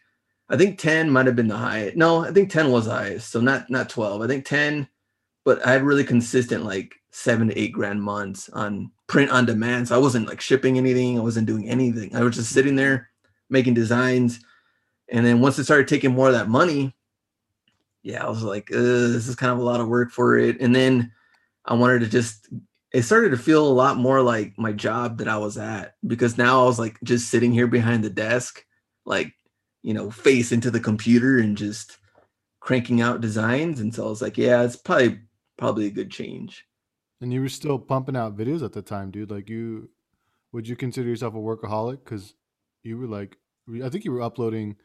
I 0.48 0.56
think 0.56 0.78
10 0.78 1.10
might 1.10 1.26
have 1.26 1.36
been 1.36 1.48
the 1.48 1.56
highest. 1.56 1.96
No, 1.96 2.24
I 2.24 2.32
think 2.32 2.50
10 2.50 2.70
was 2.70 2.86
the 2.86 2.92
highest. 2.92 3.30
So 3.30 3.40
not 3.40 3.68
not 3.68 3.90
12. 3.90 4.22
I 4.22 4.26
think 4.26 4.46
10, 4.46 4.88
but 5.48 5.66
I 5.66 5.72
had 5.72 5.82
really 5.82 6.04
consistent 6.04 6.66
like 6.66 6.96
seven 7.10 7.48
to 7.48 7.58
eight 7.58 7.72
grand 7.72 8.02
months 8.02 8.50
on 8.50 8.90
print 9.06 9.30
on 9.30 9.46
demand. 9.46 9.88
So 9.88 9.94
I 9.94 9.98
wasn't 9.98 10.28
like 10.28 10.42
shipping 10.42 10.76
anything. 10.76 11.18
I 11.18 11.22
wasn't 11.22 11.46
doing 11.46 11.66
anything. 11.66 12.14
I 12.14 12.22
was 12.22 12.36
just 12.36 12.52
sitting 12.52 12.76
there 12.76 13.08
making 13.48 13.72
designs. 13.72 14.40
And 15.08 15.24
then 15.24 15.40
once 15.40 15.58
it 15.58 15.64
started 15.64 15.88
taking 15.88 16.12
more 16.12 16.26
of 16.26 16.34
that 16.34 16.50
money, 16.50 16.94
yeah, 18.02 18.26
I 18.26 18.28
was 18.28 18.42
like, 18.42 18.66
this 18.66 19.26
is 19.26 19.36
kind 19.36 19.50
of 19.50 19.58
a 19.58 19.62
lot 19.62 19.80
of 19.80 19.88
work 19.88 20.10
for 20.10 20.36
it. 20.36 20.60
And 20.60 20.76
then 20.76 21.12
I 21.64 21.72
wanted 21.72 22.00
to 22.00 22.08
just, 22.08 22.50
it 22.92 23.04
started 23.04 23.30
to 23.30 23.38
feel 23.38 23.66
a 23.66 23.72
lot 23.72 23.96
more 23.96 24.20
like 24.20 24.52
my 24.58 24.72
job 24.72 25.16
that 25.16 25.28
I 25.28 25.38
was 25.38 25.56
at 25.56 25.94
because 26.06 26.36
now 26.36 26.60
I 26.60 26.66
was 26.66 26.78
like 26.78 26.98
just 27.04 27.30
sitting 27.30 27.52
here 27.52 27.68
behind 27.68 28.04
the 28.04 28.10
desk, 28.10 28.62
like, 29.06 29.32
you 29.82 29.94
know, 29.94 30.10
face 30.10 30.52
into 30.52 30.70
the 30.70 30.78
computer 30.78 31.38
and 31.38 31.56
just 31.56 31.96
cranking 32.60 33.00
out 33.00 33.22
designs. 33.22 33.80
And 33.80 33.94
so 33.94 34.04
I 34.04 34.10
was 34.10 34.20
like, 34.20 34.36
yeah, 34.36 34.62
it's 34.62 34.76
probably, 34.76 35.20
probably 35.58 35.86
a 35.86 35.90
good 35.90 36.10
change. 36.10 36.64
and 37.20 37.32
you 37.32 37.40
were 37.40 37.48
still 37.48 37.78
pumping 37.78 38.16
out 38.16 38.36
videos 38.36 38.62
at 38.62 38.72
the 38.72 38.80
time 38.82 39.10
dude 39.10 39.30
like 39.30 39.48
you 39.50 39.90
would 40.52 40.66
you 40.68 40.76
consider 40.76 41.08
yourself 41.08 41.34
a 41.34 41.36
workaholic 41.36 41.98
because 42.04 42.34
you 42.84 42.96
were 42.96 43.06
like 43.08 43.36
i 43.84 43.88
think 43.88 44.04
you 44.04 44.12
were 44.12 44.22
uploading 44.22 44.76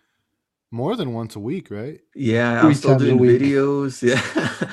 more 0.71 0.95
than 0.95 1.13
once 1.13 1.35
a 1.35 1.39
week 1.39 1.69
right 1.69 1.99
Yeah, 2.15 2.57
I 2.57 2.59
Three 2.61 2.69
was 2.69 2.79
still 2.79 2.97
doing 2.97 3.19
videos. 3.19 4.01
Yeah. 4.09 4.69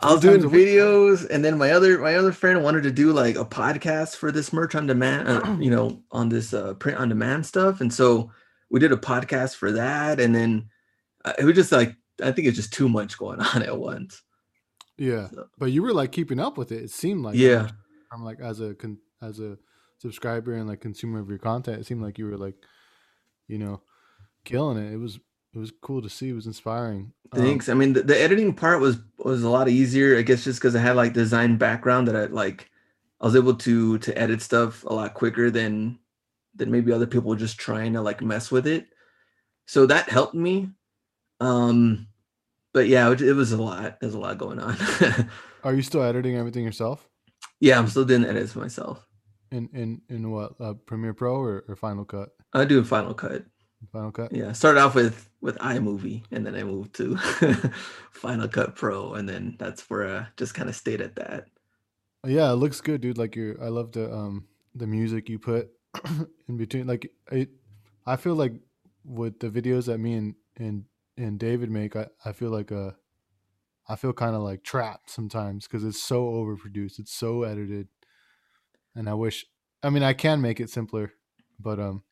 I 0.00 0.12
was 0.12 0.20
Three 0.20 0.30
doing 0.30 0.40
times 0.42 0.52
a 0.52 0.56
week? 0.56 0.68
videos 0.68 1.28
and 1.30 1.44
then 1.44 1.58
my 1.58 1.70
other 1.72 1.98
my 1.98 2.14
other 2.14 2.32
friend 2.32 2.62
wanted 2.62 2.82
to 2.84 2.92
do 2.92 3.12
like 3.12 3.36
a 3.36 3.44
podcast 3.44 4.16
for 4.16 4.30
this 4.32 4.52
merch 4.52 4.74
on 4.76 4.86
demand, 4.86 5.28
uh, 5.28 5.56
you 5.60 5.70
know, 5.70 6.02
on 6.12 6.28
this 6.28 6.54
uh, 6.54 6.74
print 6.74 6.98
on 6.98 7.08
demand 7.08 7.44
stuff. 7.46 7.80
And 7.80 7.92
so 7.92 8.30
we 8.70 8.78
did 8.80 8.92
a 8.92 8.96
podcast 8.96 9.56
for 9.56 9.72
that 9.72 10.18
and 10.20 10.34
then 10.34 10.68
uh, 11.24 11.32
it 11.38 11.44
was 11.44 11.54
just 11.56 11.72
like 11.72 11.96
I 12.22 12.30
think 12.32 12.46
it's 12.48 12.56
just 12.56 12.72
too 12.72 12.88
much 12.88 13.18
going 13.18 13.40
on 13.54 13.62
at 13.62 13.76
once. 13.78 14.22
Yeah 14.98 15.28
So- 15.30 15.46
but 15.58 15.66
you 15.72 15.82
were 15.82 15.92
like 15.94 16.12
keeping 16.12 16.40
up 16.40 16.56
with 16.58 16.72
it 16.72 16.82
it 16.84 16.90
seemed 16.90 17.24
like 17.24 17.36
Yeah. 17.36 17.68
from 18.10 18.24
like 18.24 18.40
as 18.40 18.60
a 18.60 18.74
con- 18.74 18.98
as 19.20 19.40
a 19.40 19.58
subscriber 19.98 20.54
and 20.54 20.68
like 20.68 20.80
consumer 20.80 21.20
of 21.20 21.28
your 21.28 21.38
content 21.38 21.80
it 21.80 21.86
seemed 21.86 22.02
like 22.02 22.18
you 22.18 22.26
were 22.26 22.36
like 22.36 22.56
you 23.48 23.58
know 23.58 23.80
killing 24.44 24.78
it 24.78 24.92
it 24.92 24.96
was 24.98 25.18
it 25.54 25.58
was 25.58 25.72
cool 25.82 26.00
to 26.02 26.08
see 26.08 26.30
it 26.30 26.34
was 26.34 26.46
inspiring 26.46 27.12
Um, 27.32 27.40
Thanks. 27.42 27.68
I 27.68 27.74
mean, 27.74 27.92
the, 27.92 28.02
the 28.02 28.18
editing 28.18 28.54
part 28.54 28.80
was 28.80 28.96
was 29.18 29.42
a 29.42 29.50
lot 29.50 29.68
easier. 29.68 30.16
I 30.18 30.22
guess 30.22 30.44
just 30.44 30.58
because 30.60 30.74
I 30.74 30.80
had 30.80 30.96
like 30.96 31.12
design 31.12 31.56
background 31.58 32.08
that 32.08 32.16
I 32.16 32.24
like, 32.26 32.70
I 33.20 33.26
was 33.26 33.36
able 33.36 33.54
to 33.56 33.98
to 33.98 34.18
edit 34.18 34.40
stuff 34.42 34.82
a 34.84 34.92
lot 34.94 35.12
quicker 35.14 35.50
than 35.50 35.98
than 36.54 36.70
maybe 36.70 36.90
other 36.92 37.06
people 37.06 37.34
just 37.34 37.58
trying 37.58 37.92
to 37.94 38.00
like 38.02 38.22
mess 38.22 38.50
with 38.50 38.66
it. 38.66 38.86
So 39.66 39.84
that 39.86 40.08
helped 40.08 40.34
me. 40.34 40.70
Um, 41.40 42.08
but 42.72 42.88
yeah, 42.88 43.10
it, 43.10 43.20
it 43.20 43.34
was 43.34 43.52
a 43.52 43.60
lot. 43.62 44.00
There's 44.00 44.14
a 44.14 44.18
lot 44.18 44.38
going 44.38 44.58
on. 44.58 44.76
are 45.64 45.74
you 45.74 45.82
still 45.82 46.02
editing 46.02 46.36
everything 46.36 46.64
yourself 46.64 47.08
yeah, 47.60 47.78
I'm 47.78 47.86
still 47.86 48.04
doing 48.04 48.24
edits 48.24 48.56
myself. 48.56 49.06
in 49.52 49.68
in 49.72 50.00
in 50.08 50.30
what 50.32 50.54
uh, 50.60 50.74
premiere 50.86 51.14
pro 51.14 51.36
or, 51.36 51.64
or 51.68 51.76
final 51.76 52.04
cut 52.04 52.30
I 52.52 52.64
do 52.64 52.82
Final 52.84 53.14
Cut. 53.14 53.44
final 53.92 54.10
cut 54.10 54.32
Yeah, 54.32 54.48
I 54.48 54.52
started 54.52 54.80
off 54.80 54.96
with 54.96 55.30
with 55.40 55.56
iMovie, 55.58 56.24
and 56.32 56.44
then 56.44 56.54
I 56.56 56.64
moved 56.64 56.94
to 56.96 57.16
Final 58.10 58.48
Cut 58.48 58.74
Pro, 58.74 59.14
and 59.14 59.28
then 59.28 59.56
that's 59.58 59.88
where 59.88 60.08
I 60.08 60.26
just 60.36 60.54
kind 60.54 60.68
of 60.68 60.74
stayed 60.76 61.00
at 61.00 61.16
that. 61.16 61.46
Yeah, 62.26 62.50
it 62.50 62.56
looks 62.56 62.80
good, 62.80 63.00
dude. 63.00 63.18
Like 63.18 63.36
you, 63.36 63.56
I 63.62 63.68
love 63.68 63.92
the 63.92 64.12
um 64.12 64.46
the 64.74 64.86
music 64.86 65.28
you 65.28 65.38
put 65.38 65.70
in 66.48 66.56
between. 66.56 66.86
Like 66.88 67.10
it, 67.30 67.50
I 68.06 68.16
feel 68.16 68.34
like 68.34 68.54
with 69.04 69.38
the 69.38 69.50
videos 69.50 69.86
that 69.86 69.98
me 69.98 70.14
and 70.14 70.34
and 70.56 70.84
and 71.16 71.38
David 71.38 71.70
make, 71.70 71.96
I, 71.96 72.06
I 72.24 72.32
feel 72.32 72.50
like 72.50 72.70
a, 72.70 72.96
I 73.88 73.96
feel 73.96 74.12
kind 74.12 74.34
of 74.36 74.42
like 74.42 74.62
trapped 74.62 75.10
sometimes 75.10 75.66
because 75.66 75.84
it's 75.84 76.02
so 76.02 76.24
overproduced, 76.26 76.98
it's 76.98 77.12
so 77.12 77.42
edited, 77.42 77.88
and 78.94 79.08
I 79.08 79.14
wish. 79.14 79.44
I 79.82 79.90
mean, 79.90 80.04
I 80.04 80.12
can 80.12 80.40
make 80.40 80.60
it 80.60 80.70
simpler, 80.70 81.12
but 81.58 81.80
um, 81.80 82.04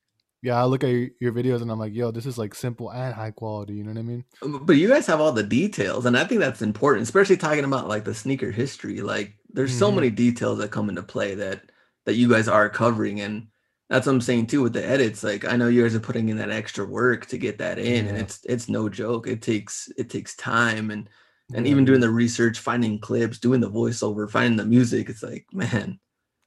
yeah, 0.43 0.61
I 0.61 0.65
look 0.65 0.83
at 0.83 0.91
your, 0.91 1.09
your 1.21 1.33
videos 1.33 1.63
and 1.63 1.71
I'm 1.71 1.79
like, 1.79 1.95
yo, 1.95 2.11
this 2.11 2.27
is 2.27 2.37
like 2.37 2.55
simple 2.55 2.91
and 2.91 3.15
high 3.15 3.31
quality. 3.31 3.75
You 3.75 3.85
know 3.85 3.93
what 3.93 4.01
I 4.01 4.03
mean? 4.03 4.25
But 4.43 4.77
you 4.77 4.89
guys 4.89 5.07
have 5.07 5.21
all 5.21 5.31
the 5.33 5.45
details, 5.45 6.07
and 6.07 6.17
I 6.17 6.25
think 6.25 6.41
that's 6.41 6.63
important, 6.63 7.05
especially 7.05 7.37
talking 7.37 7.65
about 7.65 7.87
like 7.89 8.05
the 8.05 8.15
sneaker 8.15 8.51
history. 8.51 9.01
Like, 9.03 9.35
there's 9.53 9.73
so 9.73 9.91
Mhm. 9.91 9.95
many 9.97 10.11
details 10.11 10.59
that 10.59 10.73
come 10.73 10.89
into 10.89 11.03
play 11.03 11.35
that 11.37 11.71
that 12.07 12.15
you 12.15 12.29
guys 12.29 12.49
are 12.49 12.69
covering, 12.69 13.21
and 13.21 13.47
that's 13.91 14.07
what 14.07 14.15
I'm 14.15 14.21
saying 14.23 14.47
too 14.47 14.63
with 14.63 14.73
the 14.73 14.85
edits. 14.87 15.23
Like, 15.25 15.45
I 15.45 15.57
know 15.57 15.69
you 15.69 15.83
guys 15.83 15.95
are 15.97 16.01
putting 16.01 16.31
in 16.31 16.39
that 16.39 16.51
extra 16.51 16.87
work 16.87 17.27
to 17.27 17.39
get 17.39 17.59
that 17.59 17.79
in, 17.79 18.07
and 18.09 18.17
it's 18.19 18.41
it's 18.47 18.69
no 18.71 18.89
joke. 18.89 19.27
It 19.29 19.43
takes 19.43 19.91
it 19.99 20.09
takes 20.11 20.37
time, 20.37 20.91
and 20.91 21.11
and 21.53 21.67
Yeah, 21.67 21.73
even 21.73 21.85
doing 21.85 22.01
the 22.01 22.11
research, 22.11 22.61
finding 22.61 23.01
clips, 23.01 23.39
doing 23.39 23.61
the 23.61 23.71
voiceover, 23.71 24.31
finding 24.31 24.57
the 24.57 24.65
music. 24.67 25.11
It's 25.11 25.23
like, 25.23 25.47
man, 25.53 26.01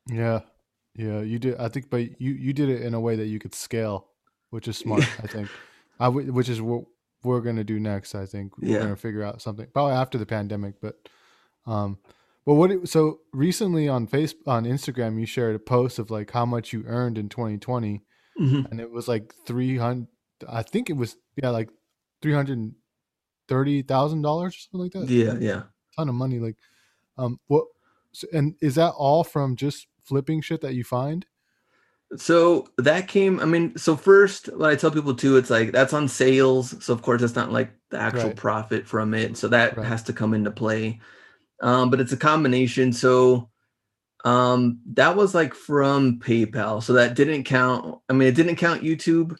Yeah, 0.09 0.41
yeah, 0.95 1.21
you 1.21 1.39
did. 1.39 1.57
I 1.57 1.69
think, 1.69 1.89
but 1.89 2.19
you 2.21 2.31
you 2.33 2.53
did 2.53 2.69
it 2.69 2.81
in 2.81 2.93
a 2.93 2.99
way 2.99 3.15
that 3.15 3.27
you 3.27 3.39
could 3.39 3.55
scale, 3.55 4.09
which 4.49 4.67
is 4.67 4.77
smart. 4.77 5.03
I 5.21 5.27
think, 5.27 5.49
I 5.99 6.05
w- 6.05 6.31
which 6.31 6.49
is 6.49 6.61
what 6.61 6.85
we're 7.23 7.41
gonna 7.41 7.63
do 7.63 7.79
next. 7.79 8.15
I 8.15 8.25
think 8.25 8.57
we're 8.57 8.73
Yeah. 8.73 8.79
gonna 8.79 8.95
figure 8.95 9.23
out 9.23 9.41
something 9.41 9.67
probably 9.73 9.93
after 9.93 10.17
the 10.17 10.25
pandemic. 10.25 10.75
But, 10.81 10.95
um, 11.65 11.99
but 12.45 12.55
what? 12.55 12.71
it- 12.71 12.87
So 12.89 13.19
recently 13.31 13.87
on 13.87 14.07
face 14.07 14.33
on 14.47 14.65
Instagram, 14.65 15.19
you 15.19 15.25
shared 15.25 15.55
a 15.55 15.59
post 15.59 15.99
of 15.99 16.09
like 16.11 16.31
how 16.31 16.45
much 16.45 16.73
you 16.73 16.83
earned 16.85 17.17
in 17.17 17.29
2020, 17.29 18.01
Mhm. 18.39 18.69
and 18.71 18.79
it 18.79 18.91
was 18.91 19.07
like 19.07 19.33
three 19.45 19.77
hundred. 19.77 20.07
I 20.47 20.61
think 20.63 20.89
it 20.89 20.97
was 20.97 21.15
yeah, 21.41 21.49
like 21.49 21.69
three 22.21 22.33
hundred 22.33 22.73
thirty 23.47 23.81
thousand 23.81 24.21
dollars 24.21 24.55
or 24.55 24.57
something 24.59 24.79
like 24.81 24.91
that. 24.93 25.09
yeah, 25.13 25.37
yeah. 25.39 25.63
a 25.63 25.95
ton 25.97 26.09
of 26.09 26.15
money. 26.15 26.39
Like, 26.39 26.57
um, 27.17 27.39
what? 27.47 27.65
so- 28.11 28.27
And 28.33 28.55
is 28.61 28.75
that 28.75 28.91
all 28.91 29.23
from 29.23 29.55
just 29.55 29.87
flipping 30.03 30.41
shit 30.41 30.61
that 30.61 30.75
you 30.75 30.83
find? 30.83 31.25
So 32.15 32.67
that 32.77 33.07
came, 33.07 33.39
I 33.39 33.45
mean, 33.45 33.75
so 33.75 33.95
first, 33.95 34.45
what 34.55 34.69
I 34.69 34.75
tell 34.75 34.91
people 34.91 35.15
too, 35.15 35.35
it's 35.37 35.49
like 35.49 35.71
that's 35.71 35.93
on 35.93 36.07
sales. 36.07 36.75
So 36.83 36.93
of 36.93 37.01
course, 37.01 37.23
it's 37.23 37.35
not 37.35 37.51
like 37.51 37.71
the 37.89 37.97
actual 37.97 38.25
Right. 38.27 38.35
profit 38.35 38.85
from 38.87 39.13
it. 39.15 39.35
So 39.35 39.47
that 39.47 39.75
Right. 39.77 39.85
has 39.87 40.03
to 40.03 40.13
come 40.13 40.33
into 40.35 40.51
play. 40.51 40.99
Um, 41.63 41.89
but 41.89 41.99
it's 41.99 42.11
a 42.11 42.17
combination. 42.17 42.93
So 42.93 43.49
um, 44.25 44.81
that 44.93 45.15
was 45.15 45.33
like 45.33 45.55
from 45.55 46.19
PayPal. 46.19 46.83
So 46.83 46.93
that 46.93 47.15
didn't 47.15 47.45
count. 47.45 47.99
I 48.09 48.13
mean, 48.13 48.27
it 48.27 48.35
didn't 48.35 48.57
count 48.57 48.83
YouTube, 48.83 49.35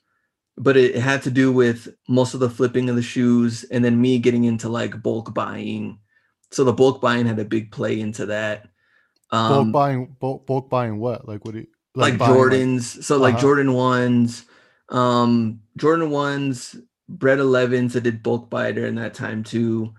but 0.58 0.76
it 0.78 0.96
had 0.96 1.22
to 1.24 1.32
do 1.32 1.52
with 1.52 1.88
most 2.08 2.34
of 2.34 2.40
the 2.40 2.50
flipping 2.50 2.90
of 2.90 2.96
the 2.96 3.02
shoes 3.02 3.64
and 3.66 3.84
then 3.84 4.00
me 4.02 4.20
getting 4.20 4.46
into 4.46 4.70
like 4.70 5.04
bulk 5.04 5.34
buying. 5.34 6.00
So 6.52 6.64
the 6.64 6.74
bulk 6.74 7.02
buying 7.02 7.26
had 7.26 7.40
a 7.40 7.46
big 7.46 7.72
play 7.72 8.00
into 8.00 8.28
that. 8.28 8.68
Um, 9.32 9.50
bulk 9.50 9.72
buying, 9.74 10.16
bulk, 10.20 10.46
bulk 10.46 10.70
buying 10.70 10.98
what? 11.00 11.28
Like 11.28 11.44
what 11.44 11.54
do 11.56 11.62
you 11.62 11.68
like, 11.96 12.18
buying, 12.18 12.34
Jordans. 12.34 13.04
so 13.04 13.18
like 13.18 13.34
Uh-huh. 13.36 13.42
Jordan 13.42 13.74
ones, 13.74 14.46
um, 14.90 15.60
Jordan 15.78 16.10
ones, 16.10 16.76
Bred 17.10 17.40
Elevens. 17.40 17.96
I 17.96 18.00
did 18.00 18.24
bulk 18.24 18.50
buy 18.50 18.72
during 18.72 18.96
that 18.96 19.14
time 19.14 19.44
too, 19.44 19.94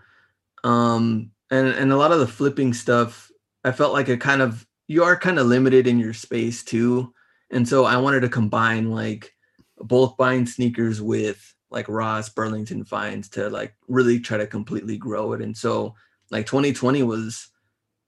um, 0.62 1.30
and 1.54 1.68
and 1.68 1.92
a 1.92 1.96
lot 1.96 2.12
of 2.12 2.20
the 2.20 2.26
flipping 2.26 2.72
stuff. 2.72 3.30
I 3.64 3.72
felt 3.72 3.92
like 3.92 4.08
it 4.08 4.20
kind 4.20 4.42
of 4.42 4.66
you 4.86 5.04
are 5.04 5.16
kind 5.16 5.38
of 5.38 5.46
limited 5.46 5.86
in 5.86 5.98
your 5.98 6.14
space 6.14 6.62
too, 6.62 7.12
and 7.50 7.68
so 7.68 7.84
I 7.84 7.96
wanted 7.96 8.20
to 8.20 8.28
combine 8.28 8.90
like 8.90 9.32
bulk 9.80 10.16
buying 10.16 10.46
sneakers 10.46 11.00
with 11.00 11.54
like 11.70 11.88
Ross 11.88 12.28
Burlington 12.28 12.84
finds 12.84 13.28
to 13.30 13.50
like 13.50 13.74
really 13.88 14.20
try 14.20 14.38
to 14.38 14.46
completely 14.46 14.96
grow 14.96 15.32
it. 15.32 15.42
And 15.42 15.56
so 15.56 15.94
like 16.30 16.46
2020 16.46 17.02
was 17.02 17.50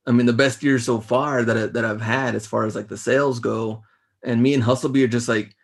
I 0.07 0.12
mean, 0.12 0.26
the 0.26 0.32
best 0.32 0.62
year 0.62 0.78
so 0.78 1.01
far 1.01 1.42
that 1.42 1.57
I, 1.57 1.66
that 1.66 1.84
I've 1.84 2.01
had 2.01 2.34
as 2.34 2.47
far 2.47 2.64
as 2.64 2.76
like 2.76 2.88
the 2.88 2.97
sales 2.97 3.40
go. 3.40 3.82
And 4.22 4.42
me 4.42 4.55
and 4.55 4.62
Hustlebee 4.62 5.03
are 5.05 5.09
just 5.09 5.28
like, 5.28 5.55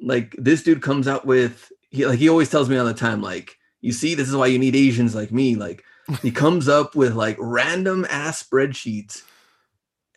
like 0.00 0.34
this 0.36 0.62
dude 0.62 0.82
comes 0.82 1.06
out 1.06 1.24
with 1.24 1.70
he 1.90 2.06
like 2.06 2.18
he 2.18 2.28
always 2.28 2.50
tells 2.50 2.68
me 2.68 2.76
all 2.76 2.84
the 2.84 2.94
time, 2.94 3.22
like, 3.22 3.56
you 3.80 3.92
see, 3.92 4.14
this 4.14 4.28
is 4.28 4.34
why 4.34 4.46
you 4.46 4.58
need 4.58 4.74
Asians 4.74 5.14
like 5.14 5.30
me. 5.30 5.54
Like 5.54 5.84
he 6.22 6.30
comes 6.30 6.68
up 6.68 6.94
with 6.94 7.14
like 7.14 7.36
random 7.38 8.06
ass 8.10 8.42
spreadsheets, 8.42 9.22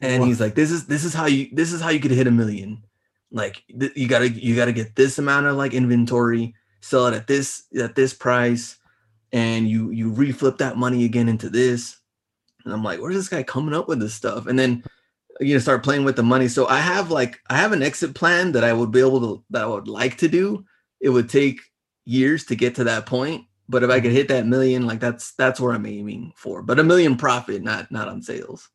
and 0.01 0.21
Wow. 0.21 0.27
he's 0.27 0.39
like, 0.39 0.55
this 0.55 0.71
is 0.71 0.86
this 0.88 1.03
is 1.03 1.13
how 1.13 1.25
you 1.25 1.49
this 1.51 1.71
is 1.71 1.81
how 1.81 1.89
you 1.89 1.99
could 1.99 2.11
hit 2.11 2.27
a 2.27 2.31
million. 2.31 2.83
Like 3.31 3.63
th- 3.79 3.95
you 3.95 4.07
gotta 4.07 4.29
you 4.29 4.55
gotta 4.55 4.73
get 4.73 4.95
this 4.95 5.17
amount 5.19 5.45
of 5.47 5.55
like 5.57 5.73
inventory, 5.73 6.55
sell 6.81 7.07
it 7.07 7.13
at 7.15 7.27
this 7.27 7.63
at 7.79 7.95
this 7.95 8.13
price, 8.13 8.77
and 9.31 9.69
you 9.69 9.91
you 9.91 10.11
reflip 10.11 10.57
that 10.59 10.77
money 10.77 11.05
again 11.05 11.29
into 11.29 11.49
this. 11.49 11.97
And 12.63 12.73
I'm 12.73 12.83
like, 12.83 12.99
where's 12.99 13.15
this 13.15 13.29
guy 13.29 13.43
coming 13.43 13.75
up 13.75 13.88
with 13.88 13.99
this 13.99 14.13
stuff? 14.13 14.47
And 14.47 14.57
then 14.57 14.83
you 15.39 15.53
know, 15.53 15.59
start 15.59 15.83
playing 15.83 16.05
with 16.05 16.15
the 16.15 16.23
money. 16.23 16.47
So 16.47 16.67
I 16.67 16.79
have 16.79 17.11
like 17.11 17.39
I 17.49 17.57
have 17.57 17.73
an 17.73 17.83
exit 17.83 18.15
plan 18.15 18.53
that 18.53 18.63
I 18.63 18.73
would 18.73 18.91
be 18.91 19.01
able 19.01 19.19
to 19.21 19.43
that 19.49 19.63
I 19.63 19.67
would 19.67 19.88
like 19.88 20.17
to 20.17 20.27
do. 20.27 20.65
It 21.01 21.09
would 21.09 21.29
take 21.29 21.59
years 22.05 22.45
to 22.45 22.55
get 22.55 22.75
to 22.75 22.86
that 22.86 23.05
point. 23.05 23.45
But 23.68 23.84
if 23.84 23.89
I 23.89 23.99
could 23.99 24.09
mm-hmm. 24.09 24.16
hit 24.16 24.28
that 24.30 24.45
million, 24.45 24.86
like 24.86 24.99
that's 24.99 25.34
that's 25.34 25.59
where 25.59 25.74
I'm 25.74 25.86
aiming 25.86 26.34
for. 26.36 26.61
But 26.61 26.80
a 26.80 26.84
million 26.84 27.18
profit, 27.18 27.63
not 27.63 27.91
not 27.91 28.07
on 28.07 28.22
sales. 28.22 28.70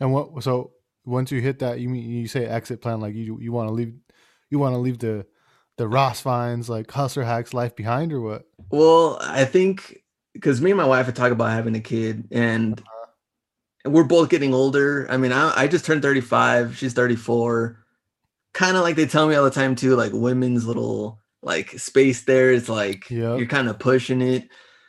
And 0.00 0.12
what? 0.12 0.42
So 0.42 0.72
once 1.04 1.32
you 1.32 1.40
hit 1.40 1.60
that, 1.60 1.80
you 1.80 1.88
mean 1.88 2.10
you 2.10 2.28
say 2.28 2.46
exit 2.46 2.80
plan? 2.80 3.00
Like 3.00 3.14
you 3.14 3.38
you 3.40 3.52
want 3.52 3.68
to 3.68 3.74
leave, 3.74 3.94
you 4.50 4.58
want 4.58 4.74
to 4.74 4.78
leave 4.78 4.98
the 4.98 5.26
the 5.78 5.88
Ross 5.88 6.20
finds 6.20 6.68
like 6.68 6.90
hustler 6.90 7.24
hacks 7.24 7.54
life 7.54 7.74
behind, 7.74 8.12
or 8.12 8.20
what? 8.20 8.44
Well, 8.70 9.18
I 9.20 9.44
think 9.44 10.02
because 10.34 10.60
me 10.60 10.70
and 10.70 10.78
my 10.78 10.84
wife 10.84 11.06
had 11.06 11.16
talked 11.16 11.32
about 11.32 11.52
having 11.52 11.74
a 11.74 11.80
kid, 11.80 12.28
and 12.30 12.78
uh-huh. 12.78 13.90
we're 13.90 14.04
both 14.04 14.28
getting 14.28 14.54
older. 14.54 15.06
I 15.10 15.16
mean, 15.16 15.32
I, 15.32 15.52
I 15.56 15.66
just 15.68 15.84
turned 15.84 16.02
35. 16.02 16.76
She's 16.76 16.92
34. 16.92 17.78
Kind 18.52 18.76
of 18.76 18.82
like 18.82 18.96
they 18.96 19.06
tell 19.06 19.26
me 19.26 19.34
all 19.34 19.44
the 19.44 19.50
time 19.50 19.74
too, 19.74 19.96
like 19.96 20.12
women's 20.12 20.66
little 20.66 21.21
like 21.42 21.78
space 21.78 22.22
there 22.22 22.52
is 22.52 22.68
like 22.68 23.10
Yep. 23.10 23.38
you're 23.38 23.46
kind 23.46 23.68
of 23.68 23.78
pushing 23.78 24.22
it. 24.22 24.44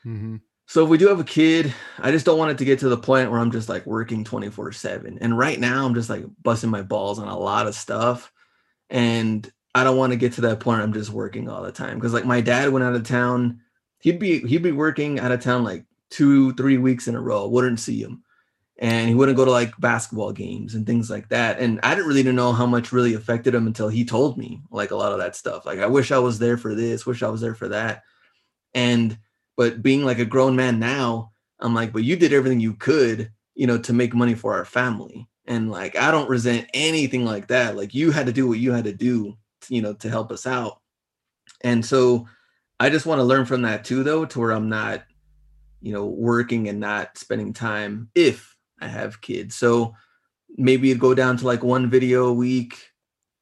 Mm-hmm. 0.05 0.37
So 0.67 0.83
if 0.83 0.89
we 0.89 0.97
do 0.97 1.07
have 1.07 1.19
a 1.19 1.25
kid, 1.25 1.73
I 1.99 2.11
just 2.11 2.25
don't 2.25 2.37
want 2.37 2.51
it 2.51 2.57
to 2.59 2.65
get 2.65 2.79
to 2.79 2.89
the 2.89 2.97
point 2.97 3.29
where 3.29 3.39
I'm 3.39 3.51
just 3.51 3.69
like 3.69 3.85
working 3.85 4.23
24 4.23 4.71
7. 4.71 5.17
And 5.21 5.37
right 5.37 5.59
now 5.59 5.85
I'm 5.85 5.93
just 5.93 6.09
like 6.09 6.23
busting 6.41 6.69
my 6.69 6.81
balls 6.81 7.19
on 7.19 7.27
a 7.27 7.37
lot 7.37 7.67
of 7.67 7.75
stuff. 7.75 8.31
And 8.89 9.51
I 9.75 9.83
don't 9.83 9.97
want 9.97 10.13
to 10.13 10.17
get 10.17 10.33
to 10.33 10.41
that 10.41 10.59
point 10.59 10.77
where 10.77 10.83
I'm 10.83 10.93
just 10.93 11.09
working 11.11 11.49
all 11.49 11.63
the 11.63 11.71
time. 11.71 11.99
Cause 11.99 12.13
like 12.13 12.25
my 12.25 12.41
dad 12.41 12.69
went 12.69 12.85
out 12.85 12.95
of 12.95 13.03
town. 13.03 13.59
He'd 13.99 14.19
be 14.19 14.39
he'd 14.47 14.63
be 14.63 14.71
working 14.71 15.19
out 15.19 15.31
of 15.31 15.41
town 15.41 15.63
like 15.63 15.85
two, 16.09 16.53
three 16.53 16.77
weeks 16.77 17.07
in 17.07 17.15
a 17.15 17.21
row. 17.21 17.47
Wouldn't 17.47 17.79
see 17.79 18.01
him. 18.01 18.23
And 18.79 19.07
he 19.07 19.15
wouldn't 19.15 19.37
go 19.37 19.45
to 19.45 19.51
like 19.51 19.79
basketball 19.79 20.31
games 20.31 20.73
and 20.73 20.85
things 20.85 21.09
like 21.09 21.29
that. 21.29 21.59
And 21.59 21.79
I 21.83 21.93
didn't 21.93 22.07
really 22.07 22.23
know 22.23 22.53
how 22.53 22.65
much 22.65 22.91
really 22.91 23.13
affected 23.13 23.53
him 23.53 23.67
until 23.67 23.87
he 23.87 24.03
told 24.03 24.37
me 24.37 24.61
like 24.71 24.91
a 24.91 24.95
lot 24.95 25.11
of 25.11 25.19
that 25.19 25.35
stuff. 25.35 25.65
Like 25.65 25.79
I 25.79 25.85
wish 25.85 26.11
I 26.11 26.19
was 26.19 26.39
there 26.39 26.57
for 26.57 26.73
this, 26.73 27.05
wish 27.05 27.21
I 27.21 27.29
was 27.29 27.39
there 27.39 27.55
for 27.55 27.69
that. 27.69 28.01
And 28.73 29.17
but 29.55 29.81
being 29.81 30.03
like 30.03 30.19
a 30.19 30.25
grown 30.25 30.55
man 30.55 30.79
now 30.79 31.31
i'm 31.59 31.73
like 31.73 31.93
but 31.93 32.03
you 32.03 32.15
did 32.15 32.33
everything 32.33 32.59
you 32.59 32.73
could 32.73 33.31
you 33.55 33.67
know 33.67 33.77
to 33.77 33.93
make 33.93 34.13
money 34.13 34.35
for 34.35 34.53
our 34.53 34.65
family 34.65 35.27
and 35.45 35.71
like 35.71 35.97
i 35.97 36.11
don't 36.11 36.29
resent 36.29 36.67
anything 36.73 37.25
like 37.25 37.47
that 37.47 37.75
like 37.75 37.93
you 37.93 38.11
had 38.11 38.25
to 38.25 38.33
do 38.33 38.47
what 38.47 38.59
you 38.59 38.71
had 38.71 38.83
to 38.83 38.93
do 38.93 39.35
you 39.69 39.81
know 39.81 39.93
to 39.93 40.09
help 40.09 40.31
us 40.31 40.45
out 40.45 40.81
and 41.61 41.85
so 41.85 42.27
i 42.79 42.89
just 42.89 43.05
want 43.05 43.19
to 43.19 43.23
learn 43.23 43.45
from 43.45 43.61
that 43.61 43.83
too 43.83 44.03
though 44.03 44.25
to 44.25 44.39
where 44.39 44.51
i'm 44.51 44.69
not 44.69 45.03
you 45.81 45.93
know 45.93 46.05
working 46.05 46.67
and 46.67 46.79
not 46.79 47.17
spending 47.17 47.53
time 47.53 48.09
if 48.15 48.52
i 48.83 48.87
have 48.87 49.21
kids 49.21 49.55
so 49.55 49.93
maybe 50.57 50.89
it'd 50.91 50.99
go 51.01 51.13
down 51.13 51.37
to 51.37 51.45
like 51.45 51.63
one 51.63 51.89
video 51.89 52.25
a 52.27 52.33
week 52.33 52.77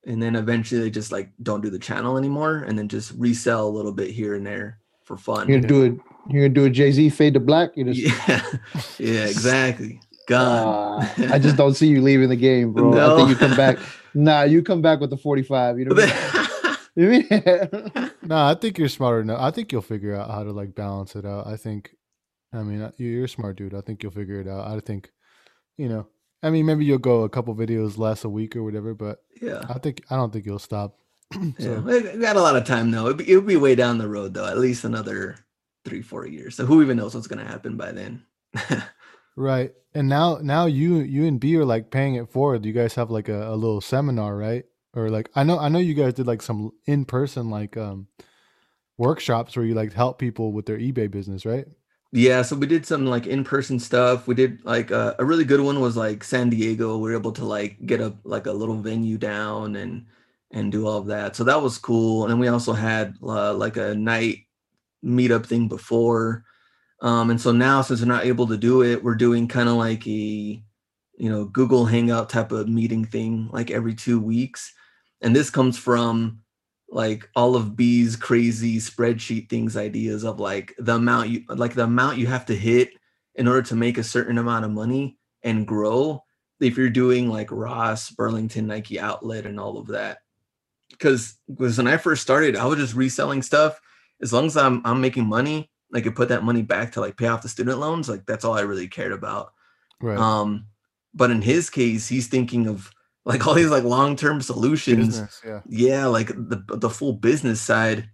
and 0.08 0.22
then 0.22 0.36
eventually 0.36 0.82
they 0.82 0.90
just 0.90 1.12
like 1.12 1.30
don't 1.44 1.62
do 1.62 1.70
the 1.70 1.80
channel 1.80 2.18
anymore 2.18 2.64
and 2.68 2.78
then 2.78 2.88
just 2.88 3.12
resell 3.18 3.68
a 3.68 3.76
little 3.78 3.92
bit 3.92 4.10
here 4.10 4.36
and 4.36 4.46
there 4.46 4.80
for 5.04 5.18
fun 5.18 5.48
You're 5.50 5.60
gonna 5.60 5.68
do 5.68 5.84
it. 5.84 5.94
You're 6.30 6.44
gonna 6.48 6.54
do 6.54 6.66
a 6.66 6.70
Jay 6.70 6.92
Z 6.92 7.10
fade 7.10 7.34
to 7.34 7.40
black. 7.40 7.72
You 7.76 7.84
just. 7.92 8.00
yeah, 8.00 8.42
yeah, 9.00 9.26
exactly. 9.26 10.00
Gone. 10.28 11.04
Uh, 11.04 11.28
I 11.34 11.40
just 11.40 11.58
don't 11.58 11.74
see 11.74 11.88
you 11.88 12.02
leaving 12.02 12.30
the 12.30 12.36
game, 12.36 12.72
bro. 12.74 12.92
I 12.94 13.18
think 13.18 13.30
you 13.30 13.36
come 13.36 13.58
back. 13.58 13.78
Nah, 14.14 14.44
you 14.44 14.62
come 14.62 14.82
back 14.82 15.00
with 15.00 15.10
the 15.10 15.18
45. 15.18 15.80
You 15.80 15.86
know 15.86 15.96
what 15.96 16.12
I 16.98 17.02
mean? 17.02 18.12
No, 18.24 18.36
I 18.38 18.54
think 18.56 18.78
you're 18.78 18.90
smarter 18.90 19.22
enough. 19.22 19.40
I 19.42 19.52
think 19.52 19.72
you'll 19.72 19.82
figure 19.82 20.14
out 20.16 20.30
how 20.30 20.44
to 20.44 20.52
like 20.52 20.76
balance 20.76 21.16
it 21.16 21.26
out. 21.26 21.48
I 21.48 21.56
think, 21.58 21.92
I 22.54 22.62
mean, 22.64 22.82
uh, 22.82 22.92
you- 22.98 23.08
you're 23.10 23.26
a 23.26 23.30
smart 23.30 23.56
dude. 23.58 23.74
I 23.74 23.82
think 23.82 24.04
you'll 24.04 24.12
figure 24.12 24.40
it 24.42 24.48
out. 24.48 24.68
I 24.68 24.80
think, 24.82 25.10
you 25.82 25.90
know, 25.90 26.08
I 26.44 26.50
mean, 26.50 26.66
maybe 26.66 26.86
you'll 26.86 26.98
go 26.98 27.24
a 27.24 27.30
couple 27.30 27.56
videos 27.56 27.98
less 27.98 28.24
a 28.24 28.30
week 28.30 28.56
or 28.56 28.64
whatever, 28.64 28.94
but 28.94 29.24
yeah. 29.42 29.64
I 29.70 29.80
think 29.80 30.04
I 30.10 30.16
don't 30.16 30.32
think 30.32 30.46
you'll 30.46 30.60
stop. 30.60 30.98
Yeah, 31.58 31.76
so, 31.76 31.80
we 31.80 32.02
we 32.02 32.18
got 32.20 32.36
a 32.36 32.42
lot 32.42 32.58
of 32.58 32.66
time 32.66 32.92
though. 32.92 33.06
It'll 33.08 33.18
be, 33.18 33.30
it'll 33.30 33.42
be 33.42 33.56
way 33.56 33.74
down 33.76 33.98
the 33.98 34.08
road 34.08 34.34
though, 34.34 34.46
at 34.46 34.58
least 34.58 34.84
another 34.84 35.38
three, 35.86 36.02
four 36.02 36.28
years. 36.28 36.56
So 36.56 36.66
who 36.66 36.82
even 36.82 36.98
knows 36.98 37.16
what's 37.16 37.28
gonna 37.28 37.46
happen 37.46 37.78
by 37.78 37.92
then? 37.94 38.24
right. 39.36 39.74
And 39.94 40.10
now, 40.10 40.40
now 40.42 40.66
you 40.66 40.98
you 40.98 41.26
and 41.26 41.40
B 41.40 41.56
are 41.58 41.66
like 41.66 41.90
paying 41.90 42.16
it 42.16 42.30
forward. 42.30 42.66
You 42.66 42.74
guys 42.74 42.96
have 42.96 43.10
like 43.10 43.30
a, 43.30 43.50
a 43.50 43.56
little 43.56 43.82
seminar, 43.82 44.36
right? 44.36 44.66
Or 44.94 45.10
like 45.10 45.30
I 45.36 45.44
know 45.44 45.58
I 45.58 45.70
know 45.70 45.80
you 45.80 45.94
guys 45.94 46.14
did 46.14 46.28
like 46.28 46.42
some 46.42 46.72
in 46.86 47.06
person 47.06 47.50
like 47.50 47.78
um 47.78 48.08
workshops 48.98 49.56
where 49.56 49.66
you 49.66 49.74
like 49.74 49.94
help 49.94 50.20
people 50.20 50.52
with 50.52 50.66
their 50.66 50.78
eBay 50.78 51.10
business, 51.10 51.46
right? 51.46 51.66
Yeah, 52.14 52.42
so 52.42 52.58
we 52.58 52.68
did 52.68 52.86
some 52.86 53.06
like 53.06 53.26
in-person 53.26 53.80
stuff. 53.80 54.28
We 54.28 54.36
did 54.36 54.64
like 54.66 54.92
uh, 54.92 55.16
a 55.18 55.24
really 55.26 55.46
good 55.46 55.62
one 55.62 55.80
was 55.80 55.96
like 55.96 56.24
San 56.24 56.50
Diego. 56.50 56.98
We 56.98 57.10
were 57.12 57.18
able 57.18 57.32
to 57.34 57.46
like 57.46 57.78
get 57.86 58.02
a 58.02 58.14
like 58.26 58.48
a 58.48 58.52
little 58.52 58.76
venue 58.76 59.18
down 59.18 59.78
and 59.78 60.06
and 60.52 60.72
do 60.72 60.86
all 60.88 60.98
of 60.98 61.08
that. 61.08 61.36
So 61.38 61.46
that 61.46 61.62
was 61.62 61.78
cool. 61.78 62.24
And 62.24 62.32
then 62.32 62.40
we 62.40 62.50
also 62.50 62.74
had 62.74 63.16
uh, 63.24 63.54
like 63.54 63.78
a 63.78 63.96
night 63.96 64.40
meetup 65.06 65.46
thing 65.48 65.68
before. 65.70 66.46
Um, 67.02 67.30
and 67.32 67.42
so 67.42 67.52
now 67.54 67.82
since 67.84 68.02
we're 68.02 68.08
not 68.08 68.26
able 68.26 68.48
to 68.48 68.58
do 68.58 68.84
it, 68.84 69.04
we're 69.04 69.16
doing 69.16 69.48
kind 69.48 69.70
of 69.70 69.76
like 69.78 70.08
a 70.08 70.12
you 70.12 71.30
know 71.30 71.46
Google 71.46 71.86
Hangout 71.86 72.30
type 72.30 72.52
of 72.52 72.70
meeting 72.70 73.06
thing 73.06 73.50
like 73.54 73.72
every 73.72 73.96
two 73.96 74.20
weeks. 74.22 74.74
And 75.22 75.36
this 75.36 75.50
comes 75.52 75.78
from 75.78 76.41
like 76.92 77.28
all 77.36 77.56
of 77.56 77.76
B's 77.76 78.18
crazy 78.18 78.78
spreadsheet 78.78 79.50
things 79.50 79.78
ideas 79.78 80.26
of 80.26 80.40
like 80.40 80.76
the 80.78 80.96
amount 80.96 81.30
you 81.30 81.44
like 81.48 81.74
the 81.74 81.86
amount 81.86 82.18
you 82.18 82.28
have 82.28 82.46
to 82.48 82.56
hit 82.56 82.92
in 83.36 83.48
order 83.48 83.62
to 83.64 83.76
make 83.76 83.98
a 83.98 84.04
certain 84.04 84.38
amount 84.38 84.66
of 84.66 84.72
money 84.72 85.18
and 85.42 85.66
grow 85.66 86.22
if 86.60 86.78
you're 86.78 86.90
doing 86.90 87.30
like 87.30 87.50
Ross, 87.50 88.12
Burlington, 88.12 88.68
Nike 88.68 89.00
outlet 89.00 89.46
and 89.46 89.60
all 89.60 89.78
of 89.78 89.88
that. 89.88 90.20
Cause 91.00 91.38
because 91.48 91.78
when 91.78 91.88
I 91.88 91.98
first 91.98 92.22
started, 92.22 92.58
I 92.58 92.66
was 92.66 92.78
just 92.78 92.94
reselling 92.94 93.42
stuff. 93.42 93.80
As 94.22 94.34
long 94.34 94.46
as 94.46 94.58
I'm 94.58 94.82
I'm 94.86 95.00
making 95.00 95.26
money, 95.26 95.72
I 95.94 96.02
could 96.02 96.16
put 96.16 96.28
that 96.28 96.44
money 96.44 96.62
back 96.62 96.92
to 96.92 97.00
like 97.00 97.18
pay 97.18 97.28
off 97.28 97.42
the 97.42 97.50
student 97.50 97.80
loans. 97.80 98.10
Like 98.10 98.26
that's 98.26 98.44
all 98.44 98.54
I 98.54 98.62
really 98.62 98.90
cared 98.90 99.14
about. 99.14 99.54
Right. 100.02 100.18
Um, 100.18 100.68
but 101.14 101.32
in 101.32 101.42
his 101.42 101.70
case, 101.70 102.08
he's 102.08 102.28
thinking 102.28 102.68
of 102.68 102.92
like 103.26 103.46
all 103.46 103.54
these 103.54 103.70
like 103.70 103.84
long-term 103.84 104.42
solutions. 104.42 105.20
Business, 105.20 105.42
yeah. 105.46 105.62
yeah 105.68 106.06
like 106.06 106.28
the 106.28 106.64
the 106.68 106.90
full 106.90 107.14
business 107.14 107.62
side. 107.62 108.10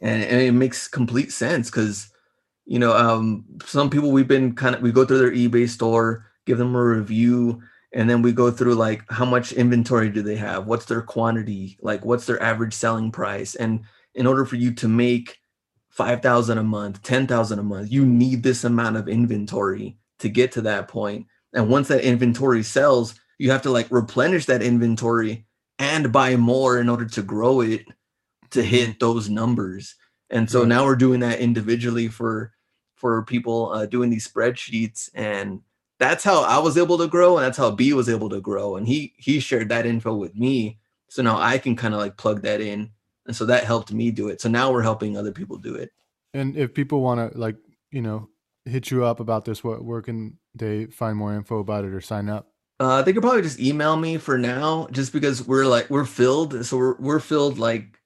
And, 0.00 0.22
and 0.22 0.40
it 0.40 0.52
makes 0.52 0.86
complete 0.86 1.32
sense 1.32 1.70
because 1.70 2.12
you 2.64 2.78
know 2.78 2.96
um 2.96 3.44
some 3.64 3.90
people 3.90 4.12
we've 4.12 4.28
been 4.28 4.54
kind 4.54 4.76
of 4.76 4.82
we 4.82 4.92
go 4.92 5.04
through 5.04 5.18
their 5.18 5.32
ebay 5.32 5.68
store 5.68 6.26
give 6.46 6.58
them 6.58 6.76
a 6.76 6.84
review 6.84 7.60
and 7.92 8.08
then 8.08 8.22
we 8.22 8.32
go 8.32 8.50
through 8.50 8.74
like 8.74 9.02
how 9.10 9.24
much 9.24 9.52
inventory 9.52 10.10
do 10.10 10.22
they 10.22 10.36
have? 10.36 10.66
What's 10.66 10.84
their 10.84 11.02
quantity? 11.02 11.78
Like 11.80 12.04
what's 12.04 12.26
their 12.26 12.42
average 12.42 12.74
selling 12.74 13.10
price? 13.10 13.54
And 13.54 13.80
in 14.14 14.26
order 14.26 14.44
for 14.44 14.56
you 14.56 14.72
to 14.74 14.88
make 14.88 15.38
5000 15.90 16.58
a 16.58 16.62
month 16.62 17.02
10000 17.02 17.58
a 17.58 17.62
month 17.62 17.90
you 17.90 18.06
need 18.06 18.42
this 18.42 18.62
amount 18.62 18.96
of 18.96 19.08
inventory 19.08 19.96
to 20.20 20.28
get 20.28 20.52
to 20.52 20.60
that 20.62 20.88
point. 20.88 21.26
And 21.54 21.68
once 21.68 21.88
that 21.88 22.04
inventory 22.04 22.62
sells 22.62 23.18
you 23.38 23.50
have 23.50 23.62
to 23.62 23.70
like 23.70 23.86
replenish 23.90 24.46
that 24.46 24.62
inventory 24.62 25.46
and 25.78 26.12
buy 26.12 26.36
more 26.36 26.78
in 26.78 26.88
order 26.88 27.06
to 27.06 27.22
grow 27.22 27.60
it 27.60 27.86
to 28.50 28.62
hit 28.62 28.98
those 29.00 29.30
numbers. 29.30 29.94
And 30.30 30.50
so 30.50 30.64
now 30.64 30.84
we're 30.84 30.96
doing 30.96 31.20
that 31.20 31.40
individually 31.40 32.08
for 32.08 32.52
for 32.94 33.22
people 33.24 33.70
uh, 33.72 33.86
doing 33.86 34.10
these 34.10 34.26
spreadsheets 34.26 35.08
and 35.14 35.60
that's 36.00 36.24
how 36.24 36.42
i 36.42 36.58
was 36.58 36.76
able 36.76 36.98
to 36.98 37.06
grow 37.06 37.36
and 37.36 37.46
that's 37.46 37.56
how 37.56 37.70
b 37.70 37.92
was 37.92 38.08
able 38.08 38.28
to 38.28 38.40
grow 38.40 38.74
and 38.74 38.88
he 38.88 39.14
he 39.16 39.38
shared 39.38 39.68
that 39.68 39.86
info 39.86 40.14
with 40.14 40.34
me. 40.34 40.78
So 41.08 41.22
now 41.22 41.38
i 41.38 41.58
can 41.58 41.76
kind 41.76 41.94
of 41.94 42.00
like 42.00 42.16
plug 42.16 42.42
that 42.42 42.60
in 42.60 42.90
and 43.28 43.36
so 43.36 43.44
that 43.44 43.64
helped 43.64 43.92
me 43.92 44.10
do 44.10 44.28
it. 44.28 44.40
So 44.40 44.48
now 44.48 44.72
we're 44.72 44.82
helping 44.82 45.16
other 45.16 45.32
people 45.32 45.58
do 45.58 45.74
it. 45.74 45.92
And 46.32 46.56
if 46.56 46.72
people 46.72 47.02
want 47.02 47.32
to 47.32 47.38
like, 47.38 47.56
you 47.90 48.00
know, 48.00 48.30
hit 48.64 48.90
you 48.90 49.04
up 49.04 49.20
about 49.20 49.44
this, 49.44 49.62
what 49.62 49.84
where 49.84 50.02
can 50.02 50.38
they 50.54 50.86
find 50.86 51.16
more 51.16 51.34
info 51.34 51.58
about 51.58 51.84
it 51.84 51.92
or 51.92 52.00
sign 52.00 52.28
up? 52.28 52.50
Uh, 52.80 53.02
they 53.02 53.12
could 53.12 53.22
probably 53.22 53.42
just 53.42 53.58
email 53.58 53.96
me 53.96 54.16
for 54.18 54.38
now, 54.38 54.86
just 54.92 55.12
because 55.12 55.46
we're 55.46 55.66
like 55.66 55.90
we're 55.90 56.04
filled. 56.04 56.64
So 56.64 56.76
we're 56.76 56.96
we're 56.98 57.20
filled 57.20 57.58
like 57.58 57.98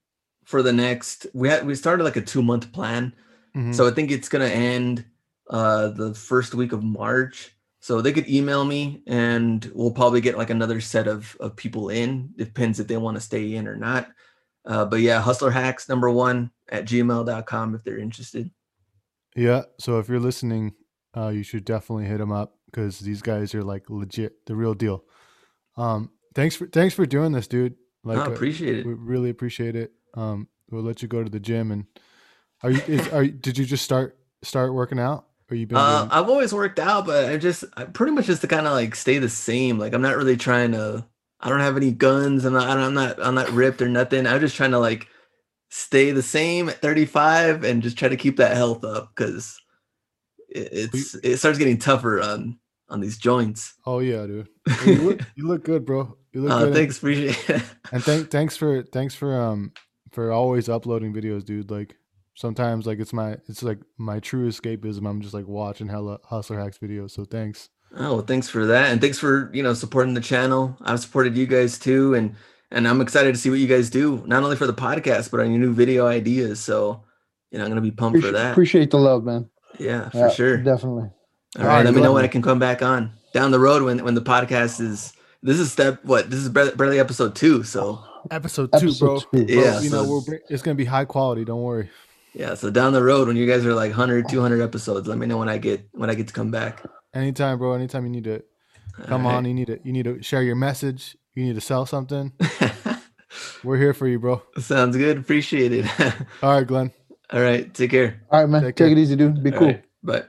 for 0.44 0.62
the 0.62 0.72
next. 0.72 1.26
We 1.34 1.48
had 1.48 1.66
we 1.66 1.74
started 1.74 2.04
like 2.04 2.16
a 2.16 2.22
two 2.22 2.42
month 2.42 2.72
plan, 2.72 3.14
Mhm. 3.54 3.74
so 3.74 3.86
I 3.86 3.90
think 3.90 4.10
it's 4.10 4.28
gonna 4.30 4.46
end 4.46 5.04
uh 5.50 5.88
the 5.88 6.14
first 6.14 6.54
week 6.54 6.72
of 6.72 6.82
March. 6.82 7.54
So 7.80 8.00
they 8.00 8.12
could 8.12 8.28
email 8.30 8.64
me, 8.64 9.02
and 9.06 9.70
we'll 9.74 9.90
probably 9.90 10.20
get 10.20 10.38
like 10.38 10.50
another 10.50 10.80
set 10.80 11.06
of 11.08 11.36
of 11.40 11.54
people 11.56 11.88
in. 11.90 12.30
Depends 12.36 12.80
if 12.80 12.86
they 12.86 12.96
want 12.96 13.16
to 13.16 13.20
stay 13.20 13.54
in 13.56 13.66
or 13.68 13.76
not. 13.76 14.08
Uh, 14.64 14.84
but 14.86 15.00
yeah, 15.00 15.20
hustler 15.20 15.50
hacks 15.50 15.88
number 15.88 16.08
one 16.08 16.50
at 16.68 16.84
gmail.com 16.86 17.74
if 17.74 17.82
they're 17.82 17.98
interested. 17.98 18.48
Yeah. 19.34 19.62
So 19.80 19.98
if 19.98 20.08
you're 20.08 20.20
listening, 20.20 20.72
uh, 21.16 21.28
you 21.28 21.42
should 21.42 21.64
definitely 21.64 22.04
hit 22.06 22.18
them 22.18 22.30
up 22.30 22.54
because 22.72 22.98
these 23.00 23.22
guys 23.22 23.54
are 23.54 23.62
like 23.62 23.88
legit, 23.88 24.46
the 24.46 24.56
real 24.56 24.74
deal. 24.74 25.04
Um, 25.76 26.10
thanks 26.34 26.56
for 26.56 26.66
thanks 26.66 26.94
for 26.94 27.06
doing 27.06 27.32
this, 27.32 27.46
dude. 27.46 27.76
Like, 28.04 28.18
I 28.18 28.26
uh, 28.26 28.30
appreciate 28.30 28.78
it. 28.78 28.86
we 28.86 28.94
really 28.94 29.30
appreciate 29.30 29.76
it. 29.76 29.92
Um, 30.14 30.48
we'll 30.70 30.82
let 30.82 31.02
you 31.02 31.08
go 31.08 31.22
to 31.22 31.30
the 31.30 31.40
gym 31.40 31.70
and 31.70 31.86
are 32.62 32.70
you 32.70 32.82
is, 32.86 33.08
are 33.08 33.24
you, 33.24 33.32
did 33.32 33.58
you 33.58 33.64
just 33.64 33.84
start 33.84 34.18
start 34.42 34.74
working 34.74 34.98
out 34.98 35.26
or 35.50 35.56
you 35.56 35.66
been 35.66 35.76
Uh, 35.76 36.08
I've 36.10 36.28
always 36.28 36.52
worked 36.52 36.78
out, 36.78 37.06
but 37.06 37.30
I 37.30 37.36
just 37.36 37.64
I 37.76 37.84
pretty 37.84 38.12
much 38.12 38.26
just 38.26 38.40
to 38.42 38.48
kind 38.48 38.66
of 38.66 38.72
like 38.72 38.94
stay 38.94 39.18
the 39.18 39.28
same. 39.28 39.78
Like 39.78 39.92
I'm 39.92 40.02
not 40.02 40.16
really 40.16 40.36
trying 40.36 40.72
to. 40.72 41.06
I 41.40 41.48
don't 41.48 41.60
have 41.60 41.76
any 41.76 41.92
guns. 41.92 42.44
I'm 42.44 42.52
not. 42.52 42.68
I'm 42.68 42.94
not. 42.94 43.22
I'm 43.22 43.34
not 43.34 43.50
ripped 43.50 43.82
or 43.82 43.88
nothing. 43.88 44.26
I'm 44.26 44.40
just 44.40 44.56
trying 44.56 44.70
to 44.72 44.78
like 44.78 45.08
stay 45.70 46.10
the 46.12 46.22
same 46.22 46.68
at 46.68 46.82
35 46.82 47.64
and 47.64 47.82
just 47.82 47.96
try 47.96 48.08
to 48.08 48.16
keep 48.16 48.36
that 48.36 48.54
health 48.54 48.84
up 48.84 49.10
because 49.14 49.58
it, 50.48 50.68
it's 50.72 51.14
it 51.16 51.38
starts 51.38 51.58
getting 51.58 51.78
tougher 51.78 52.20
on 52.20 52.58
on 52.92 53.00
these 53.00 53.18
joints. 53.18 53.74
oh 53.86 53.98
yeah, 53.98 54.26
dude. 54.26 54.48
Well, 54.68 54.86
you, 54.86 55.02
look, 55.02 55.20
you 55.36 55.46
look 55.48 55.64
good, 55.64 55.84
bro. 55.84 56.16
You 56.32 56.42
look 56.42 56.52
Uh, 56.52 56.58
good. 56.58 56.66
and- 56.68 56.76
thanks, 56.76 56.98
appreciate 56.98 57.50
it. 57.50 57.62
And 57.92 58.02
thank 58.04 58.30
thanks 58.30 58.56
for 58.56 58.82
thanks 58.84 59.14
for 59.14 59.34
um 59.40 59.72
for 60.12 60.30
always 60.32 60.68
uploading 60.68 61.12
videos, 61.12 61.44
dude. 61.44 61.70
Like 61.70 61.96
sometimes 62.34 62.86
like 62.86 63.00
it's 63.00 63.12
my 63.12 63.36
it's 63.48 63.62
like 63.62 63.80
my 63.98 64.20
true 64.20 64.48
escapism. 64.48 65.08
I'm 65.08 65.20
just 65.20 65.34
like 65.34 65.46
watching 65.48 65.88
hella 65.88 66.18
hustler 66.24 66.58
hacks 66.60 66.78
videos. 66.78 67.10
So 67.12 67.24
thanks. 67.24 67.68
Oh, 67.94 68.14
well, 68.16 68.22
thanks 68.24 68.48
for 68.48 68.64
that, 68.66 68.90
and 68.90 69.00
thanks 69.02 69.18
for 69.18 69.50
you 69.52 69.62
know 69.62 69.74
supporting 69.74 70.14
the 70.14 70.20
channel. 70.22 70.76
I've 70.82 71.00
supported 71.00 71.36
you 71.36 71.46
guys 71.46 71.78
too, 71.78 72.14
and 72.14 72.34
and 72.70 72.88
I'm 72.88 73.00
excited 73.02 73.34
to 73.34 73.38
see 73.40 73.50
what 73.50 73.58
you 73.58 73.66
guys 73.66 73.90
do, 73.90 74.22
not 74.26 74.42
only 74.42 74.56
for 74.56 74.66
the 74.66 74.72
podcast, 74.72 75.30
but 75.30 75.40
on 75.40 75.50
your 75.50 75.60
new 75.60 75.74
video 75.74 76.06
ideas. 76.06 76.58
So, 76.60 77.04
you 77.50 77.58
know, 77.58 77.64
I'm 77.64 77.70
gonna 77.70 77.82
be 77.82 77.90
pumped 77.90 78.16
Appreciate, 78.16 78.30
for 78.30 78.38
that. 78.38 78.52
appreciate 78.52 78.90
the 78.90 78.98
love, 78.98 79.24
man. 79.24 79.50
yeah, 79.78 80.08
for 80.08 80.16
Yeah, 80.18 80.28
sure. 80.30 80.56
Definitely. 80.56 81.10
All 81.58 81.66
right, 81.66 81.84
let 81.84 81.94
me 81.94 82.00
know 82.00 82.12
when 82.12 82.24
I 82.24 82.28
can 82.28 82.42
come 82.42 82.58
back 82.58 82.82
on 82.82 83.12
down 83.34 83.50
the 83.50 83.58
road 83.58 83.82
when 83.82 84.02
when 84.04 84.14
the 84.14 84.22
podcast 84.22 84.80
is. 84.80 85.12
This 85.44 85.58
is 85.58 85.72
step 85.72 86.04
what? 86.04 86.30
This 86.30 86.38
is 86.38 86.48
barely, 86.48 86.70
barely 86.76 87.00
episode 87.00 87.34
two. 87.34 87.62
So 87.64 88.02
Episode 88.30 88.70
two, 88.78 88.92
bro. 88.94 89.16
Episode 89.16 89.30
two. 89.32 89.44
Bro, 89.46 89.54
Yeah, 89.54 89.80
you 89.80 89.90
know 89.90 90.04
we're 90.08 90.38
it's 90.48 90.62
gonna 90.62 90.76
be 90.76 90.84
high 90.84 91.04
quality. 91.04 91.44
Don't 91.44 91.62
worry. 91.62 91.90
yeah, 92.32 92.54
so 92.54 92.70
down 92.70 92.92
the 92.92 93.02
road 93.02 93.26
when 93.26 93.36
you 93.36 93.46
guys 93.46 93.66
are 93.66 93.74
like 93.74 93.90
100, 93.90 94.28
200 94.28 94.62
episodes, 94.62 95.08
let 95.08 95.18
me 95.18 95.26
know 95.26 95.38
when 95.38 95.48
I 95.48 95.58
get 95.58 95.88
when 95.92 96.08
I 96.10 96.14
get 96.14 96.28
to 96.28 96.32
come 96.32 96.50
back. 96.52 96.82
Anytime, 97.12 97.58
bro. 97.58 97.72
Anytime 97.72 98.04
you 98.04 98.10
need 98.10 98.24
to 98.24 98.42
come 99.04 99.26
on, 99.26 99.44
you 99.44 99.52
need 99.52 99.66
to 99.66 99.80
you 99.84 99.92
need 99.92 100.04
to 100.04 100.22
share 100.22 100.42
your 100.44 100.54
message. 100.54 101.16
You 101.34 101.44
need 101.44 101.56
to 101.56 101.60
sell 101.60 101.86
something. 101.86 102.32
We're 103.64 103.78
here 103.78 103.94
for 103.94 104.06
you, 104.06 104.18
bro. 104.20 104.42
Sounds 104.58 104.96
good. 104.96 105.18
Appreciate 105.18 105.72
it. 105.72 105.86
All 106.42 106.52
right, 106.56 106.66
Glenn. 106.66 106.92
All 107.32 107.40
right, 107.40 107.72
take 107.74 107.90
care. 107.90 108.22
All 108.30 108.40
right, 108.40 108.48
man. 108.48 108.62
Take 108.62 108.76
Take, 108.76 108.92
it 108.92 108.98
easy, 108.98 109.16
dude. 109.16 109.42
Be 109.42 109.52
All 109.52 109.58
cool. 109.58 109.68
right, 109.68 109.84
bye. 110.02 110.22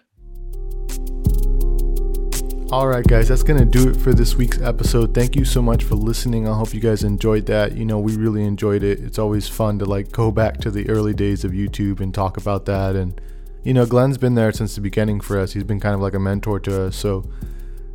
All 2.73 2.87
right, 2.87 3.05
guys, 3.05 3.27
that's 3.27 3.43
going 3.43 3.59
to 3.59 3.65
do 3.65 3.87
it 3.87 3.95
for 3.95 4.15
this 4.15 4.33
week's 4.33 4.59
episode. 4.59 5.13
Thank 5.13 5.35
you 5.35 5.45
so 5.45 5.61
much 5.61 5.83
for 5.83 5.93
listening. 5.93 6.47
I 6.47 6.57
hope 6.57 6.73
you 6.73 6.79
guys 6.79 7.03
enjoyed 7.03 7.45
that. 7.45 7.77
You 7.77 7.85
know, 7.85 7.99
we 7.99 8.15
really 8.15 8.43
enjoyed 8.43 8.81
it. 8.81 8.99
It's 8.99 9.19
always 9.19 9.47
fun 9.47 9.77
to 9.77 9.85
like 9.85 10.11
go 10.11 10.31
back 10.31 10.57
to 10.61 10.71
the 10.71 10.89
early 10.89 11.13
days 11.13 11.43
of 11.43 11.51
YouTube 11.51 11.99
and 11.99 12.11
talk 12.11 12.35
about 12.35 12.65
that. 12.65 12.95
And, 12.95 13.21
you 13.61 13.75
know, 13.75 13.85
Glenn's 13.85 14.17
been 14.17 14.33
there 14.33 14.51
since 14.51 14.73
the 14.73 14.81
beginning 14.81 15.21
for 15.21 15.37
us. 15.37 15.53
He's 15.53 15.63
been 15.63 15.79
kind 15.79 15.93
of 15.93 16.01
like 16.01 16.15
a 16.15 16.19
mentor 16.19 16.59
to 16.61 16.85
us. 16.85 16.95
So 16.95 17.29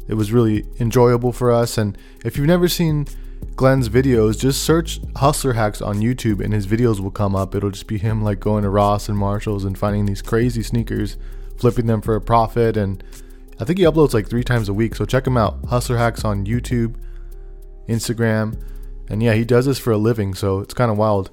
it 0.06 0.14
was 0.14 0.30
really 0.30 0.64
enjoyable 0.78 1.32
for 1.32 1.50
us. 1.50 1.76
And 1.76 1.98
if 2.24 2.36
you've 2.36 2.46
never 2.46 2.68
seen 2.68 3.08
Glenn's 3.56 3.88
videos, 3.88 4.38
just 4.38 4.62
search 4.62 5.00
Hustler 5.16 5.54
Hacks 5.54 5.82
on 5.82 5.96
YouTube 5.96 6.40
and 6.40 6.54
his 6.54 6.68
videos 6.68 7.00
will 7.00 7.10
come 7.10 7.34
up. 7.34 7.56
It'll 7.56 7.72
just 7.72 7.88
be 7.88 7.98
him 7.98 8.22
like 8.22 8.38
going 8.38 8.62
to 8.62 8.70
Ross 8.70 9.08
and 9.08 9.18
Marshalls 9.18 9.64
and 9.64 9.76
finding 9.76 10.06
these 10.06 10.22
crazy 10.22 10.62
sneakers, 10.62 11.16
flipping 11.56 11.86
them 11.86 12.00
for 12.00 12.14
a 12.14 12.20
profit. 12.20 12.76
And 12.76 13.02
I 13.60 13.64
think 13.64 13.78
he 13.78 13.84
uploads 13.84 14.14
like 14.14 14.28
three 14.28 14.44
times 14.44 14.68
a 14.68 14.74
week. 14.74 14.94
So 14.94 15.04
check 15.04 15.26
him 15.26 15.36
out. 15.36 15.58
Hustler 15.68 15.96
Hacks 15.96 16.24
on 16.24 16.46
YouTube, 16.46 16.94
Instagram. 17.88 18.60
And 19.08 19.22
yeah, 19.22 19.34
he 19.34 19.44
does 19.44 19.66
this 19.66 19.78
for 19.78 19.92
a 19.92 19.98
living. 19.98 20.34
So 20.34 20.60
it's 20.60 20.74
kind 20.74 20.90
of 20.90 20.98
wild. 20.98 21.30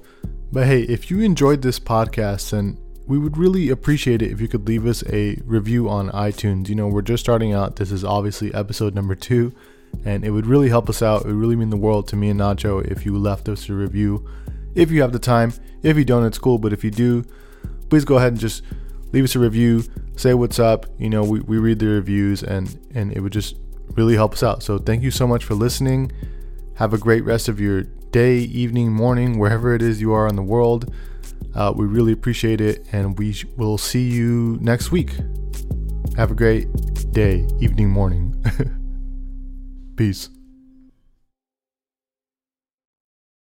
But 0.50 0.66
hey, 0.66 0.82
if 0.82 1.10
you 1.10 1.20
enjoyed 1.20 1.62
this 1.62 1.78
podcast, 1.78 2.50
then 2.50 2.78
we 3.06 3.18
would 3.18 3.36
really 3.36 3.68
appreciate 3.68 4.22
it 4.22 4.32
if 4.32 4.40
you 4.40 4.48
could 4.48 4.66
leave 4.66 4.86
us 4.86 5.04
a 5.08 5.36
review 5.44 5.88
on 5.88 6.10
iTunes. 6.10 6.68
You 6.68 6.74
know, 6.74 6.88
we're 6.88 7.02
just 7.02 7.22
starting 7.22 7.52
out. 7.52 7.76
This 7.76 7.92
is 7.92 8.04
obviously 8.04 8.52
episode 8.54 8.94
number 8.94 9.14
two. 9.14 9.52
And 10.04 10.24
it 10.24 10.30
would 10.30 10.46
really 10.46 10.68
help 10.68 10.88
us 10.88 11.02
out. 11.02 11.22
It 11.22 11.28
would 11.28 11.36
really 11.36 11.56
mean 11.56 11.70
the 11.70 11.76
world 11.76 12.08
to 12.08 12.16
me 12.16 12.28
and 12.30 12.40
Nacho 12.40 12.84
if 12.84 13.06
you 13.06 13.16
left 13.16 13.48
us 13.48 13.68
a 13.68 13.72
review. 13.72 14.28
If 14.74 14.90
you 14.90 15.00
have 15.02 15.12
the 15.12 15.18
time. 15.18 15.52
If 15.82 15.96
you 15.96 16.04
don't, 16.04 16.24
it's 16.24 16.38
cool. 16.38 16.58
But 16.58 16.72
if 16.72 16.82
you 16.82 16.90
do, 16.90 17.24
please 17.88 18.04
go 18.04 18.16
ahead 18.16 18.32
and 18.32 18.40
just 18.40 18.62
leave 19.12 19.24
us 19.24 19.36
a 19.36 19.38
review. 19.38 19.84
Say 20.16 20.34
what's 20.34 20.58
up. 20.58 20.86
You 20.98 21.10
know, 21.10 21.22
we, 21.22 21.40
we 21.40 21.58
read 21.58 21.78
the 21.78 21.86
reviews 21.86 22.42
and, 22.42 22.78
and 22.94 23.12
it 23.12 23.20
would 23.20 23.32
just 23.32 23.56
really 23.92 24.14
help 24.14 24.32
us 24.32 24.42
out. 24.42 24.62
So 24.62 24.78
thank 24.78 25.02
you 25.02 25.10
so 25.10 25.26
much 25.26 25.44
for 25.44 25.54
listening. 25.54 26.10
Have 26.74 26.92
a 26.92 26.98
great 26.98 27.24
rest 27.24 27.48
of 27.48 27.60
your 27.60 27.82
day, 28.10 28.38
evening, 28.38 28.92
morning, 28.92 29.38
wherever 29.38 29.74
it 29.74 29.82
is 29.82 30.00
you 30.00 30.12
are 30.12 30.26
in 30.26 30.36
the 30.36 30.42
world. 30.42 30.92
Uh, 31.54 31.72
we 31.74 31.86
really 31.86 32.12
appreciate 32.12 32.60
it, 32.60 32.86
and 32.92 33.18
we 33.18 33.34
will 33.56 33.78
see 33.78 34.10
you 34.10 34.58
next 34.60 34.90
week. 34.90 35.12
Have 36.16 36.30
a 36.30 36.34
great 36.34 36.66
day, 37.12 37.46
evening, 37.60 37.88
morning. 37.88 38.34
Peace. 39.96 40.35